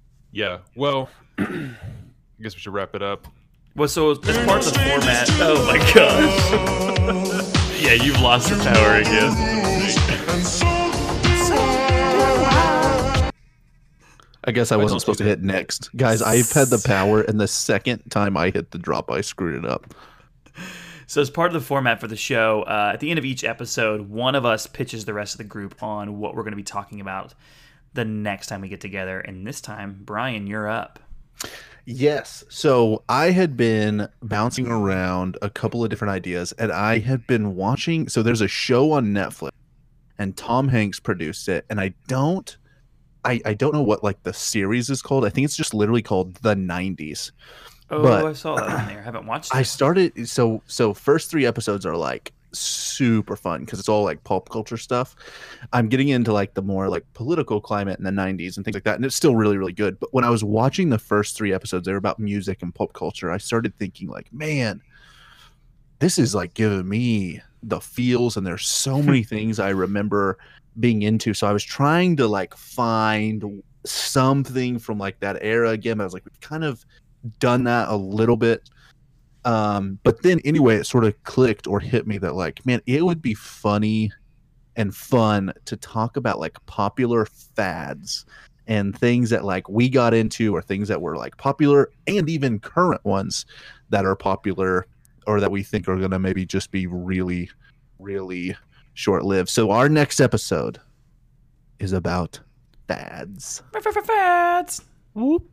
yeah. 0.32 0.58
Well, 0.76 1.08
I 1.38 1.74
guess 2.40 2.54
we 2.54 2.60
should 2.60 2.72
wrap 2.74 2.94
it 2.94 3.02
up. 3.02 3.26
Well, 3.76 3.88
so 3.88 4.10
as 4.10 4.18
part 4.18 4.66
of 4.66 4.72
the 4.72 4.78
format. 4.78 5.28
Oh 5.38 5.64
my 5.66 5.78
gosh. 5.92 6.52
yeah, 7.80 7.92
you've 7.92 8.20
lost 8.22 8.48
the 8.48 8.56
power 8.56 8.96
again. 8.96 9.32
I 14.48 14.52
guess 14.52 14.72
I 14.72 14.76
wasn't 14.76 14.92
don't 14.92 15.00
supposed 15.00 15.18
to 15.18 15.24
hit 15.24 15.42
next. 15.42 15.94
Guys, 15.96 16.22
I've 16.22 16.50
had 16.52 16.68
the 16.68 16.82
power 16.86 17.20
and 17.20 17.38
the 17.38 17.48
second 17.48 18.02
time 18.10 18.36
I 18.36 18.50
hit 18.50 18.70
the 18.70 18.78
drop 18.78 19.10
I 19.10 19.20
screwed 19.20 19.62
it 19.62 19.68
up. 19.68 19.92
So, 21.08 21.20
as 21.20 21.28
part 21.30 21.48
of 21.48 21.52
the 21.52 21.60
format 21.66 22.00
for 22.00 22.08
the 22.08 22.16
show, 22.16 22.62
uh, 22.62 22.92
at 22.94 23.00
the 23.00 23.10
end 23.10 23.18
of 23.18 23.24
each 23.24 23.44
episode, 23.44 24.08
one 24.08 24.34
of 24.34 24.44
us 24.44 24.66
pitches 24.66 25.04
the 25.04 25.14
rest 25.14 25.34
of 25.34 25.38
the 25.38 25.44
group 25.44 25.82
on 25.82 26.18
what 26.18 26.34
we're 26.34 26.42
going 26.42 26.52
to 26.52 26.56
be 26.56 26.62
talking 26.62 27.00
about 27.00 27.34
the 27.92 28.04
next 28.04 28.46
time 28.46 28.60
we 28.60 28.68
get 28.68 28.80
together. 28.80 29.20
And 29.20 29.46
this 29.46 29.60
time, 29.60 30.00
Brian, 30.04 30.46
you're 30.46 30.68
up. 30.68 30.98
Yes. 31.86 32.44
So 32.48 33.04
I 33.08 33.30
had 33.30 33.56
been 33.56 34.08
bouncing 34.20 34.66
around 34.66 35.38
a 35.40 35.48
couple 35.48 35.84
of 35.84 35.88
different 35.90 36.10
ideas 36.12 36.50
and 36.52 36.72
I 36.72 36.98
had 36.98 37.26
been 37.28 37.54
watching 37.54 38.08
so 38.08 38.22
there's 38.22 38.40
a 38.40 38.48
show 38.48 38.90
on 38.92 39.06
Netflix 39.14 39.50
and 40.18 40.36
Tom 40.36 40.66
Hanks 40.68 40.98
produced 40.98 41.48
it 41.48 41.64
and 41.70 41.80
I 41.80 41.94
don't 42.08 42.56
I, 43.24 43.40
I 43.44 43.54
don't 43.54 43.72
know 43.72 43.82
what 43.82 44.02
like 44.04 44.22
the 44.24 44.32
series 44.32 44.90
is 44.90 45.00
called. 45.00 45.24
I 45.24 45.30
think 45.30 45.44
it's 45.44 45.56
just 45.56 45.74
literally 45.74 46.02
called 46.02 46.34
The 46.36 46.54
90s. 46.54 47.30
Oh, 47.90 48.02
But- 48.02 48.24
I 48.24 48.32
saw 48.32 48.56
that 48.56 48.68
on 48.68 48.86
there. 48.88 48.98
I 48.98 49.02
haven't 49.02 49.26
watched 49.26 49.52
it. 49.54 49.56
I 49.56 49.62
started 49.62 50.28
so 50.28 50.62
so 50.66 50.92
first 50.92 51.30
3 51.30 51.46
episodes 51.46 51.86
are 51.86 51.96
like 51.96 52.32
super 52.52 53.36
fun 53.36 53.66
cuz 53.66 53.78
it's 53.78 53.88
all 53.88 54.04
like 54.04 54.22
pop 54.24 54.48
culture 54.48 54.76
stuff. 54.76 55.14
I'm 55.72 55.88
getting 55.88 56.08
into 56.08 56.32
like 56.32 56.54
the 56.54 56.62
more 56.62 56.88
like 56.88 57.04
political 57.14 57.60
climate 57.60 57.98
in 57.98 58.04
the 58.04 58.10
90s 58.10 58.56
and 58.56 58.64
things 58.64 58.74
like 58.74 58.84
that 58.84 58.96
and 58.96 59.04
it's 59.04 59.16
still 59.16 59.36
really 59.36 59.56
really 59.56 59.72
good. 59.72 59.98
But 60.00 60.12
when 60.12 60.24
I 60.24 60.30
was 60.30 60.42
watching 60.44 60.90
the 60.90 60.98
first 60.98 61.36
3 61.36 61.52
episodes 61.52 61.86
they 61.86 61.92
were 61.92 61.98
about 61.98 62.18
music 62.18 62.62
and 62.62 62.74
pop 62.74 62.92
culture. 62.92 63.30
I 63.30 63.38
started 63.38 63.76
thinking 63.78 64.08
like, 64.08 64.32
man, 64.32 64.80
this 65.98 66.18
is 66.18 66.34
like 66.34 66.54
giving 66.54 66.88
me 66.88 67.40
the 67.62 67.80
feels 67.80 68.36
and 68.36 68.46
there's 68.46 68.66
so 68.66 69.02
many 69.02 69.22
things 69.22 69.58
I 69.58 69.70
remember 69.70 70.38
being 70.78 71.02
into. 71.02 71.34
So 71.34 71.46
I 71.46 71.52
was 71.52 71.64
trying 71.64 72.16
to 72.16 72.26
like 72.26 72.56
find 72.56 73.62
something 73.84 74.78
from 74.78 74.98
like 74.98 75.20
that 75.20 75.38
era 75.40 75.70
again. 75.70 75.98
But 75.98 76.04
I 76.04 76.06
was 76.06 76.14
like, 76.14 76.24
we've 76.24 76.40
kind 76.40 76.64
of 76.64 76.84
done 77.38 77.64
that 77.64 77.88
a 77.88 77.96
little 77.96 78.36
bit. 78.36 78.68
Um, 79.46 80.00
but 80.02 80.22
then 80.22 80.40
anyway, 80.44 80.74
it 80.76 80.86
sort 80.86 81.04
of 81.04 81.22
clicked 81.22 81.68
or 81.68 81.78
hit 81.78 82.06
me 82.06 82.18
that 82.18 82.34
like, 82.34 82.66
man, 82.66 82.82
it 82.84 83.04
would 83.04 83.22
be 83.22 83.32
funny 83.32 84.10
and 84.74 84.94
fun 84.94 85.52
to 85.66 85.76
talk 85.76 86.16
about 86.16 86.40
like 86.40 86.54
popular 86.66 87.26
fads 87.26 88.26
and 88.66 88.98
things 88.98 89.30
that 89.30 89.44
like 89.44 89.68
we 89.68 89.88
got 89.88 90.12
into 90.12 90.54
or 90.54 90.60
things 90.60 90.88
that 90.88 91.00
were 91.00 91.16
like 91.16 91.36
popular 91.36 91.92
and 92.08 92.28
even 92.28 92.58
current 92.58 93.02
ones 93.04 93.46
that 93.88 94.04
are 94.04 94.16
popular 94.16 94.86
or 95.28 95.40
that 95.40 95.52
we 95.52 95.62
think 95.62 95.88
are 95.88 95.96
going 95.96 96.10
to 96.10 96.18
maybe 96.18 96.44
just 96.44 96.72
be 96.72 96.88
really 96.88 97.48
really 98.00 98.54
short 98.94 99.24
lived. 99.24 99.48
So 99.48 99.70
our 99.70 99.88
next 99.88 100.20
episode 100.20 100.80
is 101.78 101.92
about 101.92 102.40
fads. 102.88 103.62
Fads. 103.72 104.82
Whoop. 105.14 105.48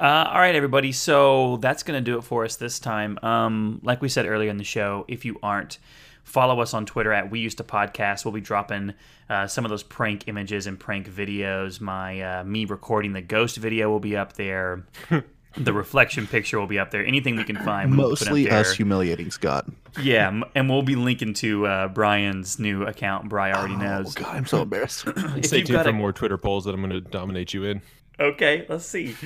Uh, 0.00 0.30
all 0.32 0.38
right, 0.38 0.54
everybody. 0.54 0.92
So 0.92 1.58
that's 1.58 1.82
going 1.82 2.02
to 2.02 2.10
do 2.10 2.16
it 2.18 2.22
for 2.22 2.44
us 2.44 2.56
this 2.56 2.78
time. 2.78 3.18
Um, 3.22 3.80
like 3.82 4.00
we 4.00 4.08
said 4.08 4.24
earlier 4.26 4.48
in 4.50 4.56
the 4.56 4.64
show, 4.64 5.04
if 5.08 5.26
you 5.26 5.38
aren't, 5.42 5.78
follow 6.24 6.60
us 6.60 6.72
on 6.72 6.86
Twitter 6.86 7.12
at 7.12 7.30
We 7.30 7.40
Used 7.40 7.58
to 7.58 7.64
Podcast. 7.64 8.24
We'll 8.24 8.32
be 8.32 8.40
dropping 8.40 8.94
uh, 9.28 9.46
some 9.46 9.66
of 9.66 9.68
those 9.70 9.82
prank 9.82 10.26
images 10.26 10.66
and 10.66 10.80
prank 10.80 11.06
videos. 11.08 11.82
My 11.82 12.20
uh, 12.40 12.44
me 12.44 12.64
recording 12.64 13.12
the 13.12 13.20
ghost 13.20 13.58
video 13.58 13.90
will 13.90 14.00
be 14.00 14.16
up 14.16 14.32
there. 14.34 14.86
the 15.56 15.72
reflection 15.72 16.26
picture 16.26 16.58
will 16.58 16.66
be 16.66 16.78
up 16.78 16.90
there. 16.92 17.04
Anything 17.04 17.36
we 17.36 17.44
can 17.44 17.56
find, 17.56 17.90
we'll 17.96 18.10
put 18.10 18.22
up 18.22 18.28
Mostly 18.28 18.44
there. 18.46 18.60
us 18.60 18.72
humiliating 18.72 19.30
Scott. 19.30 19.66
Yeah, 20.00 20.28
m- 20.28 20.44
and 20.54 20.70
we'll 20.70 20.82
be 20.82 20.96
linking 20.96 21.34
to 21.34 21.66
uh, 21.66 21.88
Brian's 21.88 22.58
new 22.58 22.84
account. 22.84 23.28
Brian 23.28 23.54
already 23.56 23.74
Oh 23.74 23.78
knows. 23.78 24.14
god, 24.14 24.34
I'm 24.34 24.46
so 24.46 24.62
embarrassed. 24.62 25.04
Stay 25.42 25.62
tuned 25.62 25.82
for 25.82 25.88
a- 25.90 25.92
more 25.92 26.12
Twitter 26.14 26.38
polls 26.38 26.64
that 26.64 26.74
I'm 26.74 26.80
going 26.80 26.90
to 26.92 27.00
dominate 27.02 27.52
you 27.52 27.64
in. 27.64 27.82
Okay, 28.20 28.66
let's 28.68 28.84
see. 28.84 29.16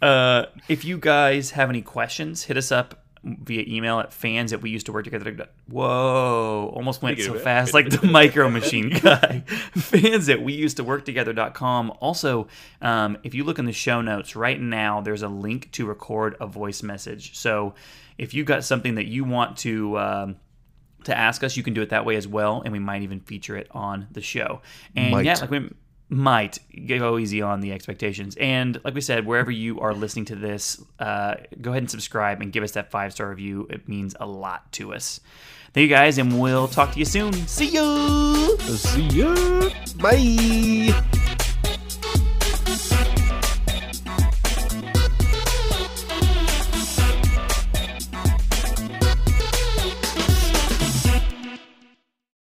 Uh, 0.00 0.46
if 0.68 0.84
you 0.84 0.98
guys 0.98 1.52
have 1.52 1.70
any 1.70 1.80
questions, 1.80 2.44
hit 2.44 2.56
us 2.56 2.70
up 2.70 3.02
via 3.24 3.64
email 3.66 4.00
at 4.00 4.12
fans 4.12 4.50
that 4.50 4.60
we 4.60 4.70
used 4.70 4.86
to 4.86 4.92
work 4.92 5.04
together. 5.04 5.48
Whoa, 5.68 6.72
almost 6.74 7.02
went 7.02 7.20
so 7.20 7.38
fast 7.38 7.72
like 7.72 7.88
the 7.88 8.06
micro 8.10 8.50
machine 8.50 8.90
guy. 8.90 9.40
fans 9.46 10.26
that 10.26 10.42
we 10.42 10.52
used 10.52 10.76
to 10.78 10.84
work 10.84 11.04
together.com. 11.04 11.92
Also, 12.00 12.48
um, 12.80 13.16
if 13.22 13.34
you 13.34 13.44
look 13.44 13.58
in 13.58 13.64
the 13.64 13.72
show 13.72 14.00
notes 14.02 14.34
right 14.34 14.60
now, 14.60 15.00
there's 15.00 15.22
a 15.22 15.28
link 15.28 15.70
to 15.72 15.86
record 15.86 16.36
a 16.40 16.46
voice 16.46 16.82
message. 16.82 17.36
So 17.38 17.74
if 18.18 18.34
you 18.34 18.44
got 18.44 18.64
something 18.64 18.96
that 18.96 19.06
you 19.06 19.24
want 19.24 19.58
to. 19.58 19.98
Um, 19.98 20.36
to 21.04 21.18
ask 21.18 21.42
us, 21.42 21.56
you 21.56 21.64
can 21.64 21.74
do 21.74 21.82
it 21.82 21.88
that 21.88 22.04
way 22.04 22.14
as 22.14 22.28
well, 22.28 22.62
and 22.64 22.72
we 22.72 22.78
might 22.78 23.02
even 23.02 23.18
feature 23.18 23.56
it 23.56 23.66
on 23.72 24.06
the 24.12 24.20
show. 24.20 24.62
And 24.94 25.10
Might. 25.10 25.24
yeah, 25.24 25.34
like 25.34 25.50
we 25.50 25.68
might 26.12 26.58
go 26.86 27.18
easy 27.18 27.40
on 27.40 27.60
the 27.60 27.72
expectations. 27.72 28.36
And 28.36 28.78
like 28.84 28.94
we 28.94 29.00
said, 29.00 29.26
wherever 29.26 29.50
you 29.50 29.80
are 29.80 29.94
listening 29.94 30.26
to 30.26 30.36
this, 30.36 30.82
uh, 30.98 31.36
go 31.60 31.70
ahead 31.70 31.82
and 31.82 31.90
subscribe 31.90 32.42
and 32.42 32.52
give 32.52 32.62
us 32.62 32.72
that 32.72 32.90
five 32.90 33.12
star 33.14 33.30
review. 33.30 33.66
It 33.70 33.88
means 33.88 34.14
a 34.20 34.26
lot 34.26 34.70
to 34.72 34.92
us. 34.92 35.20
Thank 35.72 35.82
you 35.84 35.88
guys, 35.88 36.18
and 36.18 36.38
we'll 36.38 36.68
talk 36.68 36.92
to 36.92 36.98
you 36.98 37.06
soon. 37.06 37.32
See 37.32 37.68
you. 37.68 38.58
See 38.58 39.08
ya. 39.08 39.70
Bye. 39.96 41.38